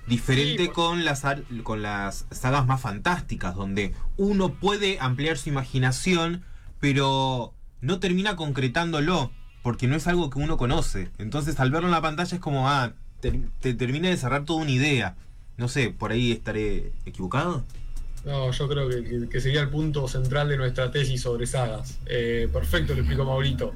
Diferente 0.07 0.65
Sí, 0.65 0.69
con, 0.71 1.05
las, 1.05 1.23
con 1.65 1.83
las 1.83 2.27
sagas 2.31 2.67
más 2.67 2.81
fantásticas, 2.81 3.55
donde 3.55 3.93
uno 4.17 4.55
puede 4.55 4.99
ampliar 5.01 5.37
su 5.37 5.49
imaginación, 5.49 6.45
pero 6.81 7.53
no 7.81 7.99
termina 7.99 8.37
concretándolo, 8.37 9.33
porque 9.63 9.89
no 9.89 9.97
es 9.97 10.07
algo 10.07 10.31
que 10.31 10.39
uno 10.39 10.57
conoce. 10.57 11.11
Entonces 11.19 11.59
al 11.59 11.71
verlo 11.71 11.89
en 11.89 11.93
la 11.93 12.03
pantalla 12.03 12.35
es 12.37 12.41
como, 12.41 12.69
ah, 12.69 12.93
te, 13.21 13.41
te 13.61 13.75
termina 13.75 14.09
de 14.09 14.17
cerrar 14.17 14.45
toda 14.45 14.63
una 14.63 14.71
idea. 14.71 15.17
No 15.57 15.69
sé, 15.69 15.91
por 15.91 16.13
ahí 16.13 16.33
estaré 16.33 16.93
equivocado. 17.05 17.65
No, 18.25 18.51
yo 18.51 18.69
creo 18.69 18.89
que, 18.89 19.03
que- 19.05 19.29
que 19.29 19.41
sería 19.41 19.61
el 19.63 19.71
punto 19.71 20.07
central 20.09 20.49
de 20.49 20.57
nuestra 20.57 20.91
tesis 20.91 21.21
sobre 21.23 21.47
sagas. 21.47 21.99
Eh, 22.07 22.49
perfecto, 22.53 22.93
lo 22.95 23.01
explicó 23.01 23.25
Maurito. 23.25 23.73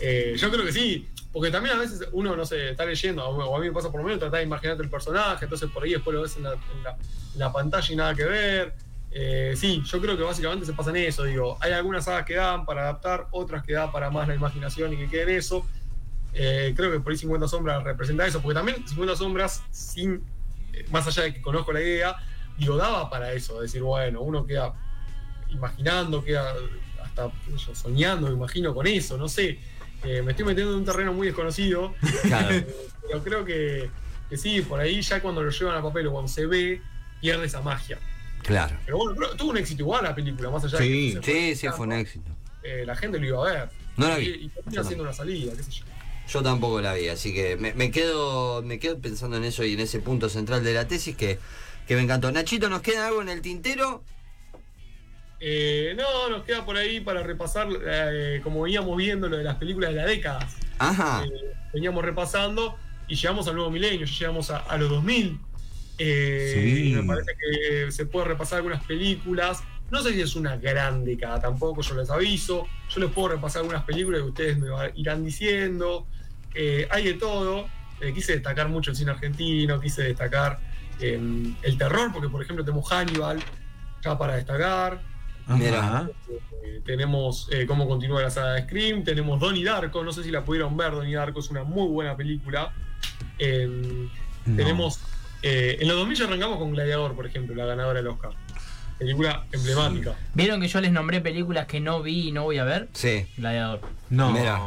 Eh, 0.00 0.34
yo 0.38 0.50
creo 0.50 0.64
que 0.64 0.72
sí, 0.72 1.08
porque 1.32 1.50
también 1.50 1.76
a 1.76 1.78
veces 1.78 2.08
uno, 2.12 2.34
no 2.36 2.44
sé, 2.44 2.70
está 2.70 2.84
leyendo, 2.84 3.26
o 3.26 3.56
a 3.56 3.60
mí 3.60 3.66
me 3.66 3.72
pasa 3.72 3.90
por 3.90 4.00
lo 4.00 4.06
menos 4.06 4.18
tratar 4.18 4.40
de 4.40 4.46
imaginarte 4.46 4.82
el 4.82 4.90
personaje, 4.90 5.44
entonces 5.44 5.70
por 5.70 5.84
ahí 5.84 5.92
después 5.92 6.14
lo 6.14 6.22
ves 6.22 6.36
en 6.36 6.44
la, 6.44 6.52
en 6.52 6.60
en 7.32 7.38
la 7.38 7.52
pantalla 7.52 7.92
y 7.92 7.96
nada 7.96 8.14
que 8.14 8.24
ver. 8.24 8.74
Eh, 9.12 9.54
sí, 9.56 9.82
yo 9.84 10.00
creo 10.00 10.16
que 10.16 10.22
básicamente 10.22 10.64
se 10.64 10.72
pasa 10.72 10.90
en 10.90 10.96
eso, 10.96 11.24
digo, 11.24 11.56
hay 11.60 11.72
algunas 11.72 12.04
sagas 12.04 12.24
que 12.24 12.34
dan 12.34 12.64
para 12.64 12.82
adaptar, 12.82 13.26
otras 13.32 13.64
que 13.64 13.72
dan 13.72 13.90
para 13.90 14.10
más 14.10 14.28
la 14.28 14.34
imaginación 14.34 14.92
y 14.92 14.96
que 14.96 15.08
quede 15.08 15.36
eso. 15.36 15.66
Eh, 16.32 16.72
creo 16.76 16.92
que 16.92 17.00
por 17.00 17.10
ahí 17.10 17.18
50 17.18 17.48
sombras 17.48 17.82
representa 17.82 18.24
eso, 18.26 18.40
porque 18.40 18.54
también 18.54 18.86
50 18.86 19.16
sombras, 19.16 19.64
sin, 19.72 20.22
eh, 20.72 20.86
más 20.90 21.06
allá 21.08 21.24
de 21.24 21.34
que 21.34 21.42
conozco 21.42 21.72
la 21.72 21.80
idea, 21.80 22.16
digo, 22.56 22.76
daba 22.76 23.10
para 23.10 23.32
eso, 23.32 23.60
decir, 23.60 23.82
bueno, 23.82 24.20
uno 24.20 24.46
queda 24.46 24.74
imaginando, 25.48 26.22
queda 26.22 26.54
hasta 27.02 27.32
yo, 27.48 27.74
soñando, 27.74 28.28
me 28.28 28.34
imagino 28.34 28.72
con 28.72 28.86
eso, 28.86 29.16
no 29.16 29.26
sé. 29.26 29.58
Eh, 30.04 30.22
me 30.22 30.30
estoy 30.32 30.46
metiendo 30.46 30.72
en 30.72 30.78
un 30.78 30.84
terreno 30.84 31.12
muy 31.12 31.26
desconocido, 31.26 31.94
Claro. 32.22 32.64
pero 33.06 33.22
creo 33.22 33.44
que, 33.44 33.90
que 34.28 34.36
sí, 34.36 34.62
por 34.62 34.80
ahí 34.80 35.00
ya 35.02 35.20
cuando 35.20 35.42
lo 35.42 35.50
llevan 35.50 35.76
a 35.76 35.82
papel 35.82 36.06
o 36.06 36.12
cuando 36.12 36.28
se 36.28 36.46
ve, 36.46 36.80
pierde 37.20 37.46
esa 37.46 37.60
magia. 37.60 37.98
Claro. 38.42 38.76
Pero 38.86 38.96
bueno, 38.96 39.14
pero 39.18 39.36
tuvo 39.36 39.50
un 39.50 39.58
éxito 39.58 39.82
igual 39.82 40.04
la 40.04 40.14
película, 40.14 40.48
más 40.50 40.64
allá 40.64 40.78
Sí. 40.78 41.12
de 41.14 41.20
que 41.20 41.26
se 41.26 41.32
Sí, 41.32 41.54
sí, 41.56 41.68
fue 41.76 41.86
un 41.86 41.92
éxito. 41.92 42.30
eh, 42.62 42.84
la 42.86 42.96
gente 42.96 43.18
lo 43.18 43.26
iba 43.26 43.48
a 43.48 43.52
ver. 43.52 43.68
No 43.96 44.08
la 44.08 44.16
vi. 44.16 44.26
Y, 44.26 44.44
y 44.44 44.48
termina 44.48 44.84
siendo 44.84 45.04
una 45.04 45.12
salida, 45.12 45.52
qué 45.56 45.62
sé 45.62 45.70
yo. 45.70 45.84
Yo 46.28 46.42
tampoco 46.42 46.80
la 46.80 46.94
vi, 46.94 47.08
así 47.08 47.34
que 47.34 47.56
me, 47.56 47.74
me 47.74 47.90
quedo 47.90 48.62
me 48.62 48.78
quedo 48.78 48.98
pensando 49.00 49.36
en 49.36 49.44
eso 49.44 49.64
y 49.64 49.74
en 49.74 49.80
ese 49.80 49.98
punto 49.98 50.28
central 50.28 50.62
de 50.62 50.72
la 50.74 50.86
tesis 50.86 51.16
que, 51.16 51.38
que 51.88 51.96
me 51.96 52.02
encantó. 52.02 52.30
Nachito, 52.30 52.68
¿nos 52.70 52.82
queda 52.82 53.08
algo 53.08 53.20
en 53.20 53.28
el 53.28 53.42
tintero? 53.42 54.04
Eh, 55.40 55.94
no, 55.96 56.28
nos 56.28 56.44
queda 56.44 56.64
por 56.66 56.76
ahí 56.76 57.00
para 57.00 57.22
repasar, 57.22 57.68
eh, 57.86 58.40
como 58.42 58.62
veníamos 58.62 58.96
viendo, 58.96 59.28
lo 59.28 59.38
de 59.38 59.44
las 59.44 59.56
películas 59.56 59.90
de 59.90 59.96
la 59.96 60.06
década. 60.06 60.46
Ajá. 60.78 61.24
Eh, 61.24 61.52
veníamos 61.72 62.04
repasando 62.04 62.76
y 63.08 63.14
llegamos 63.14 63.48
al 63.48 63.54
nuevo 63.54 63.70
milenio, 63.70 64.06
llegamos 64.06 64.50
a, 64.50 64.58
a 64.58 64.76
los 64.76 64.90
2000. 64.90 65.38
Eh, 65.98 66.52
Sí. 66.54 66.90
y 66.92 66.94
Me 66.94 67.02
parece 67.04 67.32
que 67.38 67.92
se 67.92 68.06
puede 68.06 68.26
repasar 68.26 68.58
algunas 68.58 68.82
películas. 68.84 69.62
No 69.90 70.02
sé 70.02 70.12
si 70.12 70.20
es 70.20 70.36
una 70.36 70.56
gran 70.56 71.04
década 71.04 71.40
tampoco, 71.40 71.82
yo 71.82 71.94
les 71.96 72.10
aviso. 72.10 72.66
Yo 72.90 73.00
les 73.00 73.10
puedo 73.10 73.28
repasar 73.28 73.60
algunas 73.62 73.84
películas 73.84 74.20
que 74.20 74.26
ustedes 74.28 74.58
me 74.58 74.68
irán 74.94 75.24
diciendo. 75.24 76.06
Hay 76.90 77.04
de 77.04 77.14
todo. 77.14 77.68
Quise 78.14 78.32
destacar 78.32 78.68
mucho 78.68 78.92
el 78.92 78.96
cine 78.96 79.10
argentino, 79.10 79.78
quise 79.78 80.02
destacar 80.02 80.58
eh, 81.00 81.20
el 81.62 81.78
terror, 81.78 82.10
porque 82.12 82.28
por 82.30 82.42
ejemplo 82.42 82.64
tenemos 82.64 82.88
Hannibal, 82.90 83.42
ya 84.02 84.16
para 84.16 84.36
destacar. 84.36 85.02
Mira. 85.56 86.08
Eh, 86.64 86.80
tenemos 86.84 87.48
eh, 87.52 87.66
cómo 87.66 87.88
continúa 87.88 88.22
la 88.22 88.30
saga 88.30 88.52
de 88.52 88.62
Scream, 88.62 89.04
tenemos 89.04 89.38
Donnie 89.40 89.64
Darko, 89.64 90.02
no 90.04 90.12
sé 90.12 90.22
si 90.24 90.30
la 90.30 90.44
pudieron 90.44 90.76
ver, 90.76 90.92
Donnie 90.92 91.14
Darko 91.14 91.40
es 91.40 91.50
una 91.50 91.64
muy 91.64 91.88
buena 91.88 92.16
película. 92.16 92.72
Eh, 93.38 94.08
No. 94.46 94.56
Tenemos, 94.56 95.00
eh, 95.42 95.76
en 95.80 95.88
los 95.88 95.96
2000 95.98 96.16
ya 96.18 96.24
arrancamos 96.24 96.58
con 96.58 96.70
Gladiador, 96.72 97.14
por 97.14 97.26
ejemplo, 97.26 97.54
la 97.54 97.66
ganadora 97.66 97.98
del 97.98 98.08
Oscar. 98.08 98.32
película 98.98 99.44
emblemática. 99.52 100.14
¿Vieron 100.34 100.60
que 100.60 100.68
yo 100.68 100.80
les 100.80 100.92
nombré 100.92 101.20
películas 101.20 101.66
que 101.66 101.80
no 101.80 102.02
vi 102.02 102.28
y 102.28 102.32
no 102.32 102.44
voy 102.44 102.58
a 102.58 102.64
ver? 102.64 102.88
Sí. 102.92 103.26
Gladiador. 103.36 103.80
No. 104.10 104.30
Mira. 104.32 104.60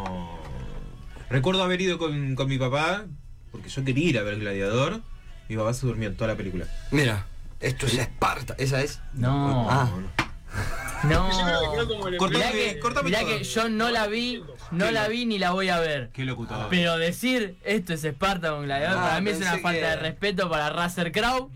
Recuerdo 1.30 1.64
haber 1.64 1.82
ido 1.82 1.98
con, 1.98 2.36
con 2.36 2.48
mi 2.48 2.58
papá, 2.58 3.06
porque 3.52 3.70
yo 3.70 3.84
quería 3.84 4.10
ir 4.10 4.18
a 4.20 4.24
ver 4.24 4.40
Gladiador. 4.40 5.02
Mi 5.50 5.56
papá 5.58 5.74
se 5.74 5.86
durmió 5.88 6.14
toda 6.14 6.30
la 6.30 6.36
película. 6.38 6.66
Mira, 6.92 7.26
esto 7.60 7.86
es 7.88 7.96
Esparta. 7.98 8.56
¿Esa 8.58 8.82
es? 8.82 9.00
No. 9.14 9.68
Ah. 9.70 9.90
No. 9.92 10.24
El 11.04 12.18
Cortame, 12.18 12.52
que, 12.52 12.80
cortame 12.80 13.10
mirá 13.10 13.20
todo. 13.22 13.30
que 13.38 13.44
yo 13.44 13.68
no 13.70 13.90
la 13.90 14.08
vi, 14.08 14.42
no 14.72 14.90
la 14.92 15.08
vi 15.10 15.26
ni 15.26 15.38
la 15.38 15.52
voy 15.52 15.68
a 15.70 15.80
ver. 15.80 16.10
Qué 16.14 16.24
locutor. 16.24 16.68
Pero 16.70 16.98
decir 16.98 17.58
esto 17.66 17.94
es 17.94 18.04
Esparta 18.06 18.52
con 18.52 18.64
Gladiador, 18.64 19.00
Ah, 19.00 19.08
para 19.10 19.22
mí 19.22 19.30
es 19.32 19.38
una 19.38 19.52
falta 19.60 19.72
que- 19.72 19.82
de 19.82 19.96
respeto 19.98 20.50
para 20.50 20.70
Russell 20.70 21.12
Crowe, 21.12 21.50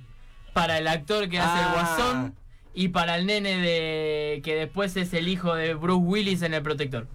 para 0.53 0.77
el 0.79 0.87
actor 0.87 1.29
que 1.29 1.39
hace 1.39 1.59
el 1.59 1.65
Ah. 1.65 1.71
Guasón 1.73 2.35
y 2.73 2.89
para 2.89 3.15
el 3.15 3.25
nene 3.25 3.57
de 3.57 4.41
que 4.43 4.55
después 4.55 4.97
es 4.97 5.13
el 5.13 5.27
hijo 5.29 5.55
de 5.55 5.73
Bruce 5.75 6.03
Willis 6.03 6.41
en 6.41 6.53
El 6.53 6.61
Protector. 6.63 7.07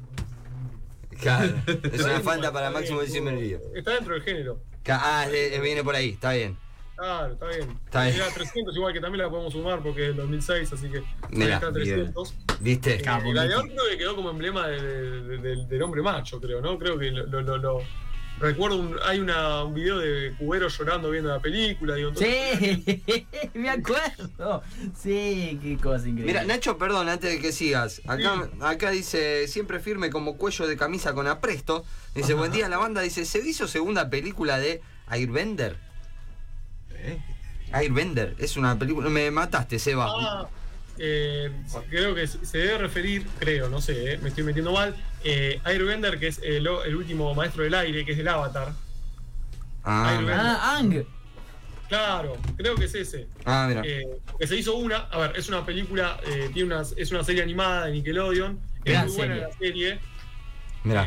Claro. 1.20 1.52
Es 1.92 2.02
una 2.02 2.20
falta 2.20 2.50
para 2.52 2.70
Máximo 2.70 3.00
Diciembre 3.02 3.58
Está 3.74 3.92
dentro 3.92 4.14
del 4.14 4.22
género. 4.22 4.58
Ah, 4.88 5.26
viene 5.62 5.84
por 5.84 5.94
ahí, 5.94 6.10
está 6.10 6.32
bien. 6.32 6.56
Claro, 7.02 7.32
está 7.32 7.46
bien. 7.48 7.78
Está 7.84 8.04
bien. 8.04 8.14
Era 8.16 8.28
300 8.32 8.76
igual 8.76 8.92
que 8.92 9.00
también 9.00 9.24
la 9.24 9.30
podemos 9.30 9.52
sumar 9.52 9.82
porque 9.82 10.02
es 10.02 10.08
del 10.08 10.16
2006, 10.18 10.72
así 10.72 10.88
que 10.88 11.02
Mirá, 11.30 11.54
está 11.56 11.72
300. 11.72 12.34
¿Viste? 12.60 12.94
Eh, 12.94 13.02
Capo, 13.02 13.30
Gladiador 13.30 13.66
creo 13.68 13.84
que 13.90 13.98
quedó 13.98 14.14
como 14.14 14.30
emblema 14.30 14.68
de- 14.68 14.80
de- 14.80 15.20
de- 15.22 15.38
del, 15.38 15.68
del 15.68 15.82
hombre 15.82 16.00
macho, 16.00 16.40
creo, 16.40 16.60
¿no? 16.60 16.78
Creo 16.78 16.96
que 16.98 17.10
lo, 17.10 17.40
lo- 17.42 17.56
lo- 17.58 17.80
recuerdo 18.38 18.76
un, 18.78 18.96
hay 19.04 19.18
una, 19.18 19.64
un 19.64 19.74
video 19.74 19.98
de 19.98 20.32
Cubero 20.38 20.68
llorando 20.68 21.10
viendo 21.10 21.28
la 21.30 21.40
película, 21.40 21.96
digo, 21.96 22.12
Sí, 22.14 23.26
me 23.54 23.68
acuerdo. 23.70 24.62
Sí, 24.96 25.58
qué 25.60 25.76
cosa 25.82 26.08
increíble. 26.08 26.24
Mira, 26.26 26.44
Nacho, 26.44 26.78
perdón, 26.78 27.08
antes 27.08 27.32
de 27.32 27.40
que 27.40 27.50
sigas. 27.50 28.00
Acá, 28.06 28.48
acá 28.60 28.90
dice, 28.90 29.48
siempre 29.48 29.80
firme 29.80 30.10
como 30.10 30.36
cuello 30.36 30.68
de 30.68 30.76
camisa 30.76 31.14
con 31.14 31.26
apresto. 31.26 31.84
Dice, 32.14 32.34
buen 32.34 32.52
día 32.52 32.68
la 32.68 32.78
banda. 32.78 33.00
Dice, 33.00 33.24
¿se 33.24 33.40
hizo 33.46 33.66
segunda 33.66 34.08
película 34.08 34.58
de 34.60 34.80
Airbender? 35.08 35.76
Airbender, 37.72 38.34
es 38.38 38.56
una 38.56 38.78
película... 38.78 39.08
Me 39.08 39.30
mataste, 39.30 39.78
Seba. 39.78 40.06
Ah, 40.08 40.46
eh, 40.98 41.50
creo 41.88 42.14
que 42.14 42.26
se 42.26 42.58
debe 42.58 42.78
referir, 42.78 43.26
creo, 43.38 43.68
no 43.68 43.80
sé, 43.80 44.14
eh, 44.14 44.18
me 44.18 44.28
estoy 44.28 44.44
metiendo 44.44 44.72
mal, 44.72 44.94
eh, 45.24 45.60
Airbender, 45.64 46.18
que 46.18 46.28
es 46.28 46.38
el, 46.42 46.66
el 46.66 46.96
último 46.96 47.34
maestro 47.34 47.64
del 47.64 47.74
aire, 47.74 48.04
que 48.04 48.12
es 48.12 48.18
del 48.18 48.28
Avatar. 48.28 48.72
Ah. 49.84 50.20
Ah, 50.30 50.76
Ang. 50.78 51.04
Claro, 51.88 52.38
creo 52.56 52.74
que 52.74 52.86
es 52.86 52.94
ese. 52.94 53.26
ah, 53.44 53.66
mira. 53.68 53.82
Eh, 53.84 54.06
que 54.38 54.46
se 54.46 54.56
hizo 54.56 54.76
una, 54.76 54.96
a 54.96 55.18
ver, 55.18 55.32
es 55.36 55.48
una 55.48 55.66
película, 55.66 56.18
eh, 56.26 56.48
tiene 56.52 56.74
unas, 56.74 56.94
es 56.96 57.10
una 57.10 57.22
serie 57.24 57.42
animada 57.42 57.86
de 57.86 57.92
Nickelodeon, 57.92 58.58
es 58.84 59.04
muy 59.06 59.16
buena 59.16 59.34
serie. 59.34 59.40
la 59.40 59.52
serie, 59.58 59.98
Mira. 60.84 61.06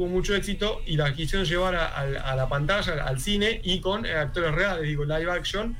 Tuvo 0.00 0.08
mucho 0.08 0.34
éxito 0.34 0.80
y 0.86 0.96
la 0.96 1.12
quisieron 1.12 1.46
llevar 1.46 1.74
a, 1.74 1.86
a- 1.88 2.32
a 2.32 2.34
la 2.36 2.48
pantalla, 2.48 3.04
al 3.04 3.20
cine 3.20 3.60
y 3.62 3.80
con 3.80 4.06
eh, 4.06 4.14
actores 4.14 4.54
reales, 4.54 4.84
digo, 4.84 5.04
live 5.04 5.30
action, 5.30 5.76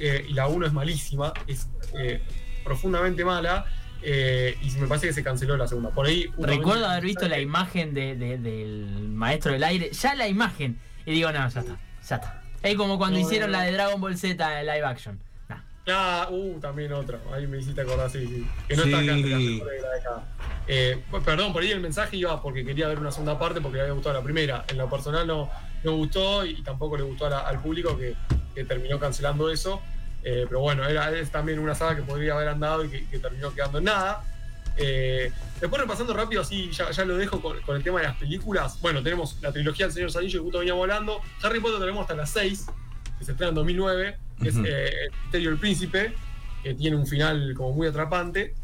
eh, 0.00 0.26
y 0.28 0.32
la 0.32 0.48
1 0.48 0.66
es 0.66 0.72
malísima, 0.72 1.32
es 1.46 1.68
eh, 1.96 2.20
profundamente 2.64 3.24
mala. 3.24 3.64
eh, 4.02 4.56
y 4.60 4.70
me 4.80 4.88
parece 4.88 5.06
que 5.08 5.12
se 5.12 5.22
canceló 5.22 5.56
la 5.56 5.68
segunda. 5.68 5.90
Por 5.90 6.06
ahí. 6.06 6.28
Recuerdo 6.38 6.86
haber 6.86 7.04
visto 7.04 7.28
la 7.28 7.38
imagen 7.38 7.94
de, 7.94 8.16
de- 8.16 8.38
del 8.38 9.08
maestro 9.10 9.52
del 9.52 9.62
aire. 9.62 9.90
Ya 9.92 10.14
la 10.16 10.26
imagen. 10.26 10.76
Y 11.06 11.12
digo, 11.12 11.30
no, 11.30 11.38
ya 11.48 11.60
está. 11.60 11.78
Ya 12.08 12.16
está. 12.16 12.42
Es 12.62 12.74
como 12.76 12.98
cuando 12.98 13.20
No, 13.20 13.24
hicieron 13.26 13.52
no, 13.52 13.58
la 13.58 13.64
de 13.64 13.72
Dragon 13.72 14.00
Ball 14.00 14.16
Z 14.18 14.60
en 14.60 14.66
live 14.66 14.84
action. 14.84 15.20
Nah. 15.48 15.58
Ah, 15.88 16.28
uh, 16.30 16.58
también 16.60 16.92
otra. 16.92 17.20
Ahí 17.32 17.46
me 17.46 17.58
hiciste 17.58 17.82
acordar, 17.82 18.10
sí, 18.10 18.26
sí. 18.26 18.46
Que 18.68 18.74
no 18.76 18.82
está 18.84 18.98
acá 18.98 19.14
Sí. 19.14 19.20
entre 19.20 19.80
las 19.80 20.04
Eh, 20.66 21.02
perdón, 21.24 21.52
por 21.52 21.62
ahí 21.62 21.70
el 21.72 21.80
mensaje 21.80 22.16
iba 22.16 22.40
porque 22.40 22.64
quería 22.64 22.86
ver 22.88 22.98
una 23.00 23.10
segunda 23.10 23.38
parte 23.38 23.60
porque 23.60 23.76
le 23.76 23.82
había 23.82 23.94
gustado 23.94 24.14
la 24.16 24.22
primera. 24.22 24.64
En 24.68 24.78
lo 24.78 24.88
personal 24.88 25.26
no, 25.26 25.50
no 25.82 25.92
gustó 25.96 26.44
y 26.44 26.62
tampoco 26.62 26.96
le 26.96 27.02
gustó 27.02 27.28
la- 27.28 27.40
al 27.40 27.60
público 27.60 27.96
que, 27.96 28.14
que 28.54 28.64
terminó 28.64 28.98
cancelando 28.98 29.50
eso. 29.50 29.80
Eh, 30.22 30.44
pero 30.46 30.60
bueno, 30.60 30.84
era, 30.86 31.10
es 31.18 31.30
también 31.30 31.58
una 31.58 31.74
saga 31.74 31.96
que 31.96 32.02
podría 32.02 32.34
haber 32.34 32.48
andado 32.48 32.84
y 32.84 32.88
que, 32.90 33.06
que 33.08 33.18
terminó 33.18 33.52
quedando 33.52 33.78
en 33.78 33.84
nada. 33.84 34.22
Eh, 34.76 35.32
después 35.60 35.80
repasando 35.82 36.14
rápido, 36.14 36.42
así 36.42 36.70
ya, 36.70 36.90
ya 36.90 37.04
lo 37.04 37.16
dejo 37.16 37.40
con, 37.42 37.60
con 37.62 37.76
el 37.76 37.82
tema 37.82 38.00
de 38.00 38.06
las 38.06 38.16
películas. 38.16 38.80
Bueno, 38.80 39.02
tenemos 39.02 39.38
la 39.42 39.50
trilogía 39.52 39.86
del 39.86 39.94
Señor 39.94 40.10
Anillos 40.16 40.34
que 40.34 40.44
justo 40.44 40.58
veníamos 40.60 40.82
hablando. 40.82 41.20
Harry 41.42 41.58
Potter 41.60 41.80
tenemos 41.80 42.02
hasta 42.02 42.14
las 42.14 42.30
6, 42.30 42.66
que 43.18 43.24
se 43.24 43.32
estrena 43.32 43.48
en 43.48 43.54
2009, 43.56 44.16
que 44.42 44.48
Ujú. 44.50 44.60
es 44.60 44.66
eh, 44.68 44.90
El 45.06 45.10
Misterio 45.22 45.50
del 45.50 45.58
Príncipe, 45.58 46.14
que 46.62 46.74
tiene 46.74 46.96
un 46.96 47.06
final 47.06 47.54
como 47.56 47.72
muy 47.72 47.88
atrapante. 47.88 48.54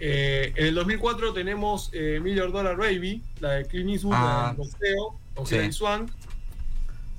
Eh, 0.00 0.52
en 0.56 0.66
el 0.66 0.74
2004 0.74 1.32
tenemos 1.32 1.90
eh, 1.92 2.20
Million 2.22 2.50
Dollar 2.52 2.76
Baby, 2.76 3.22
la 3.40 3.52
de 3.52 3.66
Clint 3.66 3.90
Eastwood, 3.90 4.12
la 4.12 4.48
Ah. 4.48 4.48
del 4.48 4.56
boxeo, 4.56 5.18
con 5.34 5.46
Sí. 5.46 5.72
Swank. 5.72 6.10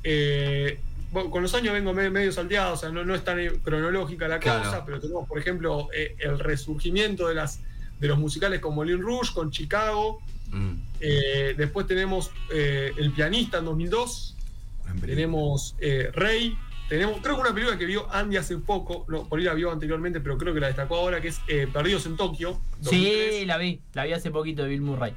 Eh, 0.03 0.79
bueno, 1.11 1.29
con 1.31 1.41
los 1.41 1.53
años 1.55 1.73
vengo 1.73 1.93
me- 1.93 2.09
medio 2.09 2.31
salteado, 2.31 2.73
o 2.73 2.77
sea, 2.77 2.89
no, 2.89 3.05
no 3.05 3.15
es 3.15 3.23
tan 3.23 3.37
cronológica 3.63 4.27
la 4.27 4.39
Claro. 4.39 4.63
cosa, 4.63 4.85
pero 4.85 4.99
tenemos, 4.99 5.27
por 5.27 5.39
ejemplo, 5.39 5.87
eh, 5.95 6.15
el 6.19 6.39
resurgimiento 6.39 7.27
de, 7.27 7.35
las, 7.35 7.61
de 7.99 8.07
los 8.07 8.17
musicales 8.17 8.59
con 8.59 8.75
Moulin 8.75 9.01
Rouge, 9.01 9.33
con 9.33 9.51
Chicago. 9.51 10.19
Mm. 10.51 10.73
Eh, 10.99 11.55
después 11.57 11.87
tenemos 11.87 12.31
El 12.51 13.11
pianista 13.13 13.57
en 13.59 13.65
2002. 13.65 14.35
Gran 14.83 14.99
película. 14.99 15.15
Tenemos 15.15 15.75
Rey. 16.13 16.57
Tenemos, 16.89 17.19
creo 17.21 17.35
que 17.35 17.41
una 17.41 17.53
película 17.53 17.77
que 17.79 17.85
vio 17.85 18.07
Andy 18.13 18.37
hace 18.37 18.57
poco, 18.57 19.05
no, 19.07 19.27
por 19.27 19.39
ahí 19.39 19.45
la 19.45 19.53
vio 19.55 19.71
anteriormente, 19.71 20.19
pero 20.21 20.37
creo 20.37 20.53
que 20.53 20.59
la 20.59 20.67
destacó 20.67 20.97
ahora, 20.97 21.19
que 21.19 21.29
es 21.29 21.41
eh, 21.47 21.67
Perdidos 21.71 22.05
en 22.05 22.15
Tokio. 22.15 22.59
2003, 22.81 23.35
Sí, 23.39 23.45
la 23.45 23.57
vi. 23.57 23.81
La 23.93 24.05
vi 24.05 24.13
hace 24.13 24.29
poquito 24.29 24.63
de 24.63 24.69
Bill 24.69 24.81
Murray. 24.81 25.13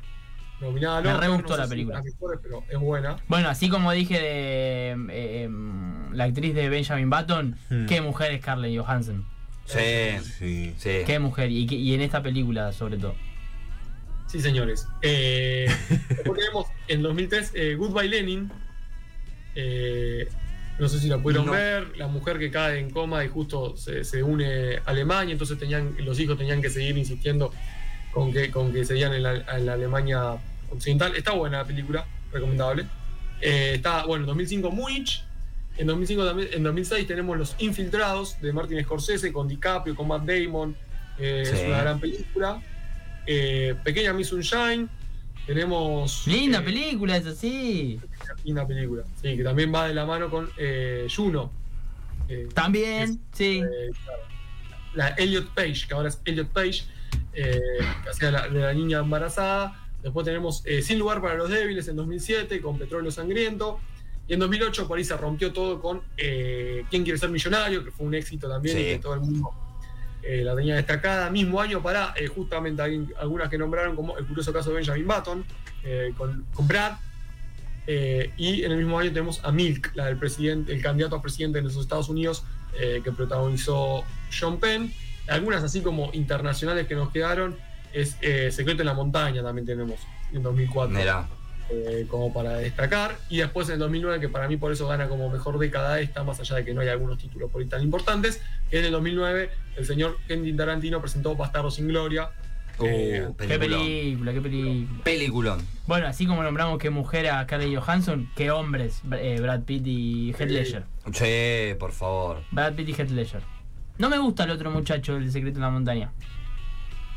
nominada 0.60 1.00
me 1.02 1.14
re 1.16 1.28
gustó 1.28 1.48
no 1.50 1.54
sé 1.54 1.58
la 1.58 1.64
si 1.64 1.70
película. 1.70 2.02
mejores, 2.02 2.40
pero 2.42 2.64
es 2.70 2.78
buena. 2.78 3.16
Bueno, 3.28 3.48
así 3.50 3.68
como 3.68 3.92
dije 3.92 4.14
de 4.18 4.90
eh, 5.10 5.42
em, 5.44 6.12
la 6.14 6.24
actriz 6.24 6.54
de 6.54 6.68
Benjamin 6.70 7.10
Button, 7.10 7.56
Hmm. 7.68 7.86
qué 7.86 8.00
mujer 8.00 8.32
es 8.32 8.40
Scarlett 8.40 8.76
Johansson. 8.78 9.26
Sí, 9.66 9.78
Sí. 10.38 10.74
sí. 10.78 10.90
Qué 11.04 11.18
mujer. 11.18 11.50
Y 11.50 11.92
en 11.94 12.00
esta 12.00 12.22
película, 12.22 12.72
sobre 12.72 12.96
todo. 12.96 13.14
Sí, 14.26 14.40
señores. 14.40 14.88
Eh, 15.02 15.66
después 16.08 16.38
tenemos 16.38 16.66
en 16.88 17.02
2003 17.02 17.52
eh, 17.54 17.74
Goodbye 17.74 18.08
Lenin. 18.08 18.50
Eh, 19.54 20.28
no 20.78 20.88
sé 20.88 21.00
si 21.00 21.08
la 21.08 21.18
pudieron 21.18 21.46
No. 21.46 21.52
ver. 21.52 21.96
La 21.96 22.06
mujer 22.06 22.38
que 22.38 22.50
cae 22.50 22.78
en 22.78 22.90
coma 22.90 23.24
y 23.24 23.28
justo 23.28 23.76
se, 23.76 24.04
se 24.04 24.22
une 24.22 24.76
a 24.76 24.82
Alemania. 24.90 25.32
Entonces 25.32 25.58
tenían, 25.58 25.96
los 25.98 26.18
hijos 26.20 26.38
tenían 26.38 26.62
que 26.62 26.70
seguir 26.70 26.96
insistiendo 26.96 27.52
con 28.12 28.32
que, 28.32 28.50
con 28.50 28.72
que 28.72 28.84
seguían 28.84 29.12
en 29.14 29.22
la, 29.22 29.34
en 29.56 29.66
la 29.66 29.72
Alemania 29.74 30.34
occidental. 30.70 31.14
Está 31.16 31.32
buena 31.32 31.58
la 31.58 31.64
película, 31.64 32.06
recomendable. 32.32 32.86
Eh, 33.40 33.72
está, 33.76 34.04
bueno, 34.06 34.24
en 34.24 34.28
2005 34.28 34.70
Múnich. 34.70 35.24
En 35.76 35.86
2005 35.86 36.24
también, 36.26 36.48
en 36.52 36.62
2006 36.64 37.06
tenemos 37.06 37.38
Los 37.38 37.54
Infiltrados 37.60 38.40
de 38.40 38.52
Martin 38.52 38.82
Scorsese 38.82 39.32
con 39.32 39.46
DiCaprio, 39.46 39.94
con 39.94 40.08
Matt 40.08 40.24
Damon. 40.24 40.76
Eh, 41.18 41.44
Sí. 41.46 41.56
Es 41.56 41.66
una 41.66 41.80
gran 41.82 42.00
película. 42.00 42.62
Eh, 43.26 43.74
Pequeña 43.84 44.12
Miss 44.12 44.28
Sunshine. 44.28 44.88
Tenemos. 45.47 46.26
Linda 46.26 46.59
eh, 46.59 46.62
película, 46.62 47.16
eso 47.16 47.32
sí. 47.34 47.99
Linda 48.45 48.66
película. 48.66 49.05
Sí, 49.22 49.36
que 49.36 49.43
también 49.45 49.72
va 49.74 49.89
de 49.89 49.95
la 49.95 50.05
mano 50.05 50.30
con 50.30 50.51
eh, 50.59 51.07
Juno. 51.14 51.51
Eh, 52.28 52.47
También, 52.53 53.20
sí. 53.32 53.62
eh, 53.64 53.91
la 54.95 55.09
Elliot 55.11 55.49
Page, 55.55 55.86
que 55.89 55.95
ahora 55.95 56.09
es 56.11 56.20
Elliot 56.26 56.49
Page, 56.49 56.82
eh, 57.32 57.59
que 58.05 58.11
hacía 58.11 58.30
la, 58.30 58.49
de 58.49 58.61
la 58.61 58.74
niña 58.74 58.99
embarazada. 58.99 59.86
Después 60.03 60.24
tenemos 60.26 60.62
eh, 60.66 60.82
Sin 60.82 60.99
lugar 60.99 61.20
para 61.22 61.34
los 61.36 61.49
débiles 61.49 61.89
en 61.89 61.97
2007 61.97 62.61
con 62.61 62.78
Petróleo 62.78 63.11
Sangriento. 63.11 63.80
Y 64.28 64.34
en 64.34 64.41
2008 64.41 64.86
por 64.86 64.99
ahí 64.99 65.05
se 65.05 65.16
rompió 65.16 65.53
todo 65.55 65.80
con 65.80 66.03
eh, 66.18 66.84
¿Quién 66.91 67.03
quiere 67.03 67.18
ser 67.18 67.30
millonario? 67.30 67.82
Que 67.82 67.91
fue 67.91 68.07
un 68.07 68.14
éxito 68.14 68.47
también 68.47 68.76
Sí. 68.76 68.82
y 68.82 68.86
que 68.86 68.99
todo 68.99 69.14
el 69.14 69.20
mundo 69.20 69.51
eh, 70.22 70.42
la 70.44 70.54
tenía 70.54 70.76
destacada. 70.76 71.30
Mismo 71.30 71.60
año 71.60 71.82
para 71.82 72.12
eh, 72.16 72.26
justamente 72.26 72.82
algunas 73.18 73.48
que 73.48 73.58
nombraron 73.58 73.96
como 73.96 74.16
el 74.18 74.26
curioso 74.26 74.52
caso 74.52 74.70
de 74.70 74.76
Benjamin 74.76 75.06
Button 75.06 75.44
eh, 75.84 76.12
con, 76.16 76.44
con 76.52 76.68
Brad. 76.68 76.92
Y 78.36 78.64
en 78.64 78.72
el 78.72 78.76
mismo 78.76 78.98
año 78.98 79.08
tenemos 79.08 79.42
a 79.44 79.50
Milk, 79.50 79.92
la 79.94 80.14
presidente, 80.16 80.74
el 80.74 80.82
candidato 80.82 81.16
a 81.16 81.22
presidente 81.22 81.58
de 81.58 81.64
los 81.64 81.76
Estados 81.76 82.10
Unidos, 82.10 82.44
que 82.78 83.12
protagonizó 83.16 84.04
Sean 84.28 84.58
Penn. 84.58 84.92
Algunas 85.26 85.64
así 85.64 85.80
como 85.80 86.10
internacionales 86.12 86.86
que 86.86 86.94
nos 86.94 87.10
quedaron 87.10 87.56
es 87.94 88.10
Secreto 88.54 88.82
en 88.82 88.86
la 88.86 88.92
Montaña 88.92 89.42
también 89.42 89.64
tenemos 89.64 90.00
en 90.34 90.42
2004 90.42 90.98
Mirá. 90.98 91.26
Eh, 91.70 92.06
como 92.08 92.32
para 92.32 92.56
destacar 92.56 93.16
y 93.28 93.38
después 93.38 93.68
en 93.68 93.74
el 93.74 93.78
2009 93.80 94.20
que 94.20 94.28
para 94.28 94.48
mí 94.48 94.56
por 94.56 94.72
eso 94.72 94.88
gana 94.88 95.08
como 95.08 95.28
mejor 95.30 95.58
década 95.58 96.00
esta 96.00 96.24
más 96.24 96.40
allá 96.40 96.56
de 96.56 96.64
que 96.64 96.72
no 96.74 96.80
hay 96.80 96.88
algunos 96.88 97.18
títulos 97.18 97.50
por 97.50 97.60
ahí 97.60 97.68
tan 97.68 97.82
importantes 97.82 98.40
que 98.70 98.78
en 98.78 98.86
el 98.86 98.92
2009 98.92 99.50
el 99.76 99.84
señor 99.86 100.18
Quentin 100.26 100.56
Tarantino 100.56 101.00
presentó 101.00 101.34
Bastardo 101.36 101.70
sin 101.70 101.88
Gloria 101.88 102.30
Uh, 102.80 102.84
Eh, 102.86 103.28
Qué 103.36 103.58
película, 103.58 104.32
qué 104.32 104.40
película. 104.40 105.02
Peliculón. 105.02 105.58
Bueno, 105.88 106.06
así 106.06 106.26
como 106.28 106.44
nombramos 106.44 106.78
qué 106.78 106.90
mujer 106.90 107.26
a 107.28 107.42
Scarlett 107.42 107.76
Johansson, 107.76 108.30
qué 108.36 108.52
hombres, 108.52 109.02
eh, 109.10 109.40
Brad 109.40 109.62
Pitt 109.62 109.84
y 109.84 110.30
Heath 110.38 110.48
Ledger. 110.48 110.84
Sí, 111.12 111.74
por 111.76 111.90
favor. 111.90 112.42
Brad 112.52 112.74
Pitt 112.74 112.90
y 112.90 112.92
Heath 112.92 113.10
Ledger. 113.10 113.42
No 113.98 114.08
me 114.08 114.18
gusta 114.18 114.44
el 114.44 114.50
otro 114.50 114.70
muchacho 114.70 115.14
del 115.14 115.32
secreto 115.32 115.56
de 115.56 115.62
la 115.62 115.70
montaña. 115.70 116.12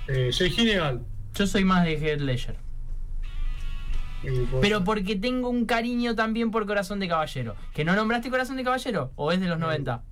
Eh, 0.08 0.32
Jay 0.34 0.50
Gyllenhaal. 0.50 1.02
Yo 1.36 1.46
soy 1.46 1.64
más 1.64 1.86
de 1.86 1.94
Heath 1.94 2.22
Ledger. 2.22 2.56
Eh, 4.24 4.46
Pero 4.62 4.84
porque 4.84 5.16
tengo 5.16 5.50
un 5.50 5.66
cariño 5.66 6.16
también 6.16 6.52
por 6.52 6.66
Corazón 6.66 7.00
de 7.00 7.08
Caballero. 7.08 7.56
¿Que 7.74 7.84
no 7.84 7.96
nombraste 7.96 8.30
Corazón 8.30 8.58
de 8.58 8.64
Caballero? 8.64 9.12
¿O 9.16 9.32
es 9.32 9.40
de 9.40 9.48
los 9.48 9.58
90? 9.60 10.04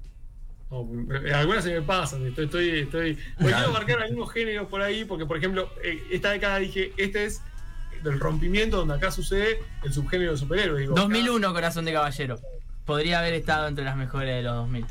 No, 0.72 0.88
eh, 1.26 1.34
algunas 1.34 1.64
se 1.64 1.74
me 1.74 1.82
pasan, 1.82 2.26
estoy, 2.28 2.46
estoy, 2.46 2.70
estoy. 2.80 3.18
Porque 3.40 3.54
quiero 3.54 3.72
marcar 3.72 4.02
algunos 4.02 4.32
géneros 4.32 4.68
por 4.68 4.82
ahí, 4.82 5.04
porque 5.06 5.26
por 5.26 5.38
ejemplo, 5.38 5.70
eh, 5.84 6.02
esta 6.12 6.32
década 6.32 6.58
dije, 6.60 6.92
este 6.98 7.26
es 7.26 7.42
del 8.04 8.20
rompimiento 8.20 8.78
donde 8.78 8.94
acá 8.96 9.12
sucede 9.12 9.60
el 9.84 9.92
subgénero 9.94 10.32
de 10.32 10.38
superhéroes. 10.38 10.82
Digo, 10.82 10.94
acá- 10.94 11.02
2001 11.02 11.54
Corazón 11.54 11.86
de 11.86 11.94
Caballero. 11.94 12.40
Podría 12.86 13.20
haber 13.20 13.34
estado 13.36 13.68
entre 13.68 13.84
las 13.84 13.96
mejores 13.96 14.36
de 14.36 14.42
los 14.44 14.56
2000. 14.56 14.86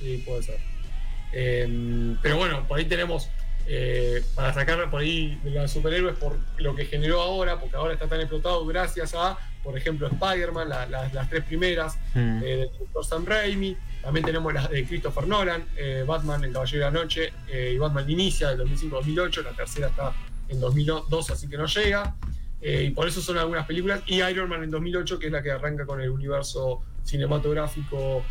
Sí, 0.00 0.22
puede 0.26 0.42
ser. 0.42 0.58
Eh, 1.32 2.16
pero 2.22 2.36
bueno, 2.36 2.66
por 2.66 2.78
ahí 2.78 2.84
tenemos, 2.86 3.28
eh, 3.72 4.24
para 4.34 4.52
sacar 4.52 4.90
por 4.90 5.00
ahí 5.00 5.38
de 5.44 5.50
los 5.52 5.70
superhéroes 5.70 6.16
por 6.18 6.36
lo 6.58 6.74
que 6.74 6.86
generó 6.86 7.20
ahora, 7.20 7.60
porque 7.60 7.76
ahora 7.76 7.92
está 7.94 8.08
tan 8.08 8.18
explotado 8.20 8.66
gracias 8.66 9.14
a, 9.14 9.38
por 9.62 9.78
ejemplo, 9.78 10.08
Spider-Man, 10.08 10.68
la- 10.68 10.86
la- 10.86 11.08
las 11.12 11.30
tres 11.30 11.44
primeras, 11.44 11.96
Mm. 12.14 12.42
eh, 12.42 12.46
del 12.56 12.72
director 12.72 13.04
Sam 13.04 13.24
Raimi. 13.24 13.76
También 14.02 14.26
tenemos 14.26 14.52
las 14.52 14.68
de 14.70 14.84
Christopher 14.84 15.28
Nolan, 15.28 15.64
eh, 15.76 16.02
Batman, 16.04 16.42
El 16.42 16.52
Caballero 16.52 16.84
de 16.86 16.90
la 16.92 17.00
Noche, 17.00 17.32
eh, 17.48 17.72
y 17.74 17.78
Batman 17.78 18.10
Inicia 18.10 18.48
del 18.48 18.58
2005-2008. 18.58 19.42
La 19.42 19.52
tercera 19.52 19.86
está 19.86 20.12
en 20.48 20.58
2002, 20.58 21.30
así 21.30 21.48
que 21.48 21.56
no 21.56 21.66
llega. 21.66 22.16
Y 22.62 22.90
por 22.90 23.06
eso 23.06 23.20
son 23.22 23.38
algunas 23.38 23.66
películas. 23.66 24.02
Y 24.06 24.20
Iron 24.22 24.48
Man 24.48 24.64
en 24.64 24.70
2008, 24.70 25.18
que 25.18 25.26
es 25.26 25.32
la 25.32 25.42
que 25.42 25.50
arranca 25.52 25.86
con 25.86 26.00
el 26.00 26.10
universo 26.10 26.82
cinematográfico 27.04 28.24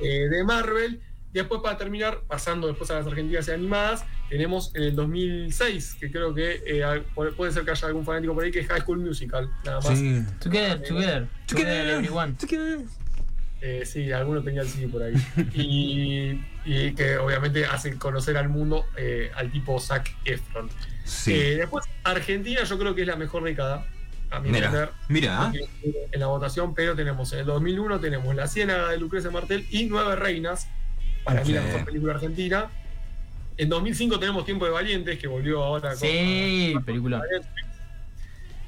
de 0.00 0.44
Marvel. 0.44 1.00
Después, 1.34 1.60
para 1.60 1.76
terminar, 1.76 2.20
pasando 2.28 2.68
después 2.68 2.90
a 2.92 2.94
las 2.94 3.06
argentinas 3.06 3.48
y 3.48 3.50
animadas, 3.50 4.04
tenemos 4.30 4.70
en 4.74 4.84
el 4.84 4.94
2006, 4.94 5.96
que 5.98 6.10
creo 6.10 6.32
que 6.32 6.62
eh, 6.64 7.02
puede 7.36 7.52
ser 7.52 7.64
que 7.64 7.72
haya 7.72 7.88
algún 7.88 8.04
fanático 8.04 8.34
por 8.34 8.44
ahí, 8.44 8.52
que 8.52 8.60
es 8.60 8.68
High 8.68 8.82
School 8.82 9.00
Musical, 9.00 9.50
nada 9.64 9.80
más. 9.80 9.98
Sí. 9.98 10.22
Together, 10.40 10.82
together. 10.82 11.28
Together, 11.46 11.88
everyone. 11.88 12.36
Eh, 13.60 13.82
sí, 13.86 14.12
alguno 14.12 14.42
tenía 14.42 14.60
el 14.62 14.68
CD 14.68 14.88
por 14.88 15.02
ahí. 15.02 15.14
Y, 15.54 16.40
y 16.64 16.94
que 16.94 17.16
obviamente 17.16 17.64
hace 17.66 17.96
conocer 17.98 18.36
al 18.36 18.48
mundo 18.48 18.84
eh, 18.96 19.30
al 19.34 19.50
tipo 19.50 19.80
Zac 19.80 20.14
Efron. 20.24 20.68
Sí. 21.04 21.32
Eh, 21.32 21.56
después, 21.56 21.84
Argentina 22.04 22.62
yo 22.62 22.78
creo 22.78 22.94
que 22.94 23.00
es 23.02 23.08
la 23.08 23.16
mejor 23.16 23.42
década, 23.42 23.86
a 24.30 24.38
mi 24.40 24.50
Mira. 24.50 24.66
entender, 24.66 24.90
Mira. 25.08 25.52
en 26.12 26.20
la 26.20 26.26
votación, 26.26 26.74
pero 26.74 26.94
tenemos 26.94 27.32
en 27.32 27.40
el 27.40 27.46
2001 27.46 28.00
tenemos 28.00 28.34
La 28.34 28.46
Ciénaga 28.46 28.90
de 28.90 28.98
Lucrecia 28.98 29.30
Martel 29.30 29.66
y 29.70 29.84
Nueve 29.86 30.14
Reinas, 30.16 30.68
para 31.24 31.42
mí 31.44 31.52
la 31.52 31.62
mejor 31.62 31.84
película 31.84 32.14
argentina. 32.14 32.70
En 33.56 33.68
2005 33.68 34.18
tenemos 34.18 34.44
Tiempo 34.44 34.64
de 34.64 34.70
Valientes, 34.72 35.18
que 35.18 35.26
volvió 35.28 35.62
ahora 35.62 35.90
con... 35.90 35.98
Sí, 35.98 36.74
película. 36.84 37.22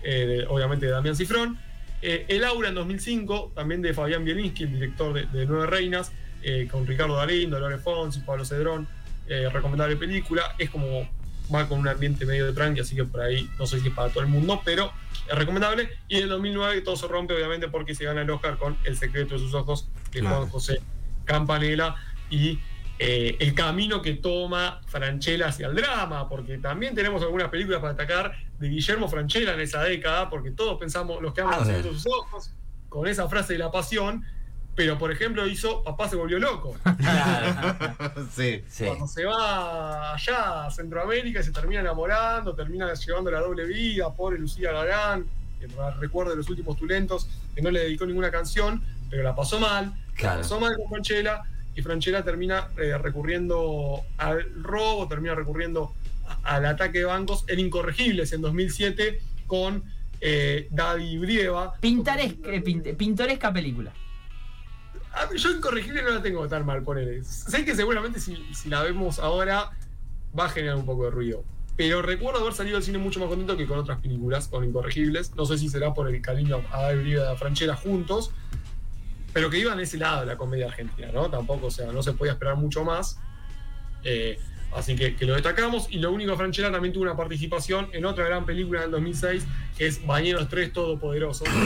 eh, 0.02 0.44
obviamente 0.48 0.86
de 0.86 0.92
Damián 0.92 1.16
Cifrón. 1.16 1.58
Eh, 2.02 2.26
el 2.28 2.44
Aura 2.44 2.68
en 2.68 2.74
2005, 2.74 3.52
también 3.54 3.82
de 3.82 3.94
Fabián 3.94 4.24
Bielinski, 4.24 4.64
el 4.64 4.72
director 4.74 5.12
de, 5.12 5.26
de 5.26 5.46
Nueve 5.46 5.66
Reinas, 5.66 6.12
eh, 6.42 6.68
con 6.70 6.86
Ricardo 6.86 7.16
Darín, 7.16 7.50
Dolores 7.50 7.80
Fonsi, 7.82 8.20
Pablo 8.20 8.44
Cedrón. 8.44 8.86
eh, 9.28 9.48
recomendable 9.52 9.96
película. 9.96 10.54
Es 10.58 10.70
como 10.70 11.08
va 11.52 11.68
con 11.68 11.78
un 11.80 11.88
ambiente 11.88 12.26
medio 12.26 12.46
de 12.46 12.52
tranqui, 12.52 12.80
así 12.80 12.94
que 12.94 13.04
por 13.04 13.20
ahí 13.20 13.48
no 13.58 13.66
sé 13.66 13.80
si 13.80 13.88
es 13.88 13.94
para 13.94 14.08
todo 14.10 14.20
el 14.22 14.28
mundo, 14.28 14.60
pero 14.64 14.92
es 15.28 15.36
recomendable. 15.36 15.88
Y 16.08 16.18
en 16.18 16.24
el 16.24 16.28
2009 16.28 16.80
todo 16.82 16.94
se 16.96 17.08
rompe, 17.08 17.34
obviamente, 17.34 17.66
porque 17.68 17.94
se 17.94 18.04
gana 18.04 18.22
el 18.22 18.30
Oscar 18.30 18.56
con 18.58 18.76
El 18.84 18.96
secreto 18.96 19.34
de 19.34 19.40
sus 19.40 19.54
ojos, 19.54 19.88
de 20.12 20.20
Claro. 20.20 20.36
Juan 20.36 20.48
José 20.50 20.80
Campanella. 21.24 21.96
Y 22.30 22.58
eh, 22.98 23.36
el 23.40 23.54
camino 23.54 24.00
que 24.00 24.14
toma 24.14 24.80
Franchella 24.86 25.48
hacia 25.48 25.66
el 25.66 25.74
drama, 25.76 26.28
porque 26.28 26.58
también 26.58 26.94
tenemos 26.94 27.22
algunas 27.22 27.48
películas 27.50 27.80
para 27.80 27.92
atacar 27.92 28.34
de 28.58 28.68
Guillermo 28.68 29.08
Franchella 29.08 29.52
en 29.54 29.60
esa 29.60 29.82
década, 29.82 30.30
porque 30.30 30.50
todos 30.50 30.78
pensamos, 30.78 31.20
los 31.20 31.34
que 31.34 31.42
secreto 31.42 31.88
de 31.88 31.94
sus 31.94 32.06
ojos, 32.06 32.50
con 32.88 33.06
esa 33.06 33.28
frase 33.28 33.52
de 33.52 33.58
la 33.58 33.70
pasión, 33.70 34.24
pero 34.74 34.98
por 34.98 35.10
ejemplo 35.10 35.46
hizo 35.46 35.82
Papá 35.82 36.08
se 36.08 36.16
volvió 36.16 36.38
loco. 36.38 36.76
sí. 38.34 38.62
Sí. 38.68 38.84
Cuando 38.84 39.06
se 39.06 39.24
va 39.24 40.14
allá 40.14 40.66
a 40.66 40.70
Centroamérica 40.70 41.40
y 41.40 41.42
se 41.42 41.52
termina 41.52 41.80
enamorando, 41.80 42.54
termina 42.54 42.92
llevando 42.94 43.30
la 43.30 43.40
doble 43.40 43.64
vida, 43.66 44.12
pobre 44.14 44.38
Lucía 44.38 44.72
Garán, 44.72 45.26
que 45.58 45.66
recuerdo 45.98 46.32
de 46.32 46.38
los 46.38 46.48
últimos 46.50 46.76
tulentos, 46.76 47.28
que 47.54 47.62
no 47.62 47.70
le 47.70 47.80
dedicó 47.80 48.06
ninguna 48.06 48.30
canción, 48.30 48.82
pero 49.10 49.22
la 49.22 49.34
pasó 49.34 49.58
mal, 49.60 49.92
Claro. 50.14 50.40
pasó 50.40 50.58
mal 50.60 50.74
con 50.76 50.88
Franchella, 50.88 51.42
y 51.76 51.82
Franchella 51.82 52.24
termina 52.24 52.68
eh, 52.78 52.96
recurriendo 52.98 54.00
al 54.16 54.50
robo, 54.62 55.06
termina 55.06 55.34
recurriendo 55.34 55.94
a- 56.26 56.56
al 56.56 56.64
ataque 56.66 56.98
de 57.00 57.04
bancos 57.04 57.44
en 57.48 57.60
Incorregibles 57.60 58.32
en 58.32 58.40
2007 58.40 59.20
con 59.46 59.84
eh, 60.20 60.68
Daddy 60.70 61.18
Brieva. 61.18 61.74
Pintoresca, 61.78 62.50
eh, 62.52 62.64
pint- 62.64 62.96
pintoresca 62.96 63.52
película. 63.52 63.92
Ah, 65.12 65.28
Yo 65.36 65.50
Incorregible 65.50 66.02
no 66.02 66.10
la 66.10 66.22
tengo 66.22 66.46
tan 66.48 66.64
mal, 66.66 66.82
ponele. 66.82 67.22
Sé 67.24 67.64
que 67.64 67.74
seguramente 67.74 68.18
si, 68.20 68.36
si 68.54 68.68
la 68.68 68.82
vemos 68.82 69.18
ahora 69.18 69.70
va 70.38 70.46
a 70.46 70.48
generar 70.48 70.76
un 70.76 70.86
poco 70.86 71.04
de 71.04 71.10
ruido. 71.10 71.44
Pero 71.76 72.00
recuerdo 72.00 72.40
haber 72.40 72.54
salido 72.54 72.76
del 72.76 72.84
cine 72.84 72.96
mucho 72.96 73.20
más 73.20 73.28
contento 73.28 73.54
que 73.56 73.66
con 73.66 73.78
otras 73.78 74.00
películas, 74.00 74.48
con 74.48 74.64
Incorregibles. 74.64 75.34
No 75.34 75.44
sé 75.44 75.58
si 75.58 75.68
será 75.68 75.92
por 75.92 76.08
el 76.08 76.22
cariño 76.22 76.62
a 76.72 76.80
Daddy 76.82 76.98
Brieva 77.02 77.24
y 77.30 77.34
a 77.34 77.36
Franchella 77.36 77.76
juntos. 77.76 78.30
Pero 79.36 79.50
que 79.50 79.58
iban 79.58 79.78
a 79.78 79.82
ese 79.82 79.98
lado 79.98 80.20
de 80.20 80.26
la 80.26 80.38
comedia 80.38 80.64
argentina, 80.66 81.08
¿no? 81.12 81.28
Tampoco, 81.30 81.66
o 81.66 81.70
sea, 81.70 81.92
no 81.92 82.02
se 82.02 82.14
podía 82.14 82.32
esperar 82.32 82.56
mucho 82.56 82.84
más. 82.84 83.18
Eh, 84.02 84.38
así 84.74 84.96
que, 84.96 85.14
que 85.14 85.26
lo 85.26 85.34
destacamos. 85.34 85.88
Y 85.90 85.98
lo 85.98 86.10
único, 86.10 86.34
Franchella 86.38 86.72
también 86.72 86.94
tuvo 86.94 87.02
una 87.02 87.16
participación 87.18 87.90
en 87.92 88.06
otra 88.06 88.24
gran 88.24 88.46
película 88.46 88.80
del 88.80 88.92
2006, 88.92 89.44
que 89.76 89.88
es 89.88 90.06
Bañeros 90.06 90.48
3 90.48 90.72
Todopoderosos. 90.72 91.46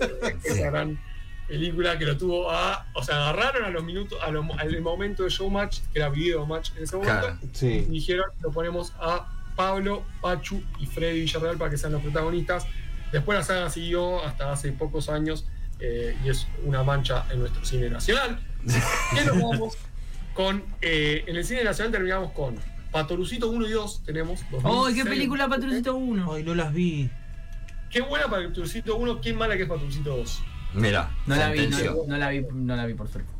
Eh, 0.00 0.36
esa 0.44 0.70
gran 0.70 0.98
película 1.46 1.96
que 1.98 2.04
lo 2.04 2.16
tuvo 2.18 2.50
a. 2.50 2.86
O 2.94 3.02
sea, 3.04 3.28
agarraron 3.28 3.64
a 3.64 3.70
los 3.70 3.84
minutos, 3.84 4.18
a 4.20 4.30
lo- 4.32 4.44
al 4.58 4.80
momento 4.80 5.22
de 5.22 5.30
showmatch, 5.30 5.78
que 5.92 6.00
era 6.00 6.08
video 6.08 6.44
match 6.46 6.70
en 6.76 6.82
ese 6.82 6.96
momento, 6.96 7.20
Claro. 7.20 7.38
y 7.42 7.56
Sí. 7.56 7.86
dijeron: 7.88 8.26
lo 8.42 8.50
ponemos 8.50 8.92
a 9.00 9.28
Pablo, 9.54 10.04
Pachu 10.20 10.60
y 10.80 10.86
Freddy 10.86 11.20
Villarreal 11.20 11.56
para 11.58 11.70
que 11.70 11.76
sean 11.78 11.92
los 11.92 12.02
protagonistas. 12.02 12.66
Después 13.12 13.38
la 13.38 13.44
saga 13.44 13.70
siguió 13.70 14.24
hasta 14.24 14.50
hace 14.52 14.72
pocos 14.72 15.08
años 15.08 15.46
eh, 15.80 16.16
y 16.24 16.28
es 16.28 16.46
una 16.64 16.82
mancha 16.82 17.24
en 17.30 17.40
nuestro 17.40 17.64
cine 17.64 17.88
nacional. 17.90 18.38
¿Qué 19.14 19.24
nos 19.24 19.40
vamos 19.40 19.76
con? 20.34 20.62
eh, 20.82 21.24
en 21.26 21.36
el 21.36 21.44
cine 21.44 21.64
nacional 21.64 21.92
terminamos 21.92 22.32
con 22.32 22.56
Patorucito 22.90 23.48
1 23.50 23.66
y 23.68 23.70
2. 23.72 24.02
Tenemos. 24.04 24.40
¡Oh, 24.52 24.86
qué 24.86 25.02
2006. 25.02 25.04
película 25.08 25.48
Patrulcito 25.48 25.94
1! 25.96 26.32
Ay, 26.32 26.42
no 26.42 26.54
las 26.54 26.72
vi. 26.72 27.10
Qué 27.90 28.00
buena 28.02 28.28
Patorucito 28.28 28.96
1, 28.96 29.20
qué 29.20 29.32
mala 29.32 29.56
que 29.56 29.62
es 29.62 29.68
Patorucito 29.68 30.16
2. 30.16 30.42
Mira, 30.74 31.10
No 31.26 31.34
la 31.36 31.50
vi, 31.50 31.66
no, 31.68 31.78
no 32.06 32.16
la 32.18 32.28
vi, 32.28 32.44
no 32.52 32.76
la 32.76 32.84
vi 32.86 32.94
por 32.94 33.08
suerte. 33.08 33.32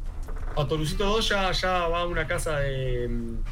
Patorucito 0.56 1.04
2 1.04 1.28
ya, 1.28 1.52
ya 1.52 1.86
va 1.88 2.00
a 2.00 2.06
una 2.06 2.26
casa 2.26 2.58
de, 2.58 3.06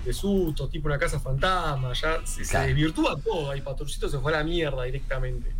de 0.05 0.12
sustos, 0.14 0.70
tipo 0.70 0.89
una 0.89 0.99
casa 0.99 1.20
fantasma, 1.20 1.93
ya 1.93 2.20
se, 2.24 2.45
se 2.45 2.51
Claro. 2.51 2.66
desvirtúa 2.68 3.16
todo 3.20 3.55
y 3.55 3.61
Patorucito 3.61 4.09
se 4.09 4.18
fue 4.18 4.32
a 4.34 4.39
la 4.39 4.45
mierda 4.45 4.82
directamente. 4.84 5.53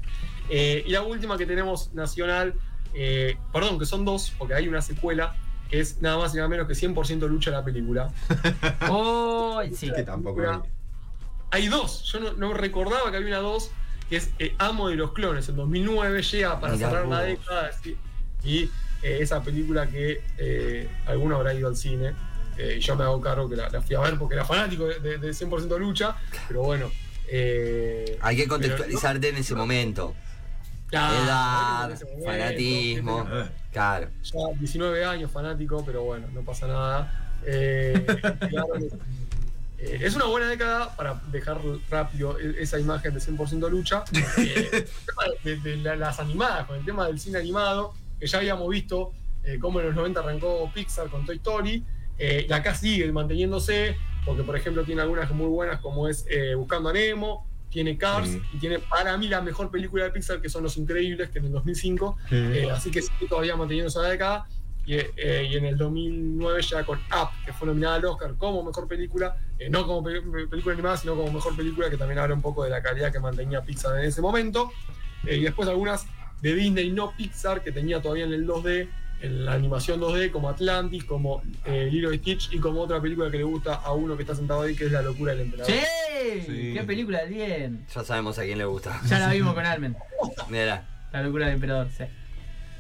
Eh, 0.49 0.83
y 0.87 0.91
la 0.91 1.03
última 1.03 1.37
que 1.37 1.45
tenemos 1.47 1.93
nacional, 1.93 2.55
eh, 2.97 3.36
perdón, 3.53 3.78
que 3.78 3.86
son 3.86 4.05
dos, 4.05 4.32
porque 4.38 4.55
hay 4.55 4.66
una 4.68 4.82
secuela, 4.82 5.36
que 5.70 5.80
es 5.80 6.01
nada 6.01 6.16
más 6.18 6.32
y 6.34 6.36
nada 6.36 6.49
menos 6.49 6.66
que 6.66 6.74
100% 6.74 7.28
lucha 7.28 7.51
la 7.51 7.64
película. 7.64 8.11
¡Oh! 8.88 9.61
Sí. 9.74 9.90
Que 9.94 10.03
tampoco 10.03 10.40
la 10.42 10.59
vi. 10.59 10.68
Hay 11.51 11.68
dos, 11.68 12.03
yo 12.05 12.20
no, 12.20 12.32
no 12.32 12.55
recordaba 12.55 13.11
que 13.11 13.16
había 13.18 13.28
una 13.28 13.38
dos, 13.38 13.70
que 14.09 14.16
es 14.16 14.30
eh, 14.38 14.55
Amo 14.59 14.88
de 14.88 14.97
los 14.97 15.12
Clones, 15.12 15.49
en 15.49 15.57
2009 15.57 16.22
llega 16.22 16.61
para 16.61 16.74
Mirá 16.74 16.88
cerrar 16.90 17.07
la 17.09 17.20
década, 17.22 17.70
sí, 17.82 17.97
y 18.44 18.64
eh, 19.03 19.18
esa 19.20 19.42
película 19.42 19.86
que 19.86 20.22
eh, 20.38 20.88
alguno 21.07 21.36
habrá 21.36 21.55
ido 21.55 21.68
al 21.68 21.76
cine, 21.76 22.14
eh, 22.59 22.76
y 22.78 22.80
yo 22.80 22.97
me 22.97 23.05
hago 23.05 23.20
cargo 23.20 23.49
que 23.49 23.57
la, 23.57 23.68
la 23.68 23.80
fui 23.80 23.94
a 23.94 24.01
ver 24.01 24.18
porque 24.18 24.34
era 24.34 24.44
fanático 24.44 24.86
de, 24.86 24.99
de- 25.01 25.18
de 25.18 25.30
100% 25.30 25.78
lucha, 25.78 26.16
pero 26.49 26.62
bueno. 26.62 26.90
eh, 27.28 28.18
Hay 28.22 28.36
que 28.36 28.42
pero 28.42 28.55
contextualizarte 28.55 29.28
en 29.28 29.36
ese 29.36 29.55
momento. 29.55 30.14
Claro, 30.89 31.24
Edad, 31.24 31.89
momento, 31.89 32.24
fanatismo. 32.24 33.26
Claro. 33.72 34.09
ya 34.22 34.39
19 34.59 35.05
años 35.05 35.30
fanático, 35.30 35.82
pero 35.84 36.03
bueno, 36.05 36.26
no 36.32 36.43
pasa 36.43 36.66
nada. 36.68 37.30
Eh, 37.45 38.07
eh, 39.78 39.99
es 40.03 40.14
una 40.16 40.26
buena 40.26 40.49
década 40.49 40.95
para 40.97 41.20
dejar 41.30 41.61
rápido 41.91 42.39
e- 42.39 42.62
esa 42.62 42.78
imagen 42.78 43.12
de 43.14 43.20
100% 43.20 43.68
lucha. 43.70 44.05
Eh, 44.39 44.68
el 44.72 44.84
tema 44.84 45.22
de, 45.45 45.57
de 45.57 45.76
la- 45.78 45.97
las 45.97 46.18
animadas, 46.20 46.66
con 46.66 46.76
el 46.78 46.84
tema 46.84 47.07
del 47.07 47.18
cine 47.18 47.39
animado, 47.39 47.93
que 48.18 48.26
ya 48.26 48.39
habíamos 48.39 48.68
visto 48.70 49.12
eh, 49.45 49.59
cómo 49.61 49.80
en 49.80 49.87
los 49.87 49.95
90 49.95 50.20
arrancó 50.20 50.70
Pixar 50.72 51.09
con 51.09 51.26
Toy 51.26 51.37
Story, 51.37 51.84
eh, 52.18 52.47
y 52.49 52.53
acá 52.53 52.74
sigue 52.74 53.11
manteniéndose, 53.12 53.97
porque 54.24 54.43
por 54.43 54.57
ejemplo 54.57 54.84
tiene 54.84 55.03
algunas 55.03 55.30
muy 55.32 55.49
buenas 55.49 55.80
como 55.80 56.09
es 56.09 56.26
Buscando 56.57 56.89
a 56.89 56.93
Nemo, 56.93 57.47
tiene 57.71 57.99
Cars, 57.99 58.29
Sí. 58.31 58.41
y 58.55 58.59
tiene 58.59 58.79
para 58.79 59.17
mí 59.17 59.29
la 59.29 59.41
mejor 59.41 59.71
película 59.71 60.05
de 60.05 60.11
Pixar 60.11 60.41
que 60.41 60.49
son 60.49 60.62
Los 60.62 60.77
Increíbles, 60.77 61.31
que 61.31 61.39
en 61.41 61.47
el 61.47 61.53
2005 61.53 62.17
Mm. 62.31 62.35
eh, 62.35 62.71
así 62.71 62.91
que 62.91 63.03
sigue 63.03 63.27
todavía 63.29 63.57
manteniendo 63.57 63.89
esa 63.89 64.03
década. 64.03 64.47
y, 64.89 64.95
eh, 64.95 65.49
y 65.51 65.57
en 65.57 65.64
el 65.64 65.77
2009 65.77 66.62
ya 66.62 66.85
con 66.87 66.97
Up, 66.99 67.31
que 67.45 67.53
fue 67.53 67.67
nominada 67.67 67.97
al 67.97 68.05
Oscar 68.05 68.37
como 68.39 68.62
mejor 68.62 68.87
película, 68.87 69.37
eh, 69.59 69.69
no 69.69 69.85
como 69.85 70.05
pe- 70.05 70.23
película 70.49 70.75
animada, 70.75 70.97
sino 70.97 71.17
como 71.17 71.33
mejor 71.33 71.57
película, 71.57 71.91
que 71.91 71.97
también 71.97 72.21
habla 72.21 72.37
un 72.37 72.41
poco 72.41 72.62
de 72.62 72.71
la 72.71 72.81
calidad 72.81 73.11
que 73.11 73.19
mantenía 73.19 73.62
Pixar 73.62 73.99
en 73.99 74.05
ese 74.05 74.21
momento. 74.23 74.71
Eh, 75.27 75.39
y 75.39 75.41
después 75.41 75.69
algunas 75.69 76.07
de 76.41 76.55
Disney, 76.55 76.93
no 76.93 77.12
Pixar, 77.17 77.64
que 77.64 77.73
tenía 77.73 78.01
todavía 78.01 78.27
en 78.27 78.33
el 78.33 78.47
2D, 78.47 78.89
en 79.21 79.45
la 79.45 79.53
animación 79.55 80.01
2D, 80.01 80.31
como 80.31 80.49
Atlantis, 80.49 81.05
como 81.05 81.43
eh, 81.64 81.89
Lilo 81.91 82.12
y 82.12 82.19
Stitch, 82.19 82.53
y 82.53 82.59
como 82.59 82.81
otra 82.83 83.01
película 83.01 83.31
que 83.31 83.39
le 83.39 83.45
gusta 83.45 83.75
a 83.75 83.93
uno 83.93 84.17
que 84.17 84.23
está 84.23 84.35
sentado 84.35 84.62
ahí, 84.62 84.75
que 84.75 84.87
es 84.87 84.93
La 84.93 85.03
locura 85.03 85.33
del 85.33 85.43
emperador. 85.43 85.73
¡Sí! 85.73 85.81
Sí. 86.47 86.71
¡Qué 86.75 86.83
película 86.87 87.25
bien! 87.25 87.87
Ya 87.95 88.05
sabemos 88.05 88.39
a 88.39 88.43
quién 88.45 88.59
le 88.59 88.64
gusta. 88.64 89.01
Ya 89.09 89.19
la 89.19 89.33
vimos 89.33 89.55
con 89.55 89.64
Almen. 89.64 89.97
Mira. 90.49 90.87
La 91.12 91.23
locura 91.23 91.47
del 91.47 91.55
emperador, 91.55 91.89
sí. 91.97 92.05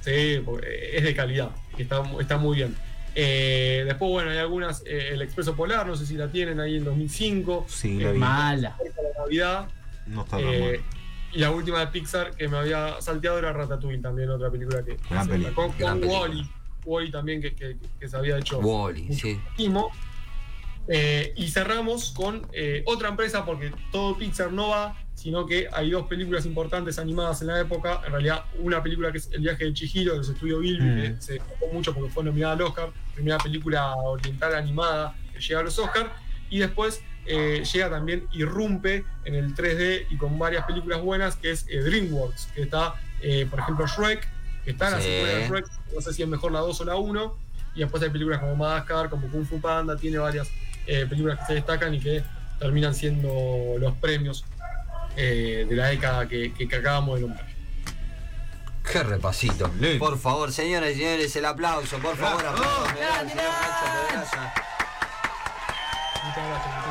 Sí, 0.00 0.40
porque 0.44 0.96
es 0.96 1.02
de 1.02 1.14
calidad, 1.14 1.50
está, 1.78 2.02
está 2.20 2.36
muy 2.38 2.56
bien. 2.56 2.76
Eh, 3.14 3.82
después, 3.86 4.10
bueno, 4.10 4.30
hay 4.30 4.38
algunas, 4.38 4.82
eh, 4.86 5.10
El 5.12 5.22
Expreso 5.22 5.56
Polar, 5.56 5.86
no 5.86 5.96
sé 5.96 6.04
si 6.04 6.14
la 6.14 6.28
tienen 6.28 6.60
ahí 6.60 6.76
en 6.76 6.84
2005. 6.84 7.64
Sí, 7.66 7.98
la 7.98 8.10
eh, 8.10 8.12
vi. 8.12 8.18
Mala. 8.18 8.76
de 8.78 8.92
Navidad. 9.18 9.68
No 10.06 10.22
está 10.22 10.36
tan 10.36 10.46
Eh, 10.46 10.58
bueno. 10.60 10.84
Y 11.32 11.38
la 11.38 11.50
última 11.50 11.80
de 11.80 11.86
Pixar 11.88 12.30
que 12.36 12.48
me 12.48 12.56
había 12.56 13.00
salteado 13.00 13.38
era 13.38 13.52
Ratatouille, 13.52 14.00
también 14.02 14.30
otra 14.30 14.50
película 14.50 14.84
que 14.84 14.96
Gran 15.10 15.24
se 15.24 15.30
película, 15.30 15.48
sacó 15.50 15.74
gran 15.78 15.90
con 15.92 16.00
película. 16.00 16.20
Wally. 16.20 16.50
Wally 16.84 17.10
también 17.10 17.42
que, 17.42 17.54
que- 17.54 17.76
que 17.98 18.08
se 18.08 18.16
había 18.16 18.38
hecho 18.38 18.58
Wally, 18.60 19.12
sí. 19.12 19.40
Eh, 20.88 21.32
y 21.36 21.48
cerramos 21.48 22.12
con 22.12 22.46
eh, 22.52 22.84
otra 22.86 23.08
empresa 23.08 23.44
porque 23.44 23.72
todo 23.90 24.16
Pixar 24.16 24.52
no 24.52 24.68
va, 24.68 24.96
sino 25.14 25.44
que 25.44 25.66
hay 25.72 25.90
dos 25.90 26.06
películas 26.06 26.46
importantes 26.46 26.98
animadas 27.00 27.40
en 27.40 27.48
la 27.48 27.60
época. 27.60 28.02
En 28.06 28.12
realidad, 28.12 28.44
una 28.60 28.80
película 28.82 29.10
que 29.10 29.18
es 29.18 29.28
El 29.32 29.40
viaje 29.40 29.64
de 29.64 29.72
Chihiro 29.74 30.12
de 30.12 30.18
los 30.18 30.28
estudios 30.28 30.62
Gilby, 30.62 30.84
Mm. 30.84 31.00
que 31.16 31.20
se 31.22 31.32
destacó 31.34 31.66
mucho 31.72 31.92
porque 31.92 32.10
fue 32.10 32.22
nominada 32.22 32.52
al 32.52 32.62
Oscar, 32.62 32.90
primera 33.14 33.38
película 33.38 33.96
oriental 33.96 34.54
animada 34.54 35.16
que 35.32 35.40
llega 35.40 35.58
a 35.60 35.62
los 35.64 35.76
Oscars. 35.76 36.10
Y 36.50 36.60
después 36.60 37.02
eh, 37.26 37.62
llega 37.72 37.90
también 37.90 38.26
Irrumpe 38.32 39.04
en 39.24 39.34
el 39.34 39.54
3D 39.54 40.06
y 40.10 40.16
con 40.16 40.38
varias 40.38 40.64
películas 40.66 41.00
buenas, 41.00 41.36
que 41.36 41.50
es 41.52 41.66
eh, 41.68 41.80
DreamWorks, 41.80 42.48
que 42.54 42.62
está, 42.62 42.94
eh, 43.20 43.46
por 43.50 43.58
ejemplo, 43.60 43.86
Shrek, 43.86 44.26
que 44.64 44.70
está 44.72 44.86
en 44.88 44.92
la 44.92 45.00
Sí. 45.00 45.04
secuela 45.06 45.34
de 45.38 45.48
Shrek, 45.48 45.66
no 45.94 46.00
sé 46.00 46.12
si 46.14 46.22
es 46.22 46.28
mejor 46.28 46.52
la 46.52 46.60
2 46.60 46.80
o 46.80 46.84
la 46.84 46.96
1. 46.96 47.38
Y 47.74 47.80
después 47.80 48.02
hay 48.02 48.10
películas 48.10 48.40
como 48.40 48.56
Madagascar, 48.56 49.10
como 49.10 49.28
Kung 49.28 49.44
Fu 49.46 49.60
Panda, 49.60 49.96
tiene 49.96 50.18
varias 50.18 50.48
eh, 50.86 51.04
películas 51.06 51.38
que 51.40 51.46
se 51.46 51.54
destacan 51.54 51.94
y 51.94 52.00
que 52.00 52.22
terminan 52.58 52.94
siendo 52.94 53.74
los 53.78 53.94
premios 53.96 54.44
eh, 55.16 55.66
de 55.68 55.76
la 55.76 55.86
década 55.88 56.26
que, 56.28 56.52
que- 56.54 56.66
que 56.68 56.76
acabamos 56.76 57.16
de 57.20 57.26
nombrar. 57.26 57.46
Qué 58.90 59.02
repasito. 59.02 59.68
Lindo. 59.80 59.98
Por 59.98 60.16
favor, 60.18 60.52
señoras 60.52 60.90
y 60.92 60.94
señores, 60.94 61.34
el 61.36 61.44
aplauso, 61.44 61.98
por 61.98 62.16
favor, 62.16 62.40
gracias, 62.42 63.24
muchachos, 63.24 64.30
muchas 66.24 66.48
gracias. 66.48 66.85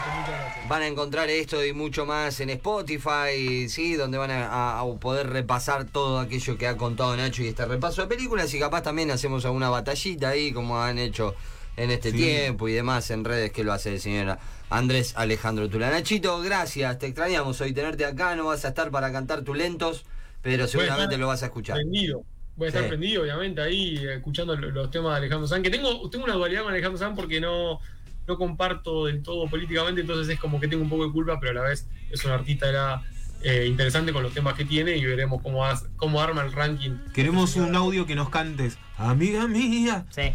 Van 0.68 0.82
a 0.82 0.88
encontrar 0.88 1.30
esto 1.30 1.64
y 1.64 1.74
mucho 1.74 2.06
más 2.08 2.40
en 2.40 2.50
Spotify, 2.50 3.70
¿sí? 3.70 3.96
Donde 3.96 4.18
van 4.18 4.32
a, 4.32 4.82
poder 5.00 5.30
repasar 5.30 5.86
todo 5.86 6.20
aquello 6.20 6.58
que 6.58 6.68
ha 6.68 6.76
contado 6.76 7.16
Nacho 7.16 7.44
y 7.44 7.48
este 7.50 7.66
repaso 7.66 8.02
de 8.02 8.08
películas. 8.08 8.52
Y 8.54 8.60
capaz 8.60 8.82
también 8.82 9.12
hacemos 9.12 9.46
alguna 9.46 9.70
batallita 9.70 10.30
ahí, 10.30 10.52
como 10.52 10.82
han 10.82 10.98
hecho 10.98 11.36
en 11.78 11.92
este 11.92 12.12
Sí. 12.12 12.18
tiempo 12.18 12.68
y 12.68 12.74
demás 12.74 13.12
en 13.12 13.26
redes 13.26 13.52
que 13.52 13.64
lo 13.64 13.74
hace 13.74 13.94
el 13.94 14.00
señor 14.02 14.38
Andrés 14.70 15.14
Alejandro 15.18 15.70
Tula. 15.70 15.92
Nachito, 15.92 16.40
gracias, 16.42 16.98
te 16.98 17.08
extrañamos 17.08 17.62
hoy 17.62 17.74
tenerte 17.74 18.06
acá. 18.06 18.36
No 18.36 18.46
vas 18.46 18.66
a 18.66 18.70
estar 18.70 18.90
para 18.90 19.12
cantar 19.12 19.44
tus 19.44 19.56
lentos, 19.56 20.06
pero 20.42 20.68
seguramente 20.68 21.18
lo 21.18 21.28
vas 21.28 21.44
a 21.44 21.48
escuchar. 21.48 21.76
Prendido. 21.76 22.24
Voy 22.56 22.66
a 22.66 22.70
estar 22.70 22.84
Sí. 22.84 22.88
prendido, 22.88 23.22
obviamente, 23.24 23.62
ahí 23.62 23.98
escuchando 24.08 24.56
lo- 24.56 24.72
los 24.72 24.90
temas 24.90 25.12
de 25.12 25.18
Alejandro 25.18 25.46
Sanz, 25.48 25.62
que 25.62 25.70
tengo, 25.70 26.10
tengo 26.10 26.24
una 26.24 26.36
dualidad 26.36 26.64
con 26.64 26.72
Alejandro 26.72 26.98
Sanz 26.98 27.14
porque 27.16 27.42
no, 27.42 27.82
no 28.28 28.38
comparto 28.38 29.06
del 29.06 29.22
todo 29.24 29.48
políticamente, 29.48 30.02
entonces 30.02 30.28
es 30.34 30.40
como 30.40 30.60
que 30.60 30.68
tengo 30.68 30.84
un 30.84 30.90
poco 30.90 31.06
de 31.06 31.12
culpa, 31.12 31.40
pero 31.40 31.52
a 31.52 31.64
la 31.64 31.70
vez 31.70 31.88
es 32.10 32.24
un 32.26 32.32
artista 32.32 32.68
era, 32.70 33.02
eh, 33.44 33.66
interesante 33.68 34.12
con 34.12 34.24
los 34.24 34.34
temas 34.34 34.56
que 34.56 34.66
tiene 34.66 34.96
y 34.98 35.06
veremos 35.06 35.42
cómo, 35.42 35.66
hace- 35.66 35.86
cómo 35.98 36.20
arma 36.22 36.42
el 36.44 36.52
ranking. 36.52 36.92
Queremos 37.14 37.56
un 37.58 37.76
audio 37.76 38.06
que 38.06 38.16
nos 38.16 38.30
cantes. 38.30 38.78
Amiga 38.98 39.48
mía. 39.48 40.06
Sí. 40.10 40.34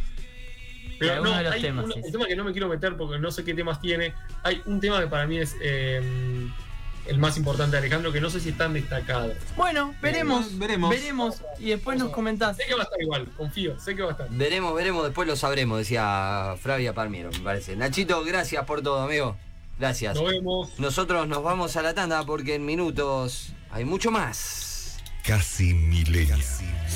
Pero 0.99 1.15
Alguno 1.15 1.31
no, 1.31 1.37
de 1.39 1.45
los 1.45 1.53
hay 1.55 1.63
temas, 1.63 1.87
sí, 1.95 2.01
el 2.05 2.13
tema 2.13 2.27
que 2.27 2.37
no 2.37 2.45
me 2.45 2.53
quiero 2.53 2.69
meter 2.69 2.95
porque 2.97 3.19
no 3.19 3.31
sé 3.31 3.43
qué 3.43 3.55
temas 3.55 3.81
tiene. 3.81 4.13
Hay 4.45 4.61
un 4.67 4.81
tema 4.81 5.01
que 5.01 5.07
para 5.07 5.27
mí 5.27 5.39
es 5.39 5.57
eh, 5.63 6.03
el 7.07 7.19
más 7.19 7.37
importante 7.37 7.73
de 7.73 7.79
Alejandro, 7.79 8.13
que 8.13 8.21
no 8.21 8.31
sé 8.31 8.41
si 8.41 8.51
es 8.51 8.57
tan 8.57 8.73
destacado. 8.73 9.33
Bueno, 9.57 9.95
veremos. 10.01 10.59
Veremos. 10.59 10.91
Veremos. 10.91 11.43
Y 11.59 11.71
después 11.71 11.99
nos 11.99 12.11
comentás. 12.11 12.57
Sé 12.57 12.65
que 12.67 12.75
va 12.75 12.81
a 12.81 12.85
estar 12.85 13.01
igual, 13.01 13.29
confío, 13.37 13.79
sé 13.79 13.97
que 13.97 14.03
va 14.03 14.09
a 14.09 14.13
estar. 14.13 14.29
Veremos, 14.31 14.75
veremos, 14.75 15.05
después 15.05 15.27
lo 15.27 15.37
sabremos, 15.37 15.79
decía 15.79 16.55
Flavia 16.61 16.95
Palmiero, 16.95 17.31
me 17.31 17.41
parece. 17.41 17.77
Nachito, 17.77 18.23
gracias 18.25 18.65
por 18.65 18.83
todo, 18.83 19.01
amigo. 19.01 19.37
Gracias. 19.79 20.15
Nos 20.15 20.31
vemos. 20.31 20.79
Nosotros 20.79 21.27
nos 21.27 21.43
vamos 21.43 21.77
a 21.77 21.83
la 21.83 21.95
tanda 21.95 22.25
porque 22.25 22.55
en 22.55 22.67
minutos 22.67 23.53
hay 23.71 23.85
mucho 23.85 24.11
más. 24.11 24.99
Casi 25.25 25.75
milenio. 25.75 26.37